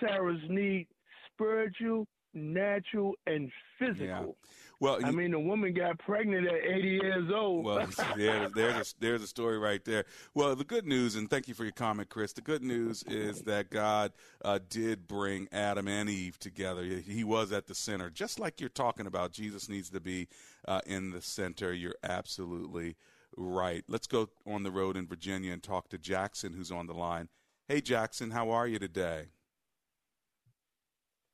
Sarah's 0.00 0.40
need, 0.48 0.88
spiritual, 1.32 2.06
natural, 2.32 3.14
and 3.26 3.50
physical. 3.78 4.36
Well, 4.80 4.98
I 5.04 5.10
mean, 5.10 5.30
the 5.30 5.38
woman 5.38 5.72
got 5.72 5.98
pregnant 5.98 6.46
at 6.46 6.64
80 6.64 6.88
years 6.88 7.30
old. 7.32 7.64
Well, 7.64 7.86
there's 8.16 8.52
there's 8.52 8.92
a, 8.92 8.94
there's 9.00 9.22
a 9.22 9.26
story 9.26 9.58
right 9.58 9.84
there. 9.84 10.04
Well, 10.34 10.54
the 10.56 10.64
good 10.64 10.86
news, 10.86 11.14
and 11.14 11.30
thank 11.30 11.48
you 11.48 11.54
for 11.54 11.64
your 11.64 11.72
comment, 11.72 12.08
Chris. 12.08 12.32
The 12.32 12.40
good 12.40 12.62
news 12.62 13.02
is 13.04 13.42
that 13.42 13.70
God 13.70 14.12
uh, 14.44 14.58
did 14.68 15.06
bring 15.06 15.48
Adam 15.52 15.88
and 15.88 16.08
Eve 16.08 16.38
together. 16.38 16.84
He 16.84 17.00
he 17.00 17.24
was 17.24 17.52
at 17.52 17.66
the 17.66 17.74
center, 17.74 18.10
just 18.10 18.38
like 18.38 18.60
you're 18.60 18.68
talking 18.68 19.06
about. 19.06 19.32
Jesus 19.32 19.68
needs 19.68 19.90
to 19.90 20.00
be 20.00 20.28
uh, 20.66 20.80
in 20.86 21.10
the 21.10 21.22
center. 21.22 21.72
You're 21.72 21.96
absolutely 22.02 22.96
right. 23.36 23.84
Let's 23.88 24.06
go 24.06 24.28
on 24.46 24.62
the 24.62 24.70
road 24.70 24.96
in 24.96 25.06
Virginia 25.06 25.52
and 25.52 25.62
talk 25.62 25.88
to 25.90 25.98
Jackson, 25.98 26.52
who's 26.52 26.70
on 26.70 26.86
the 26.86 26.94
line. 26.94 27.28
Hey, 27.68 27.80
Jackson, 27.80 28.30
how 28.30 28.50
are 28.50 28.66
you 28.66 28.78
today? 28.78 29.28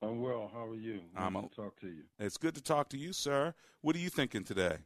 I'm 0.02 0.20
well. 0.22 0.50
How 0.52 0.64
are 0.66 0.74
you? 0.74 1.00
I'm 1.16 1.34
Nice 1.34 1.44
a- 1.44 1.48
to 1.48 1.54
talk 1.54 1.80
to 1.80 1.86
you. 1.88 2.02
It's 2.18 2.36
good 2.38 2.54
to 2.54 2.62
talk 2.62 2.88
to 2.90 2.96
you, 2.98 3.12
sir. 3.12 3.54
What 3.82 3.94
are 3.96 3.98
you 3.98 4.08
thinking 4.10 4.44
today? 4.44 4.78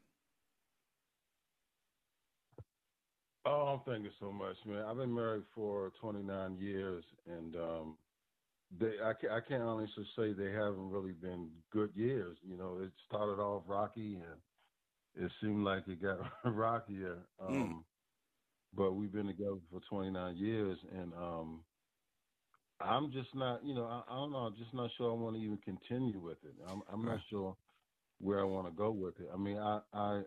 Oh, 3.46 3.78
I'm 3.78 3.80
thinking 3.80 4.10
so 4.18 4.32
much, 4.32 4.56
man. 4.66 4.84
I've 4.84 4.96
been 4.96 5.14
married 5.14 5.44
for 5.54 5.92
29 6.00 6.56
years, 6.58 7.04
and 7.26 7.54
um, 7.56 7.96
they 8.80 8.92
I, 9.04 9.10
I 9.36 9.40
can't 9.46 9.62
honestly 9.62 10.04
say 10.16 10.32
they 10.32 10.50
haven't 10.50 10.90
really 10.90 11.12
been 11.12 11.50
good 11.70 11.90
years. 11.94 12.38
You 12.42 12.56
know, 12.56 12.78
it 12.82 12.90
started 13.06 13.40
off 13.40 13.62
rocky, 13.66 14.14
and 14.16 15.24
it 15.26 15.30
seemed 15.40 15.64
like 15.64 15.86
it 15.88 16.02
got 16.02 16.18
rockier. 16.44 17.18
Um, 17.40 17.84
But 18.76 18.92
we've 18.92 19.12
been 19.12 19.26
together 19.28 19.58
for 19.70 19.80
29 19.88 20.36
years, 20.36 20.78
and 20.98 21.12
um, 21.14 21.60
I'm 22.80 23.12
just 23.12 23.34
not, 23.34 23.64
you 23.64 23.74
know, 23.74 23.84
I, 23.86 24.02
I 24.10 24.14
don't 24.16 24.32
know. 24.32 24.38
I'm 24.38 24.56
just 24.56 24.74
not 24.74 24.90
sure 24.96 25.10
I 25.10 25.14
want 25.14 25.36
to 25.36 25.42
even 25.42 25.58
continue 25.58 26.18
with 26.18 26.38
it. 26.44 26.54
I'm, 26.68 26.82
I'm 26.92 27.04
not 27.04 27.20
sure 27.30 27.56
where 28.20 28.40
I 28.40 28.44
want 28.44 28.66
to 28.66 28.72
go 28.72 28.90
with 28.90 29.14
it. 29.20 29.28
I 29.32 29.36
mean, 29.36 29.58
I, 29.58 29.80
I, 29.92 30.22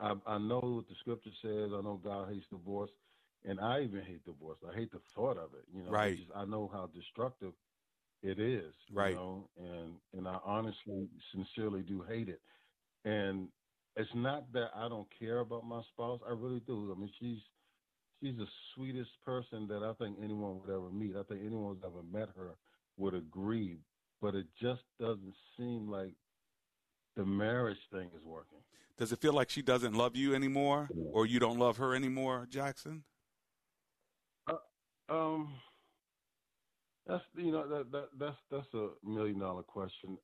I, 0.00 0.14
I 0.26 0.38
know 0.38 0.60
what 0.60 0.88
the 0.88 0.94
scripture 1.00 1.30
says. 1.42 1.70
I 1.72 1.80
know 1.82 2.00
God 2.02 2.32
hates 2.32 2.46
divorce, 2.50 2.90
and 3.44 3.60
I 3.60 3.82
even 3.82 4.02
hate 4.02 4.24
divorce. 4.24 4.58
I 4.68 4.74
hate 4.74 4.92
the 4.92 5.00
thought 5.14 5.36
of 5.36 5.50
it. 5.54 5.64
You 5.74 5.84
know, 5.84 5.90
Right. 5.90 6.12
It's 6.12 6.22
Just, 6.22 6.32
I 6.36 6.44
know 6.44 6.70
how 6.72 6.88
destructive 6.94 7.52
it 8.22 8.38
is. 8.38 8.72
Right. 8.92 9.10
You 9.10 9.16
know, 9.16 9.50
and 9.58 9.92
and 10.16 10.28
I 10.28 10.38
honestly, 10.44 11.08
sincerely 11.32 11.82
do 11.82 12.02
hate 12.08 12.28
it. 12.28 12.40
And 13.04 13.48
it's 13.96 14.10
not 14.14 14.52
that 14.52 14.70
I 14.74 14.88
don't 14.88 15.08
care 15.18 15.40
about 15.40 15.64
my 15.64 15.82
spouse. 15.92 16.20
I 16.26 16.32
really 16.32 16.60
do. 16.66 16.92
I 16.94 16.98
mean, 16.98 17.10
she's 17.20 17.38
she's 18.20 18.36
the 18.36 18.46
sweetest 18.74 19.10
person 19.24 19.66
that 19.68 19.82
I 19.82 19.92
think 19.94 20.18
anyone 20.22 20.60
would 20.60 20.74
ever 20.74 20.90
meet. 20.90 21.16
I 21.16 21.22
think 21.22 21.40
anyone 21.44 21.74
who's 21.74 21.84
ever 21.84 22.02
met 22.12 22.28
her 22.36 22.56
would 22.96 23.14
agree. 23.14 23.78
But 24.20 24.34
it 24.34 24.46
just 24.60 24.82
doesn't 24.98 25.34
seem 25.56 25.90
like 25.90 26.14
the 27.16 27.26
marriage 27.26 27.78
thing 27.92 28.08
is 28.16 28.24
working. 28.24 28.58
Does 28.96 29.12
it 29.12 29.20
feel 29.20 29.32
like 29.32 29.50
she 29.50 29.60
doesn't 29.62 29.94
love 29.94 30.16
you 30.16 30.34
anymore, 30.34 30.88
or 31.12 31.26
you 31.26 31.40
don't 31.40 31.58
love 31.58 31.76
her 31.78 31.94
anymore, 31.94 32.46
Jackson? 32.48 33.02
Um, 35.08 35.54
that's 37.06 37.24
you 37.36 37.52
know 37.52 37.68
that 37.68 37.92
that 37.92 38.08
that's 38.18 38.36
that's 38.50 38.74
a 38.74 38.90
million 39.04 39.38
dollar 39.38 39.62
question. 39.62 40.16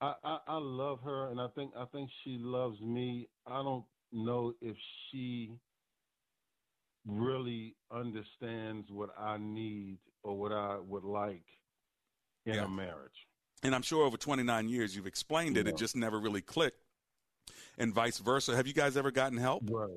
I, 0.00 0.14
I 0.22 0.38
I 0.46 0.58
love 0.58 1.00
her, 1.04 1.30
and 1.30 1.40
I 1.40 1.48
think 1.54 1.72
I 1.76 1.86
think 1.86 2.10
she 2.22 2.38
loves 2.38 2.80
me. 2.80 3.28
I 3.46 3.62
don't 3.62 3.84
know 4.12 4.52
if 4.60 4.76
she 5.10 5.58
really 7.06 7.76
understands 7.90 8.90
what 8.90 9.10
I 9.18 9.38
need 9.38 9.98
or 10.22 10.36
what 10.36 10.52
I 10.52 10.76
would 10.78 11.04
like 11.04 11.44
in 12.44 12.58
a 12.58 12.68
marriage. 12.68 13.26
And 13.62 13.74
I'm 13.74 13.82
sure 13.82 14.04
over 14.04 14.16
29 14.16 14.68
years 14.68 14.94
you've 14.94 15.06
explained 15.06 15.56
it. 15.56 15.66
It 15.66 15.76
just 15.76 15.96
never 15.96 16.18
really 16.20 16.42
clicked, 16.42 16.84
and 17.78 17.94
vice 17.94 18.18
versa. 18.18 18.54
Have 18.54 18.66
you 18.66 18.74
guys 18.74 18.96
ever 18.96 19.10
gotten 19.10 19.38
help? 19.38 19.62
Right. 19.70 19.90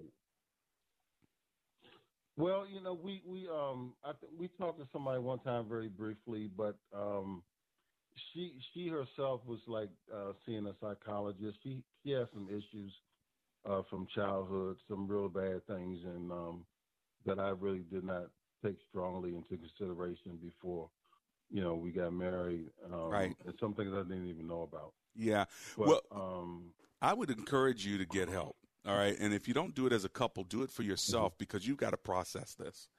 Well, 2.37 2.65
you 2.71 2.81
know, 2.81 2.93
we 2.93 3.21
we 3.25 3.49
um 3.49 3.93
I 4.03 4.11
th- 4.13 4.31
we 4.37 4.47
talked 4.47 4.79
to 4.79 4.87
somebody 4.93 5.19
one 5.19 5.39
time 5.39 5.67
very 5.67 5.89
briefly, 5.89 6.49
but 6.55 6.77
um 6.95 7.43
she 8.33 8.53
she 8.73 8.87
herself 8.87 9.41
was 9.45 9.59
like 9.67 9.89
uh 10.13 10.31
seeing 10.45 10.65
a 10.65 10.73
psychologist. 10.79 11.57
She 11.63 11.83
she 12.03 12.11
has 12.11 12.27
some 12.33 12.47
issues 12.49 12.93
uh 13.69 13.81
from 13.89 14.07
childhood, 14.15 14.77
some 14.87 15.05
real 15.05 15.27
bad 15.27 15.67
things 15.67 15.99
and 16.05 16.31
um 16.31 16.65
that 17.25 17.39
I 17.39 17.49
really 17.49 17.83
did 17.91 18.03
not 18.03 18.27
take 18.63 18.77
strongly 18.89 19.35
into 19.35 19.57
consideration 19.57 20.37
before, 20.41 20.89
you 21.49 21.61
know, 21.61 21.75
we 21.75 21.91
got 21.91 22.13
married. 22.13 22.69
Um 22.91 23.09
Right. 23.09 23.35
and 23.45 23.53
some 23.59 23.73
things 23.73 23.93
I 23.93 24.03
didn't 24.03 24.27
even 24.27 24.47
know 24.47 24.61
about. 24.63 24.93
Yeah. 25.15 25.45
But 25.77 25.87
well, 25.87 26.01
um 26.11 26.73
I 27.01 27.13
would 27.13 27.29
encourage 27.29 27.85
you 27.85 27.97
to 27.97 28.05
get 28.05 28.29
help. 28.29 28.57
All 28.85 28.95
right. 28.97 29.15
And 29.19 29.33
if 29.33 29.47
you 29.47 29.53
don't 29.53 29.73
do 29.75 29.85
it 29.87 29.93
as 29.93 30.05
a 30.05 30.09
couple, 30.09 30.43
do 30.43 30.63
it 30.63 30.71
for 30.71 30.83
yourself 30.83 31.37
because 31.37 31.67
you've 31.67 31.77
got 31.77 31.91
to 31.91 31.97
process 31.97 32.55
this. 32.55 32.89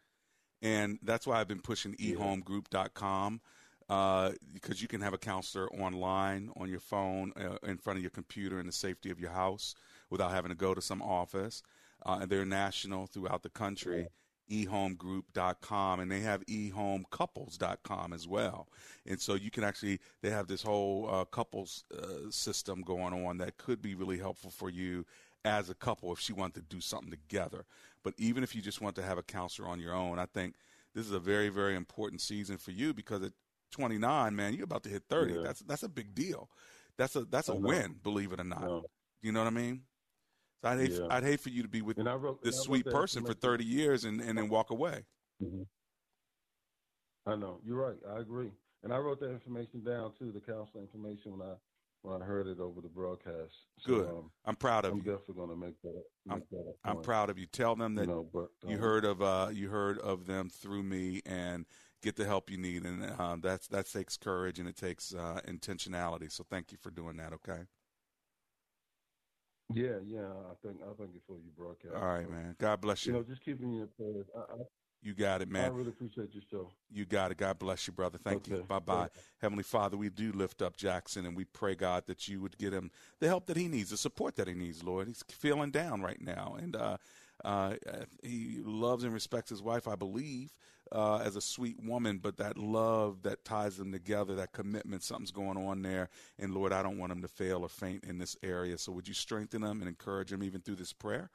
And 0.63 0.99
that's 1.03 1.27
why 1.27 1.41
I've 1.41 1.49
been 1.49 1.61
pushing 1.61 1.95
ehomegroup.com 1.95 3.41
uh, 3.89 4.33
because 4.53 4.81
you 4.81 4.89
can 4.89 5.01
have 5.01 5.13
a 5.15 5.19
counselor 5.19 5.69
online, 5.73 6.51
on 6.57 6.69
your 6.69 6.81
phone, 6.81 7.33
uh, 7.37 7.57
in 7.67 7.77
front 7.79 7.97
of 7.97 8.03
your 8.03 8.11
computer 8.11 8.61
in 8.61 8.67
the 8.67 8.73
safety 8.73 9.11
of 9.11 9.19
your 9.19 9.31
house 9.31 9.75
without 10.11 10.31
having 10.31 10.51
to 10.51 10.55
go 10.55 10.75
to 10.75 10.81
some 10.81 11.03
office. 11.03 11.63
Uh, 12.07 12.19
and 12.23 12.31
they're 12.31 12.45
national 12.45 13.07
throughout 13.07 13.43
the 13.43 13.51
country. 13.51 14.09
ehomegroup.com 14.51 16.01
and 16.01 16.11
they 16.11 16.21
have 16.21 16.45
ehomecouples.com 16.47 18.13
as 18.13 18.27
well. 18.27 18.69
And 19.07 19.21
so 19.21 19.35
you 19.35 19.51
can 19.51 19.65
actually 19.65 20.01
they 20.23 20.31
have 20.31 20.47
this 20.49 20.63
whole 20.63 21.09
uh, 21.11 21.25
couples 21.25 21.85
uh, 21.97 22.31
system 22.31 22.83
going 22.83 23.27
on 23.27 23.39
that 23.39 23.57
could 23.59 23.81
be 23.81 23.95
really 23.95 24.19
helpful 24.19 24.51
for 24.51 24.71
you 24.71 25.05
as 25.45 25.71
a 25.71 25.75
couple 25.75 26.13
if 26.13 26.21
she 26.21 26.33
wanted 26.33 26.55
to 26.69 26.75
do 26.75 26.81
something 26.81 27.11
together. 27.11 27.65
But 28.03 28.15
even 28.19 28.43
if 28.43 28.55
you 28.55 28.61
just 28.63 28.81
want 28.81 28.97
to 28.97 29.03
have 29.03 29.19
a 29.19 29.23
counselor 29.23 29.69
on 29.69 29.79
your 29.81 29.95
own 29.95 30.19
i 30.19 30.27
think 30.27 30.55
this 30.95 31.07
is 31.07 31.13
a 31.13 31.21
very 31.21 31.49
very 31.49 31.77
important 31.77 32.21
season 32.21 32.57
for 32.59 32.73
you 32.73 32.93
because 32.93 33.23
at 33.23 33.33
29 33.71 34.35
man 34.35 34.53
you're 34.55 34.65
about 34.65 34.83
to 34.83 34.89
hit 34.91 35.05
30 35.09 35.35
Yeah. 35.35 35.41
that's 35.45 35.61
that's 35.61 35.83
a 35.85 35.89
big 35.89 36.15
deal. 36.15 36.51
That's 36.99 37.15
a 37.17 37.25
that's 37.25 37.49
a 37.49 37.55
win 37.55 37.97
believe 38.03 38.33
it 38.33 38.41
or 38.41 38.45
not. 38.45 38.63
You 39.23 39.33
know 39.33 39.41
what 39.41 39.47
i 39.47 39.51
mean 39.51 39.83
so 40.63 40.69
I'd 40.69 40.79
hate, 40.79 40.93
Yeah. 40.93 41.07
I'd 41.11 41.23
hate 41.25 41.41
for 41.41 41.49
you 41.51 41.63
to 41.63 41.69
be 41.69 41.83
with 41.83 41.99
wrote- 41.99 42.43
this 42.43 42.61
sweet 42.61 42.85
person 42.87 43.25
for 43.25 43.35
30 43.35 43.65
years 43.65 44.05
and, 44.05 44.21
and 44.21 44.37
then 44.39 44.49
walk 44.51 44.71
away. 44.71 45.05
Mhm. 45.43 45.67
I 47.27 47.37
know 47.37 47.61
you're 47.65 47.77
right. 47.77 47.99
I 48.09 48.21
agree, 48.21 48.51
and 48.83 48.93
I 48.93 48.99
wrote 48.99 49.21
that 49.21 49.31
information 49.31 49.85
down 49.85 50.13
too, 50.19 50.33
the 50.33 50.41
counseling 50.41 50.85
information 50.85 51.39
when 51.39 51.47
I 51.49 51.55
when 52.03 52.23
I 52.23 52.25
heard 52.25 52.47
it 52.47 52.61
over 52.61 52.81
the 52.81 52.89
broadcast. 52.89 53.55
So, 53.79 53.93
Good. 53.93 54.09
um, 54.09 54.31
I'm 54.47 54.57
proud 54.57 54.87
of 54.87 54.93
I'm 54.93 54.99
you. 54.99 55.05
definitely 55.05 55.35
going 55.35 55.51
to 55.51 55.57
make 55.57 55.81
that. 55.83 56.03
Make 56.25 56.35
I'm, 56.35 56.43
that 56.51 56.75
I'm 56.85 57.03
proud 57.03 57.29
of 57.29 57.39
you. 57.39 57.45
Tell 57.45 57.77
them 57.77 57.95
that 57.97 58.07
You 58.09 58.15
know, 58.15 58.29
but, 58.33 58.49
you 58.67 58.77
um, 58.77 58.81
heard 58.81 59.05
of 59.05 59.21
uh, 59.21 59.49
you 59.53 59.69
heard 59.69 59.99
of 59.99 60.27
them 60.27 60.49
through 60.49 60.83
me 60.83 61.21
and 61.27 61.67
get 62.03 62.17
the 62.17 62.25
help 62.25 62.51
you 62.51 62.57
need. 62.57 62.85
And 62.85 63.05
uh, 63.19 63.37
that's 63.41 63.69
that 63.69 63.87
takes 63.91 64.17
courage 64.17 64.59
and 64.59 64.67
it 64.67 64.77
takes 64.77 65.15
uh, 65.15 65.41
intentionality. 65.47 66.33
So 66.33 66.43
thank 66.49 66.73
you 66.73 66.79
for 66.81 66.91
doing 66.91 67.19
that. 67.19 67.35
Okay. 67.35 67.65
Yeah, 69.73 69.99
yeah. 70.07 70.21
I 70.21 70.55
think 70.67 70.79
I 70.83 70.93
thank 70.99 71.15
you 71.15 71.21
for 71.27 71.37
your 71.39 71.53
broadcast. 71.57 71.95
All 71.95 72.09
right, 72.09 72.31
man. 72.31 72.57
God 72.59 72.81
bless 72.81 73.07
you. 73.07 73.13
You 73.13 73.19
know, 73.19 73.25
just 73.25 73.45
keeping 73.45 73.73
you 73.73 73.83
in 73.83 73.89
prayers. 73.89 74.27
I, 74.37 74.41
I, 74.41 74.57
You 75.03 75.15
got 75.15 75.41
it, 75.43 75.49
man. 75.49 75.65
I 75.65 75.69
really 75.69 75.91
appreciate 75.91 76.35
your 76.35 76.43
show. 76.51 76.69
You 76.91 77.07
got 77.07 77.31
it. 77.31 77.39
God 77.39 77.59
bless 77.59 77.87
you, 77.87 77.93
brother. 77.93 78.19
Thank 78.19 78.49
you. 78.49 78.57
Okay. 78.57 78.67
Bye 78.67 78.79
bye. 78.81 79.09
Heavenly 79.41 79.63
Father, 79.63 79.97
we 79.97 80.11
do 80.11 80.33
lift 80.33 80.61
up 80.61 80.77
Jackson 80.77 81.25
and 81.25 81.37
we 81.37 81.45
pray, 81.45 81.75
God, 81.75 82.05
that 82.07 82.29
you 82.29 82.41
would 82.43 82.59
get 82.59 82.73
him 82.73 82.91
the 83.21 83.27
help 83.29 83.47
that 83.47 83.57
he 83.57 83.69
needs, 83.69 83.91
the 83.91 83.97
support 83.97 84.37
that 84.37 84.49
he 84.49 84.55
needs, 84.55 84.83
Lord. 84.85 85.07
He's 85.09 85.25
feeling 85.29 85.71
down 85.71 86.03
right 86.03 86.21
now. 86.21 86.57
And 86.59 86.77
uh, 86.77 86.99
uh, 87.45 87.75
he 88.23 88.61
loves 88.65 89.05
and 89.05 89.13
respects 89.13 89.51
his 89.51 89.63
wife, 89.63 89.89
I 89.89 89.95
believe, 89.97 90.53
uh, 90.93 91.19
as 91.19 91.37
a 91.37 91.41
sweet 91.41 91.83
woman, 91.83 92.19
but 92.19 92.37
that 92.39 92.59
love 92.59 93.23
that 93.23 93.45
ties 93.45 93.77
them 93.77 93.93
together, 93.93 94.35
that 94.37 94.53
commitment, 94.53 95.03
something's 95.03 95.31
going 95.31 95.57
on 95.57 95.83
there. 95.83 96.09
And 96.39 96.55
Lord, 96.55 96.73
I 96.73 96.83
don't 96.83 96.99
want 96.99 97.13
him 97.13 97.23
to 97.23 97.29
fail 97.29 97.63
or 97.63 97.69
faint 97.69 98.05
in 98.05 98.19
this 98.19 98.37
area. 98.43 98.77
So 98.79 98.93
would 98.93 99.09
you 99.09 99.15
strengthen 99.15 99.63
him 99.63 99.81
and 99.81 99.89
encourage 99.89 100.33
him 100.33 100.43
even 100.43 100.61
through 100.61 100.77
this 100.77 100.93
prayer? 100.93 101.31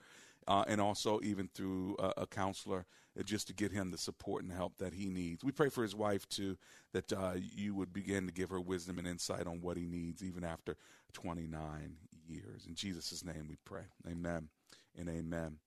uh, 0.48 0.64
and 0.68 0.80
also 0.80 1.20
even 1.24 1.50
through 1.54 1.96
a, 2.00 2.22
a 2.22 2.28
counselor, 2.28 2.86
uh, 3.20 3.24
just 3.24 3.48
to 3.48 3.54
get 3.54 3.72
him 3.72 3.92
the 3.92 3.98
support 3.98 4.44
and 4.44 4.52
help 4.52 4.78
that 4.78 4.94
he 4.94 5.08
needs. 5.08 5.44
We 5.44 5.52
pray 5.52 5.70
for 5.70 5.84
his 5.84 5.96
wife 5.96 6.28
too, 6.30 6.58
that 6.94 7.12
uh, 7.12 7.34
you 7.36 7.74
would 7.76 7.94
begin 7.94 8.28
to 8.28 8.34
give 8.34 8.50
her 8.50 8.62
wisdom 8.62 9.00
and 9.00 9.08
insight 9.08 9.48
on 9.48 9.62
what 9.62 9.78
he 9.78 9.86
needs, 9.86 10.24
even 10.24 10.44
after 10.44 10.76
29 11.14 11.96
years. 12.28 12.66
In 12.68 12.76
Jesus' 12.76 13.24
name, 13.24 13.48
we 13.50 13.58
pray. 13.66 13.84
Amen 14.10 14.50
and 14.98 15.10
amen. 15.10 15.58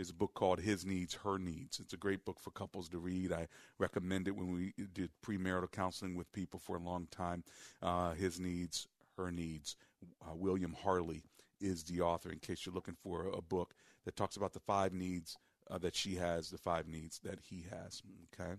There's 0.00 0.08
a 0.08 0.14
book 0.14 0.32
called 0.32 0.60
His 0.60 0.86
Needs, 0.86 1.12
Her 1.12 1.36
Needs. 1.36 1.78
It's 1.78 1.92
a 1.92 1.98
great 1.98 2.24
book 2.24 2.40
for 2.40 2.50
couples 2.52 2.88
to 2.88 2.98
read. 2.98 3.32
I 3.32 3.48
recommend 3.78 4.28
it 4.28 4.34
when 4.34 4.50
we 4.50 4.72
did 4.94 5.10
premarital 5.22 5.72
counseling 5.72 6.16
with 6.16 6.32
people 6.32 6.58
for 6.58 6.76
a 6.76 6.82
long 6.82 7.06
time. 7.10 7.44
Uh, 7.82 8.12
His 8.12 8.40
Needs, 8.40 8.88
Her 9.18 9.30
Needs. 9.30 9.76
Uh, 10.22 10.34
William 10.34 10.74
Harley 10.82 11.22
is 11.60 11.84
the 11.84 12.00
author. 12.00 12.32
In 12.32 12.38
case 12.38 12.64
you're 12.64 12.74
looking 12.74 12.96
for 13.02 13.26
a 13.26 13.42
book 13.42 13.74
that 14.06 14.16
talks 14.16 14.38
about 14.38 14.54
the 14.54 14.60
five 14.60 14.94
needs 14.94 15.36
uh, 15.70 15.76
that 15.76 15.94
she 15.94 16.14
has, 16.14 16.48
the 16.48 16.56
five 16.56 16.88
needs 16.88 17.18
that 17.18 17.38
he 17.38 17.66
has. 17.70 18.00
Okay. 18.32 18.54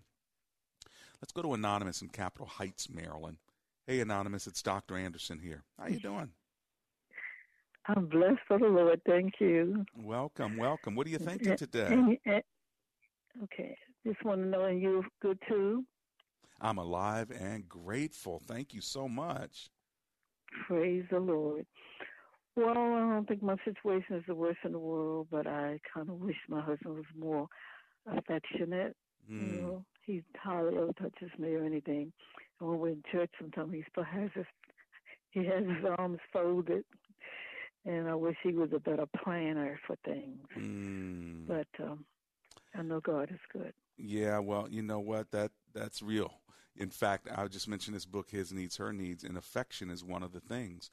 Let's 1.23 1.31
go 1.33 1.41
to 1.41 1.55
Anonymous 1.55 2.03
in 2.03 2.09
Capitol 2.09 2.45
Heights, 2.45 2.87
Maryland. 2.87 3.37
Hey, 3.87 3.99
Anonymous, 3.99 4.45
it's 4.45 4.61
Dr. 4.61 4.95
Anderson 4.95 5.39
here. 5.39 5.63
How 5.79 5.87
you 5.87 5.99
doing? 5.99 6.33
I'm 7.87 8.05
blessed 8.07 8.39
for 8.47 8.59
the 8.59 8.65
Lord. 8.65 9.01
Thank 9.07 9.35
you. 9.39 9.85
Welcome, 9.97 10.57
welcome. 10.57 10.95
What 10.95 11.07
are 11.07 11.09
you 11.09 11.17
thinking 11.17 11.57
today? 11.57 12.19
Okay. 13.43 13.75
Just 14.05 14.23
want 14.23 14.41
to 14.41 14.47
know, 14.47 14.65
and 14.65 14.81
you 14.81 15.03
good 15.21 15.39
too? 15.47 15.83
I'm 16.59 16.77
alive 16.77 17.31
and 17.31 17.67
grateful. 17.67 18.41
Thank 18.45 18.73
you 18.73 18.81
so 18.81 19.07
much. 19.07 19.69
Praise 20.67 21.03
the 21.09 21.19
Lord. 21.19 21.65
Well, 22.55 22.69
I 22.69 22.73
don't 23.13 23.27
think 23.27 23.41
my 23.41 23.55
situation 23.63 24.17
is 24.17 24.23
the 24.27 24.35
worst 24.35 24.59
in 24.65 24.73
the 24.73 24.79
world, 24.79 25.27
but 25.31 25.47
I 25.47 25.79
kind 25.93 26.09
of 26.09 26.19
wish 26.19 26.35
my 26.49 26.61
husband 26.61 26.95
was 26.95 27.05
more 27.17 27.47
affectionate. 28.05 28.95
Mm. 29.31 29.55
You 29.55 29.61
know, 29.61 29.85
he 30.05 30.23
hardly 30.37 30.77
ever 30.77 30.93
touches 30.93 31.31
me 31.39 31.53
or 31.53 31.63
anything. 31.63 32.11
And 32.59 32.69
when 32.69 32.79
we're 32.79 32.89
in 32.89 33.03
church, 33.11 33.31
sometimes 33.39 33.73
he 33.73 33.83
still 33.89 34.03
has 34.03 34.29
his 34.35 34.45
he 35.31 35.45
has 35.45 35.63
his 35.63 35.85
arms 35.97 36.19
folded, 36.33 36.83
and 37.85 38.09
I 38.09 38.15
wish 38.15 38.37
he 38.43 38.53
was 38.53 38.69
a 38.73 38.79
better 38.79 39.05
planner 39.23 39.79
for 39.85 39.95
things. 40.05 40.47
Mm. 40.57 41.47
But 41.47 41.67
um, 41.83 42.05
I 42.75 42.81
know 42.83 42.99
God 42.99 43.31
is 43.31 43.39
good. 43.51 43.73
Yeah, 43.97 44.39
well, 44.39 44.67
you 44.69 44.81
know 44.81 44.99
what? 44.99 45.31
That 45.31 45.51
that's 45.73 46.01
real. 46.01 46.33
In 46.77 46.89
fact, 46.89 47.27
I 47.35 47.47
just 47.47 47.67
mentioned 47.67 47.95
this 47.95 48.05
book, 48.05 48.29
His 48.29 48.53
Needs, 48.53 48.77
Her 48.77 48.93
Needs, 48.93 49.23
and 49.23 49.37
affection 49.37 49.89
is 49.89 50.03
one 50.03 50.23
of 50.23 50.31
the 50.31 50.39
things 50.39 50.89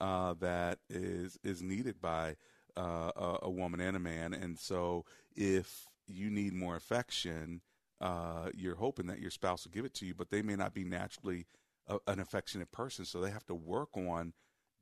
uh, 0.00 0.34
that 0.40 0.78
is 0.90 1.38
is 1.42 1.62
needed 1.62 2.00
by 2.00 2.36
uh, 2.76 3.10
a, 3.16 3.38
a, 3.42 3.50
woman 3.50 3.80
and 3.80 3.96
a 3.96 4.00
man. 4.00 4.34
And 4.34 4.58
so, 4.58 5.04
if 5.34 5.86
you 6.06 6.30
need 6.30 6.52
more 6.52 6.76
affection, 6.76 7.62
uh, 8.00 8.50
you're 8.54 8.76
hoping 8.76 9.06
that 9.06 9.20
your 9.20 9.30
spouse 9.30 9.64
will 9.64 9.72
give 9.72 9.84
it 9.84 9.94
to 9.94 10.06
you, 10.06 10.14
but 10.14 10.30
they 10.30 10.42
may 10.42 10.56
not 10.56 10.74
be 10.74 10.84
naturally 10.84 11.46
a, 11.86 11.98
an 12.06 12.20
affectionate 12.20 12.72
person, 12.72 13.04
so 13.04 13.20
they 13.20 13.30
have 13.30 13.46
to 13.46 13.54
work 13.54 13.96
on 13.96 14.32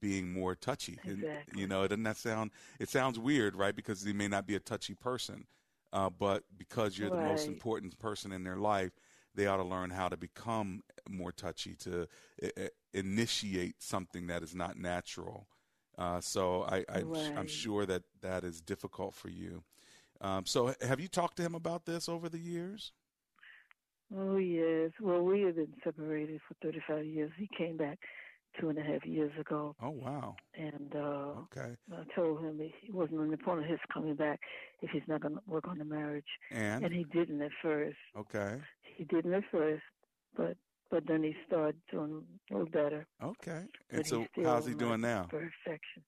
being 0.01 0.33
more 0.33 0.55
touchy. 0.55 1.01
Exactly. 1.05 1.07
And, 1.07 1.27
you 1.53 1.67
know, 1.67 1.87
doesn't 1.87 2.03
that 2.05 2.17
sound? 2.17 2.51
It 2.79 2.89
sounds 2.89 3.19
weird, 3.19 3.57
right? 3.57 3.75
Because 3.75 4.03
they 4.03 4.13
may 4.13 4.29
not 4.29 4.47
be 4.47 4.55
a 4.57 4.61
touchy 4.61 4.95
person, 4.95 5.47
uh, 5.93 6.11
but 6.11 6.45
because 6.57 6.99
you're 6.99 7.11
the 7.11 7.19
most 7.19 7.49
important 7.49 7.99
person 7.99 8.33
in 8.33 8.45
their 8.45 8.57
life, 8.57 8.93
they 9.35 9.47
ought 9.47 9.59
to 9.59 9.65
learn 9.65 9.91
how 9.91 10.09
to 10.09 10.17
become 10.17 10.83
more 11.09 11.33
touchy 11.33 11.75
to 11.77 12.07
uh, 12.43 12.49
initiate 12.93 13.83
something 13.83 14.27
that 14.27 14.43
is 14.43 14.55
not 14.55 14.77
natural. 14.77 15.47
Uh, 15.99 16.21
so 16.21 16.65
I, 16.65 16.85
I, 16.89 17.05
I'm 17.37 17.47
Right. 17.47 17.47
sure 17.47 17.87
that 17.87 18.03
that 18.23 18.45
is 18.45 18.61
difficult 18.61 19.15
for 19.15 19.29
you. 19.29 19.63
Um, 20.21 20.47
so 20.47 20.75
have 20.83 21.01
you 21.01 21.09
talked 21.09 21.37
to 21.37 21.43
him 21.43 21.55
about 21.55 21.85
this 21.87 22.09
over 22.09 22.29
the 22.29 22.39
years? 22.39 22.93
Oh 24.17 24.37
yes. 24.37 24.91
Well, 25.01 25.23
we 25.23 25.43
have 25.43 25.57
been 25.57 25.75
separated 25.85 26.41
for 26.47 26.55
35 26.63 27.05
years. 27.07 27.31
He 27.39 27.49
came 27.57 27.77
back 27.77 27.99
two 28.59 28.69
and 28.69 28.79
a 28.79 28.83
half 28.83 29.05
years 29.07 29.33
ago, 29.39 29.75
Oh 29.83 29.91
wow. 29.91 30.37
and 30.55 30.95
uh, 30.95 31.43
Okay. 31.55 31.77
I 31.93 32.05
told 32.15 32.41
him 32.45 32.59
he 32.59 32.91
wasn't 32.93 33.21
on 33.21 33.31
the 33.31 33.37
point 33.39 33.61
of 33.61 33.67
his 33.67 33.79
coming 33.93 34.15
back 34.15 34.41
if 34.83 34.91
he's 34.91 35.03
not 35.07 35.21
going 35.23 35.35
to 35.35 35.41
work 35.47 35.69
on 35.69 35.79
the 35.79 35.85
marriage. 35.85 36.25
And? 36.51 36.85
and 36.85 36.93
he 36.93 37.05
didn't 37.05 37.43
at 37.43 37.51
first. 37.63 37.97
Okay. 38.17 38.61
He 38.97 39.05
didn't 39.05 39.35
at 39.35 39.45
first, 39.51 39.83
but 40.37 40.57
but 40.91 41.07
then 41.07 41.23
he 41.23 41.35
started 41.47 41.81
doing 41.91 42.25
a 42.51 42.55
little 42.55 42.69
better. 42.71 43.07
Okay. 43.23 43.65
But 43.91 43.99
And 43.99 44.07
so 44.07 44.27
how's 44.43 44.67
he 44.67 44.75
doing 44.75 45.01
now? 45.01 45.27
Perfection. 45.31 46.03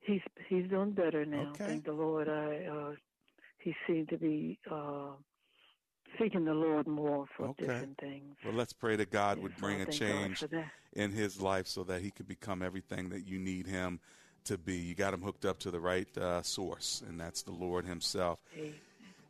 He's 0.00 0.22
he's 0.48 0.68
doing 0.68 0.92
better 0.92 1.24
now. 1.24 1.50
Okay. 1.52 1.66
Thank 1.66 1.84
the 1.84 1.92
Lord. 1.92 2.28
I 2.28 2.66
uh, 2.66 2.94
he 3.58 3.74
seemed 3.86 4.08
to 4.08 4.18
be 4.18 4.58
uh, 4.70 5.12
seeking 6.18 6.44
the 6.44 6.54
Lord 6.54 6.86
more 6.86 7.26
for 7.36 7.48
Okay. 7.48 7.66
different 7.66 7.98
things. 7.98 8.36
Well, 8.44 8.54
let's 8.54 8.72
pray 8.72 8.96
that 8.96 9.10
God 9.10 9.38
would 9.38 9.56
bring 9.56 9.80
a 9.80 9.86
change 9.86 10.44
in 10.94 11.12
his 11.12 11.40
life 11.40 11.66
so 11.66 11.84
that 11.84 12.00
he 12.02 12.10
could 12.10 12.28
become 12.28 12.62
everything 12.62 13.08
that 13.10 13.26
you 13.26 13.38
need 13.38 13.66
him 13.66 14.00
to 14.44 14.58
be. 14.58 14.76
You 14.76 14.94
got 14.94 15.14
him 15.14 15.22
hooked 15.22 15.44
up 15.44 15.58
to 15.60 15.70
the 15.70 15.80
right 15.80 16.08
uh, 16.18 16.42
source, 16.42 17.02
and 17.08 17.18
that's 17.20 17.42
the 17.42 17.52
Lord 17.52 17.86
himself. 17.86 18.40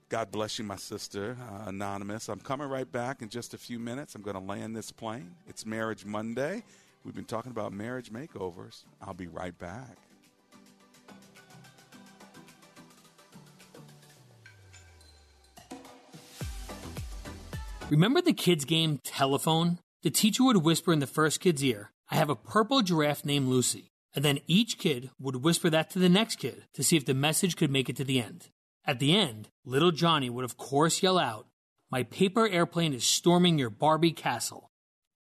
God 0.08 0.30
bless 0.30 0.58
you, 0.58 0.64
my 0.64 0.76
sister, 0.76 1.36
uh, 1.40 1.68
Anonymous. 1.68 2.28
I'm 2.28 2.40
coming 2.40 2.68
right 2.68 2.90
back 2.90 3.22
in 3.22 3.30
just 3.30 3.54
a 3.54 3.58
few 3.58 3.78
minutes. 3.78 4.14
I'm 4.14 4.22
going 4.22 4.36
to 4.36 4.42
land 4.42 4.76
this 4.76 4.90
plane. 4.90 5.30
It's 5.48 5.64
Marriage 5.64 6.04
Monday. 6.04 6.62
We've 7.04 7.14
been 7.14 7.24
talking 7.24 7.50
about 7.50 7.72
marriage 7.72 8.12
makeovers. 8.12 8.84
I'll 9.00 9.14
be 9.14 9.26
right 9.26 9.58
back. 9.58 9.96
Remember 17.92 18.22
the 18.22 18.32
kids' 18.32 18.64
game 18.64 19.00
Telephone? 19.04 19.78
The 20.02 20.08
teacher 20.08 20.44
would 20.44 20.64
whisper 20.64 20.94
in 20.94 21.00
the 21.00 21.06
first 21.06 21.40
kid's 21.40 21.62
ear, 21.62 21.92
I 22.10 22.14
have 22.14 22.30
a 22.30 22.34
purple 22.34 22.80
giraffe 22.80 23.22
named 23.22 23.48
Lucy. 23.48 23.90
And 24.14 24.24
then 24.24 24.38
each 24.46 24.78
kid 24.78 25.10
would 25.20 25.44
whisper 25.44 25.68
that 25.68 25.90
to 25.90 25.98
the 25.98 26.08
next 26.08 26.36
kid 26.36 26.64
to 26.72 26.82
see 26.82 26.96
if 26.96 27.04
the 27.04 27.12
message 27.12 27.54
could 27.54 27.70
make 27.70 27.90
it 27.90 27.96
to 27.96 28.04
the 28.04 28.18
end. 28.18 28.48
At 28.86 28.98
the 28.98 29.14
end, 29.14 29.50
little 29.66 29.90
Johnny 29.90 30.30
would 30.30 30.46
of 30.46 30.56
course 30.56 31.02
yell 31.02 31.18
out, 31.18 31.48
My 31.90 32.02
paper 32.04 32.48
airplane 32.48 32.94
is 32.94 33.04
storming 33.04 33.58
your 33.58 33.68
Barbie 33.68 34.12
castle. 34.12 34.70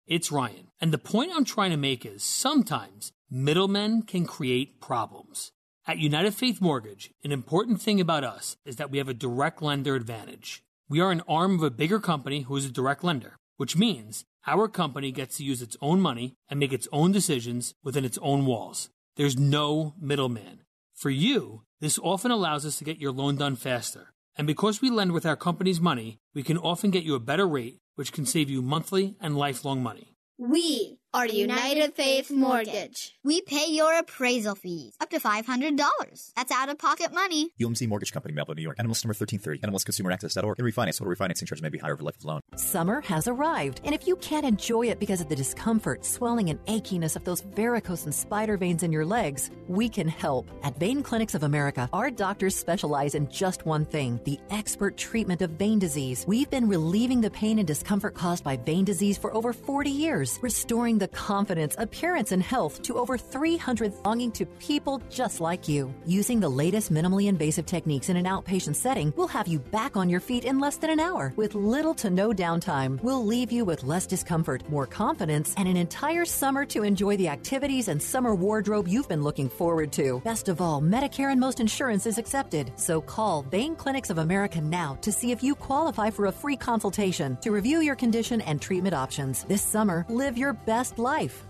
It's 0.07 0.31
Ryan. 0.31 0.69
And 0.81 0.93
the 0.93 0.99
point 0.99 1.33
I'm 1.35 1.45
trying 1.45 1.73
to 1.73 1.77
make 1.77 2.07
is 2.07 2.23
sometimes 2.23 3.11
middlemen 3.29 4.03
can 4.03 4.27
create 4.27 4.81
problems. 4.81 5.51
At 5.89 5.99
United 5.99 6.35
Faith 6.35 6.61
Mortgage, 6.61 7.11
an 7.25 7.33
important 7.33 7.83
thing 7.83 8.01
about 8.01 8.23
us 8.23 8.57
is 8.65 8.77
that 8.77 8.93
we 8.93 8.99
have 8.99 9.09
a 9.09 9.15
direct 9.15 9.61
lender 9.61 9.97
advantage. 9.97 10.63
We 10.91 10.99
are 10.99 11.13
an 11.13 11.23
arm 11.29 11.55
of 11.55 11.63
a 11.63 11.71
bigger 11.71 12.01
company 12.01 12.41
who 12.41 12.57
is 12.57 12.65
a 12.65 12.73
direct 12.73 13.05
lender, 13.05 13.37
which 13.59 13.77
means 13.77 14.25
our 14.45 14.67
company 14.67 15.13
gets 15.13 15.37
to 15.37 15.45
use 15.45 15.63
its 15.63 15.77
own 15.81 16.01
money 16.01 16.35
and 16.49 16.59
make 16.59 16.73
its 16.73 16.89
own 16.91 17.13
decisions 17.13 17.75
within 17.85 18.05
its 18.05 18.19
own 18.21 18.45
walls. 18.45 18.89
There's 19.15 19.39
no 19.39 19.95
middleman. 20.01 20.63
For 20.97 21.11
you, 21.11 21.63
this 21.79 22.01
often 22.03 22.33
allows 22.33 22.67
us 22.67 22.77
to 22.79 22.85
get 22.85 22.99
your 22.99 23.13
loan 23.13 23.37
done 23.37 23.55
faster. 23.55 24.11
And 24.37 24.49
because 24.49 24.83
we 24.83 24.91
lend 24.91 25.13
with 25.13 25.25
our 25.25 25.37
company's 25.37 25.81
money, 25.81 26.19
we 26.35 26.43
can 26.43 26.59
often 26.59 26.91
get 26.91 27.05
you 27.05 27.15
a 27.15 27.21
better 27.21 27.47
rate, 27.47 27.79
which 27.95 28.13
can 28.13 28.27
save 28.27 28.51
you 28.51 28.61
monthly 28.61 29.15
and 29.21 29.39
lifelong 29.39 29.85
money. 29.85 30.17
We 30.39 30.99
are 31.13 31.27
United 31.27 31.95
Faith 31.95 32.31
Mortgage. 32.31 33.17
We 33.25 33.41
pay 33.41 33.67
your 33.69 33.99
appraisal 33.99 34.55
fees 34.55 34.95
up 35.01 35.11
to 35.11 35.19
$500. 35.19 36.33
That's 36.37 36.53
out 36.53 36.69
of 36.69 36.79
pocket 36.79 37.13
money. 37.13 37.51
UMC 37.61 37.89
Mortgage 37.89 38.13
Company, 38.13 38.33
Melville, 38.33 38.55
New 38.55 38.63
York. 38.63 38.77
NMLS 38.77 39.05
number 39.05 39.17
1330. 39.19 39.59
NMLSConsumerAccess.org. 39.61 40.59
And 40.61 40.69
refinance. 40.69 40.99
Total 40.99 41.13
refinancing 41.13 41.49
charge 41.49 41.63
may 41.63 41.69
be 41.69 41.79
higher 41.79 41.97
for 41.97 42.03
the 42.03 42.05
life 42.05 42.17
of 42.17 42.25
loan. 42.25 42.41
Summer 42.55 43.01
has 43.03 43.27
arrived, 43.27 43.81
and 43.85 43.93
if 43.93 44.07
you 44.07 44.15
can't 44.17 44.47
enjoy 44.47 44.87
it 44.87 45.01
because 45.01 45.21
of 45.21 45.29
the 45.29 45.35
discomfort, 45.35 46.05
swelling, 46.05 46.49
and 46.49 46.65
achiness 46.67 47.17
of 47.17 47.25
those 47.25 47.41
varicose 47.41 48.05
and 48.05 48.15
spider 48.15 48.57
veins 48.57 48.85
in 48.85 48.93
your 48.93 49.05
legs, 49.05 49.51
we 49.67 49.89
can 49.89 50.07
help. 50.07 50.49
At 50.63 50.79
Vein 50.79 51.03
Clinics 51.03 51.35
of 51.35 51.43
America, 51.43 51.89
our 51.93 52.11
doctors 52.11 52.55
specialize 52.55 53.17
in 53.17 53.29
just 53.29 53.67
one 53.67 53.85
thing 53.85 54.21
the 54.25 54.39
expert 54.51 54.97
treatment 54.97 55.43
of 55.43 55.51
vein 55.51 55.81
disease. 55.81 56.25
We've 56.29 56.51
been 56.51 56.69
relieving 56.69 57.21
the 57.21 57.31
pain 57.31 57.59
and 57.59 57.67
discomfort 57.67 58.15
caused 58.15 58.45
by 58.45 58.57
vein 58.57 58.85
disease 58.85 59.19
for 59.19 59.35
over 59.35 59.53
40 59.53 59.91
years, 59.91 60.39
restoring 60.41 61.00
the 61.01 61.09
confidence, 61.09 61.75
appearance, 61.79 62.31
and 62.31 62.43
health 62.43 62.83
to 62.83 62.97
over 62.97 63.19
300 63.19 63.93
belonging 64.11 64.33
to 64.33 64.47
people 64.59 65.01
just 65.09 65.41
like 65.41 65.69
you. 65.69 65.95
Using 66.05 66.41
the 66.41 66.49
latest 66.49 66.93
minimally 66.93 67.29
invasive 67.29 67.67
techniques 67.67 68.09
in 68.09 68.17
an 68.17 68.25
outpatient 68.25 68.75
setting, 68.75 69.13
we'll 69.17 69.29
have 69.29 69.49
you 69.49 69.59
back 69.59 69.97
on 69.97 70.11
your 70.11 70.21
feet 70.21 70.45
in 70.45 70.59
less 70.59 70.77
than 70.79 70.91
an 70.91 71.01
hour 71.01 71.33
with 71.37 71.55
little 71.55 71.95
to 71.95 72.11
no 72.11 72.31
downtime. 72.31 73.01
We'll 73.03 73.25
leave 73.25 73.53
you 73.53 73.65
with 73.65 73.85
less 73.85 74.07
discomfort, 74.07 74.69
more 74.69 74.87
confidence, 74.87 75.55
and 75.57 75.69
an 75.69 75.77
entire 75.77 76.25
summer 76.25 76.65
to 76.67 76.83
enjoy 76.83 77.17
the 77.17 77.29
activities 77.29 77.89
and 77.89 78.03
summer 78.03 78.35
wardrobe 78.35 78.89
you've 78.89 79.09
been 79.09 79.23
looking 79.23 79.49
forward 79.49 79.93
to. 79.93 80.21
Best 80.25 80.49
of 80.49 80.61
all, 80.61 80.83
Medicare 80.83 81.31
and 81.31 81.41
most 81.41 81.61
insurance 81.61 82.07
is 82.07 82.19
accepted. 82.19 82.73
So 82.77 83.01
call 83.01 83.43
Vein 83.43 83.77
Clinics 83.77 84.11
of 84.11 84.19
America 84.19 84.61
now 84.61 84.99
to 85.03 85.13
see 85.13 85.31
if 85.31 85.43
you 85.43 85.55
qualify 85.55 86.11
for 86.11 86.27
a 86.27 86.33
free 86.33 86.57
consultation 86.57 87.37
to 87.43 87.53
review 87.53 87.81
your 87.81 87.97
condition 87.97 88.41
and 88.41 88.61
treatment 88.61 88.95
options. 88.95 89.45
This 89.45 89.63
summer, 89.63 90.05
live 90.09 90.37
your 90.37 90.53
best 90.53 90.90
life. 90.99 91.45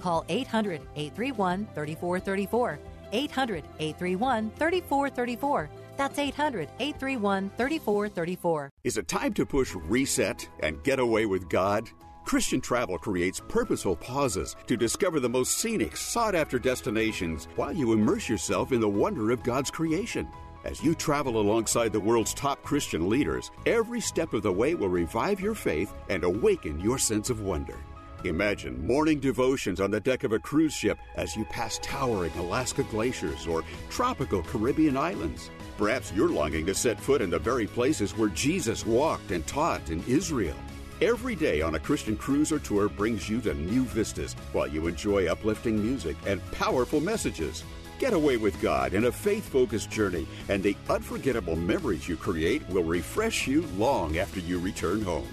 Call 0.00 0.24
800 0.28 0.80
831 0.96 1.66
3434. 1.74 2.78
800 3.12 3.64
831 3.78 4.50
3434. 4.50 5.70
That's 5.96 6.18
800 6.18 6.68
831 6.78 7.50
3434. 7.56 8.70
Is 8.84 8.96
it 8.98 9.08
time 9.08 9.34
to 9.34 9.44
push 9.44 9.74
reset 9.74 10.48
and 10.60 10.82
get 10.84 11.00
away 11.00 11.26
with 11.26 11.48
God? 11.48 11.88
Christian 12.24 12.60
travel 12.60 12.98
creates 12.98 13.40
purposeful 13.48 13.96
pauses 13.96 14.54
to 14.66 14.76
discover 14.76 15.18
the 15.18 15.28
most 15.28 15.58
scenic, 15.58 15.96
sought 15.96 16.34
after 16.34 16.58
destinations 16.58 17.48
while 17.56 17.72
you 17.72 17.94
immerse 17.94 18.28
yourself 18.28 18.70
in 18.70 18.80
the 18.80 18.88
wonder 18.88 19.30
of 19.30 19.42
God's 19.42 19.70
creation. 19.70 20.28
As 20.64 20.84
you 20.84 20.94
travel 20.94 21.40
alongside 21.40 21.92
the 21.92 22.00
world's 22.00 22.34
top 22.34 22.62
Christian 22.62 23.08
leaders, 23.08 23.50
every 23.64 24.00
step 24.00 24.34
of 24.34 24.42
the 24.42 24.52
way 24.52 24.74
will 24.74 24.90
revive 24.90 25.40
your 25.40 25.54
faith 25.54 25.94
and 26.10 26.22
awaken 26.22 26.78
your 26.80 26.98
sense 26.98 27.30
of 27.30 27.40
wonder. 27.40 27.76
Imagine 28.24 28.84
morning 28.84 29.20
devotions 29.20 29.80
on 29.80 29.92
the 29.92 30.00
deck 30.00 30.24
of 30.24 30.32
a 30.32 30.40
cruise 30.40 30.72
ship 30.72 30.98
as 31.14 31.36
you 31.36 31.44
pass 31.44 31.78
towering 31.82 32.32
Alaska 32.36 32.82
glaciers 32.84 33.46
or 33.46 33.62
tropical 33.90 34.42
Caribbean 34.42 34.96
islands. 34.96 35.50
Perhaps 35.76 36.12
you're 36.12 36.28
longing 36.28 36.66
to 36.66 36.74
set 36.74 36.98
foot 36.98 37.22
in 37.22 37.30
the 37.30 37.38
very 37.38 37.68
places 37.68 38.16
where 38.16 38.30
Jesus 38.30 38.84
walked 38.84 39.30
and 39.30 39.46
taught 39.46 39.88
in 39.90 40.02
Israel. 40.08 40.56
Every 41.00 41.36
day 41.36 41.60
on 41.60 41.76
a 41.76 41.78
Christian 41.78 42.16
cruise 42.16 42.50
or 42.50 42.58
tour 42.58 42.88
brings 42.88 43.28
you 43.28 43.40
to 43.42 43.54
new 43.54 43.84
vistas 43.84 44.34
while 44.52 44.66
you 44.66 44.88
enjoy 44.88 45.26
uplifting 45.26 45.80
music 45.80 46.16
and 46.26 46.44
powerful 46.50 47.00
messages. 47.00 47.62
Get 48.00 48.14
away 48.14 48.36
with 48.36 48.60
God 48.60 48.94
in 48.94 49.04
a 49.04 49.12
faith 49.12 49.48
focused 49.48 49.90
journey, 49.90 50.26
and 50.48 50.60
the 50.60 50.76
unforgettable 50.90 51.54
memories 51.54 52.08
you 52.08 52.16
create 52.16 52.68
will 52.68 52.82
refresh 52.82 53.46
you 53.46 53.62
long 53.76 54.18
after 54.18 54.40
you 54.40 54.58
return 54.58 55.02
home. 55.02 55.28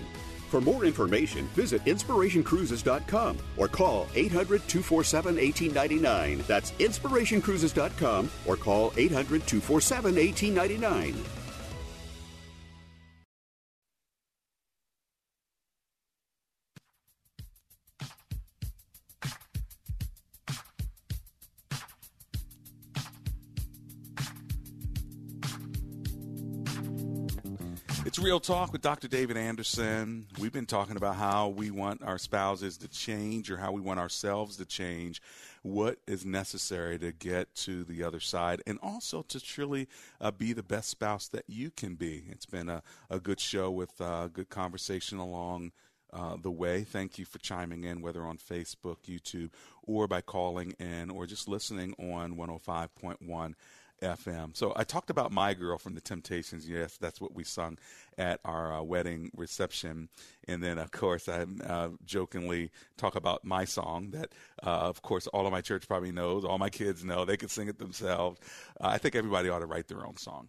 For 0.49 0.61
more 0.61 0.85
information, 0.85 1.47
visit 1.47 1.83
inspirationcruises.com 1.85 3.37
or 3.57 3.67
call 3.67 4.07
800 4.15 4.67
247 4.67 5.35
1899. 5.35 6.43
That's 6.47 6.71
inspirationcruises.com 6.71 8.29
or 8.45 8.55
call 8.55 8.93
800 8.97 9.45
247 9.47 10.15
1899. 10.15 11.44
It's 28.15 28.23
Real 28.23 28.39
Talk 28.39 28.71
with 28.71 28.81
Dr. 28.81 29.09
David 29.09 29.35
Anderson. 29.35 30.27
We've 30.39 30.53
been 30.53 30.65
talking 30.65 30.95
about 30.95 31.17
how 31.17 31.49
we 31.49 31.69
want 31.69 32.01
our 32.01 32.17
spouses 32.17 32.77
to 32.77 32.87
change 32.87 33.51
or 33.51 33.57
how 33.57 33.73
we 33.73 33.81
want 33.81 33.99
ourselves 33.99 34.55
to 34.55 34.63
change, 34.63 35.21
what 35.63 35.97
is 36.07 36.23
necessary 36.25 36.97
to 36.99 37.11
get 37.11 37.53
to 37.55 37.83
the 37.83 38.03
other 38.05 38.21
side, 38.21 38.61
and 38.65 38.79
also 38.81 39.21
to 39.23 39.41
truly 39.41 39.89
uh, 40.21 40.31
be 40.31 40.53
the 40.53 40.63
best 40.63 40.87
spouse 40.87 41.27
that 41.27 41.43
you 41.49 41.71
can 41.71 41.95
be. 41.95 42.23
It's 42.29 42.45
been 42.45 42.69
a, 42.69 42.83
a 43.09 43.19
good 43.19 43.41
show 43.41 43.69
with 43.69 43.99
uh, 43.99 44.29
good 44.29 44.47
conversation 44.47 45.17
along 45.17 45.73
uh, 46.13 46.37
the 46.41 46.51
way. 46.51 46.85
Thank 46.85 47.19
you 47.19 47.25
for 47.25 47.39
chiming 47.39 47.83
in, 47.83 48.01
whether 48.01 48.25
on 48.25 48.37
Facebook, 48.37 48.99
YouTube, 49.09 49.49
or 49.83 50.07
by 50.07 50.21
calling 50.21 50.71
in 50.79 51.09
or 51.09 51.25
just 51.25 51.49
listening 51.49 51.93
on 51.99 52.37
105.1 52.37 53.55
FM. 54.05 54.55
So 54.55 54.73
I 54.75 54.83
talked 54.83 55.09
about 55.09 55.31
My 55.31 55.53
Girl 55.53 55.77
from 55.77 55.95
the 55.95 56.01
Temptations. 56.01 56.67
Yes, 56.67 56.97
that's 56.97 57.19
what 57.19 57.35
we 57.35 57.43
sung 57.43 57.77
at 58.17 58.39
our 58.45 58.73
uh, 58.73 58.81
wedding 58.81 59.31
reception. 59.35 60.09
And 60.47 60.63
then, 60.63 60.77
of 60.77 60.91
course, 60.91 61.27
I 61.27 61.45
uh, 61.65 61.89
jokingly 62.05 62.71
talk 62.97 63.15
about 63.15 63.43
my 63.43 63.65
song 63.65 64.11
that, 64.11 64.33
uh, 64.63 64.69
of 64.69 65.01
course, 65.01 65.27
all 65.27 65.45
of 65.45 65.51
my 65.51 65.61
church 65.61 65.87
probably 65.87 66.11
knows. 66.11 66.45
All 66.45 66.57
my 66.57 66.69
kids 66.69 67.03
know. 67.03 67.25
They 67.25 67.37
can 67.37 67.49
sing 67.49 67.67
it 67.67 67.79
themselves. 67.79 68.39
Uh, 68.79 68.87
I 68.87 68.97
think 68.97 69.15
everybody 69.15 69.49
ought 69.49 69.59
to 69.59 69.65
write 69.65 69.87
their 69.87 70.05
own 70.05 70.17
song. 70.17 70.47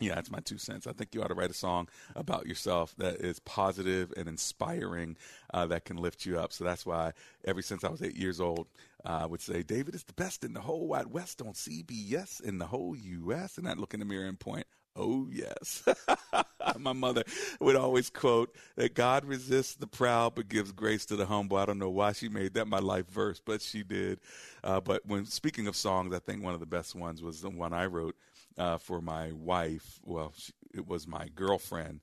Yeah, 0.00 0.14
that's 0.14 0.30
my 0.30 0.40
two 0.40 0.58
cents. 0.58 0.86
I 0.86 0.92
think 0.92 1.14
you 1.14 1.22
ought 1.22 1.28
to 1.28 1.34
write 1.34 1.50
a 1.50 1.54
song 1.54 1.88
about 2.14 2.46
yourself 2.46 2.94
that 2.98 3.16
is 3.16 3.40
positive 3.40 4.12
and 4.16 4.28
inspiring, 4.28 5.16
uh, 5.52 5.66
that 5.66 5.84
can 5.84 5.96
lift 5.96 6.24
you 6.24 6.38
up. 6.38 6.52
So 6.52 6.64
that's 6.64 6.86
why, 6.86 7.12
ever 7.44 7.62
since 7.62 7.82
I 7.82 7.88
was 7.88 8.02
eight 8.02 8.16
years 8.16 8.40
old, 8.40 8.68
uh, 9.04 9.20
I 9.22 9.26
would 9.26 9.40
say, 9.40 9.62
David 9.62 9.94
is 9.94 10.04
the 10.04 10.12
best 10.12 10.44
in 10.44 10.52
the 10.52 10.60
whole 10.60 10.86
wide 10.86 11.08
West 11.08 11.42
on 11.42 11.52
CBS 11.52 12.40
in 12.40 12.58
the 12.58 12.66
whole 12.66 12.94
U.S. 12.96 13.58
And 13.58 13.68
I'd 13.68 13.78
look 13.78 13.94
in 13.94 14.00
the 14.00 14.06
mirror 14.06 14.26
and 14.26 14.38
point, 14.38 14.66
Oh, 14.98 15.28
yes. 15.30 15.84
My 16.78 16.92
mother 16.92 17.22
would 17.60 17.76
always 17.76 18.10
quote 18.10 18.54
that 18.76 18.94
God 18.94 19.24
resists 19.24 19.76
the 19.76 19.86
proud 19.86 20.34
but 20.34 20.48
gives 20.48 20.72
grace 20.72 21.06
to 21.06 21.16
the 21.16 21.24
humble. 21.24 21.56
I 21.56 21.66
don't 21.66 21.78
know 21.78 21.88
why 21.88 22.12
she 22.12 22.28
made 22.28 22.54
that 22.54 22.66
my 22.66 22.80
life 22.80 23.08
verse, 23.08 23.40
but 23.44 23.62
she 23.62 23.84
did. 23.84 24.18
Uh, 24.62 24.80
but 24.80 25.06
when 25.06 25.24
speaking 25.24 25.68
of 25.68 25.76
songs, 25.76 26.12
I 26.12 26.18
think 26.18 26.42
one 26.42 26.54
of 26.54 26.60
the 26.60 26.66
best 26.66 26.96
ones 26.96 27.22
was 27.22 27.40
the 27.40 27.48
one 27.48 27.72
I 27.72 27.86
wrote 27.86 28.16
uh, 28.58 28.78
for 28.78 29.00
my 29.00 29.32
wife. 29.32 30.00
Well, 30.02 30.32
she, 30.36 30.52
it 30.74 30.86
was 30.86 31.06
my 31.06 31.28
girlfriend. 31.34 32.00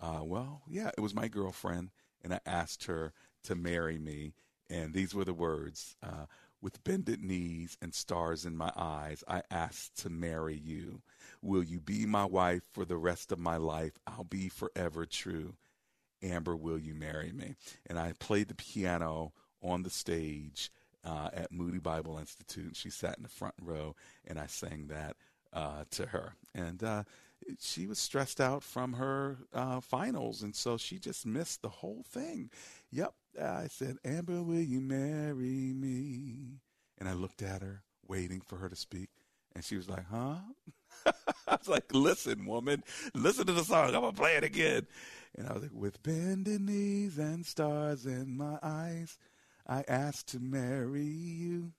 Uh, 0.00 0.20
well, 0.22 0.62
yeah, 0.66 0.90
it 0.96 1.00
was 1.00 1.14
my 1.14 1.28
girlfriend, 1.28 1.90
and 2.22 2.32
I 2.32 2.40
asked 2.46 2.84
her 2.84 3.12
to 3.44 3.54
marry 3.54 3.98
me. 3.98 4.32
And 4.70 4.94
these 4.94 5.14
were 5.14 5.24
the 5.24 5.34
words 5.34 5.96
uh, 6.02 6.26
With 6.62 6.84
bended 6.84 7.22
knees 7.22 7.78
and 7.80 7.94
stars 7.94 8.44
in 8.44 8.56
my 8.56 8.70
eyes, 8.76 9.24
I 9.26 9.42
ask 9.50 9.94
to 10.02 10.10
marry 10.10 10.56
you. 10.56 11.00
Will 11.40 11.62
you 11.62 11.80
be 11.80 12.04
my 12.04 12.24
wife 12.24 12.62
for 12.70 12.84
the 12.84 12.98
rest 12.98 13.32
of 13.32 13.38
my 13.38 13.56
life? 13.56 13.98
I'll 14.06 14.24
be 14.24 14.48
forever 14.48 15.06
true. 15.06 15.54
Amber, 16.22 16.54
will 16.54 16.78
you 16.78 16.94
marry 16.94 17.32
me? 17.32 17.56
And 17.86 17.98
I 17.98 18.12
played 18.18 18.48
the 18.48 18.54
piano 18.54 19.32
on 19.62 19.84
the 19.84 19.90
stage 19.90 20.70
uh, 21.02 21.30
at 21.32 21.50
Moody 21.50 21.78
Bible 21.78 22.18
Institute. 22.18 22.76
She 22.76 22.90
sat 22.90 23.16
in 23.16 23.22
the 23.22 23.28
front 23.30 23.54
row, 23.60 23.96
and 24.26 24.38
I 24.38 24.46
sang 24.46 24.88
that 24.88 25.16
uh, 25.52 25.84
to 25.92 26.06
her. 26.06 26.34
And 26.54 26.82
uh, 26.82 27.04
she 27.58 27.86
was 27.86 27.98
stressed 27.98 28.40
out 28.40 28.62
from 28.62 28.94
her 28.94 29.38
uh, 29.54 29.80
finals, 29.80 30.42
and 30.42 30.54
so 30.54 30.76
she 30.76 30.98
just 30.98 31.26
missed 31.26 31.62
the 31.62 31.68
whole 31.68 32.04
thing. 32.08 32.50
Yep, 32.90 33.14
I 33.40 33.66
said, 33.68 33.96
Amber, 34.04 34.42
will 34.42 34.60
you 34.60 34.80
marry 34.80 35.72
me? 35.74 36.60
And 36.98 37.08
I 37.08 37.12
looked 37.14 37.42
at 37.42 37.62
her, 37.62 37.82
waiting 38.06 38.40
for 38.40 38.56
her 38.56 38.68
to 38.68 38.76
speak, 38.76 39.10
and 39.54 39.64
she 39.64 39.76
was 39.76 39.88
like, 39.88 40.06
huh? 40.10 40.36
I 41.46 41.56
was 41.56 41.68
like, 41.68 41.92
listen, 41.92 42.46
woman, 42.46 42.84
listen 43.14 43.46
to 43.46 43.52
the 43.52 43.64
song. 43.64 43.94
I'm 43.94 44.02
going 44.02 44.12
to 44.12 44.20
play 44.20 44.36
it 44.36 44.44
again. 44.44 44.86
And 45.36 45.48
I 45.48 45.52
was 45.52 45.62
like, 45.62 45.72
with 45.72 46.02
bended 46.02 46.60
knees 46.60 47.18
and 47.18 47.44
stars 47.46 48.06
in 48.06 48.36
my 48.36 48.58
eyes, 48.62 49.18
I 49.66 49.84
asked 49.88 50.28
to 50.28 50.40
marry 50.40 51.04
you. 51.04 51.72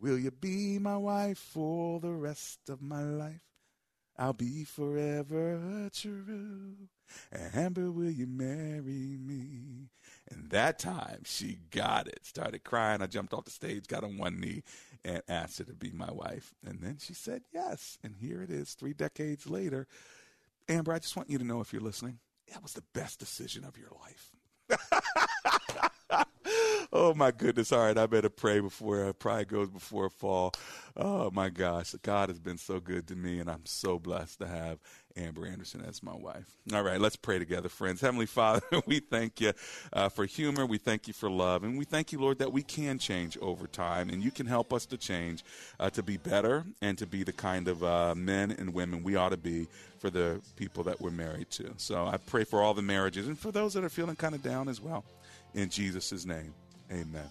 Will 0.00 0.18
you 0.18 0.30
be 0.30 0.78
my 0.78 0.96
wife 0.96 1.38
for 1.38 2.00
the 2.00 2.12
rest 2.12 2.70
of 2.70 2.80
my 2.80 3.02
life? 3.02 3.42
I'll 4.16 4.32
be 4.32 4.64
forever 4.64 5.90
true. 5.92 6.74
Amber, 7.54 7.90
will 7.90 8.10
you 8.10 8.26
marry 8.26 9.18
me? 9.18 9.88
And 10.30 10.48
that 10.50 10.78
time 10.78 11.22
she 11.24 11.58
got 11.70 12.06
it. 12.06 12.20
Started 12.22 12.64
crying. 12.64 13.02
I 13.02 13.06
jumped 13.06 13.34
off 13.34 13.44
the 13.44 13.50
stage, 13.50 13.88
got 13.88 14.04
on 14.04 14.16
one 14.16 14.40
knee, 14.40 14.62
and 15.04 15.22
asked 15.28 15.58
her 15.58 15.64
to 15.64 15.74
be 15.74 15.90
my 15.90 16.10
wife. 16.10 16.54
And 16.64 16.80
then 16.80 16.96
she 16.98 17.12
said 17.12 17.42
yes. 17.52 17.98
And 18.02 18.14
here 18.16 18.42
it 18.42 18.50
is, 18.50 18.72
three 18.72 18.94
decades 18.94 19.50
later. 19.50 19.86
Amber, 20.68 20.94
I 20.94 20.98
just 20.98 21.16
want 21.16 21.28
you 21.28 21.38
to 21.38 21.44
know 21.44 21.60
if 21.60 21.72
you're 21.72 21.82
listening, 21.82 22.20
that 22.52 22.62
was 22.62 22.72
the 22.72 22.84
best 22.94 23.18
decision 23.18 23.64
of 23.64 23.76
your 23.76 23.90
life. 24.00 24.30
oh 26.92 27.14
my 27.14 27.30
goodness! 27.30 27.72
All 27.72 27.80
right, 27.80 27.96
I 27.96 28.06
better 28.06 28.28
pray 28.28 28.60
before 28.60 29.12
pride 29.14 29.48
goes 29.48 29.68
before 29.68 30.06
a 30.06 30.10
fall. 30.10 30.52
Oh 30.96 31.30
my 31.30 31.48
gosh, 31.48 31.94
God 32.02 32.28
has 32.28 32.38
been 32.38 32.58
so 32.58 32.80
good 32.80 33.06
to 33.08 33.16
me, 33.16 33.40
and 33.40 33.50
I'm 33.50 33.64
so 33.64 33.98
blessed 33.98 34.40
to 34.40 34.46
have 34.46 34.78
Amber 35.16 35.46
Anderson 35.46 35.82
as 35.86 36.02
my 36.02 36.14
wife. 36.14 36.46
All 36.72 36.82
right, 36.82 37.00
let's 37.00 37.16
pray 37.16 37.38
together, 37.38 37.68
friends. 37.68 38.00
Heavenly 38.00 38.26
Father, 38.26 38.62
we 38.86 39.00
thank 39.00 39.40
you 39.40 39.52
uh, 39.92 40.08
for 40.08 40.26
humor. 40.26 40.66
We 40.66 40.78
thank 40.78 41.06
you 41.08 41.14
for 41.14 41.30
love, 41.30 41.64
and 41.64 41.78
we 41.78 41.84
thank 41.84 42.12
you, 42.12 42.20
Lord, 42.20 42.38
that 42.38 42.52
we 42.52 42.62
can 42.62 42.98
change 42.98 43.38
over 43.38 43.66
time, 43.66 44.10
and 44.10 44.22
you 44.22 44.30
can 44.30 44.46
help 44.46 44.72
us 44.72 44.86
to 44.86 44.96
change 44.96 45.44
uh, 45.78 45.90
to 45.90 46.02
be 46.02 46.16
better 46.16 46.64
and 46.82 46.98
to 46.98 47.06
be 47.06 47.22
the 47.22 47.32
kind 47.32 47.68
of 47.68 47.82
uh, 47.84 48.14
men 48.14 48.50
and 48.52 48.74
women 48.74 49.02
we 49.02 49.16
ought 49.16 49.30
to 49.30 49.36
be 49.36 49.68
for 49.98 50.10
the 50.10 50.40
people 50.56 50.82
that 50.84 51.00
we're 51.00 51.10
married 51.10 51.50
to. 51.50 51.72
So 51.76 52.06
I 52.06 52.16
pray 52.16 52.44
for 52.44 52.62
all 52.62 52.74
the 52.74 52.82
marriages 52.82 53.28
and 53.28 53.38
for 53.38 53.52
those 53.52 53.74
that 53.74 53.84
are 53.84 53.90
feeling 53.90 54.16
kind 54.16 54.34
of 54.34 54.42
down 54.42 54.68
as 54.68 54.80
well. 54.80 55.04
In 55.54 55.68
Jesus' 55.68 56.24
name, 56.24 56.54
amen. 56.92 57.30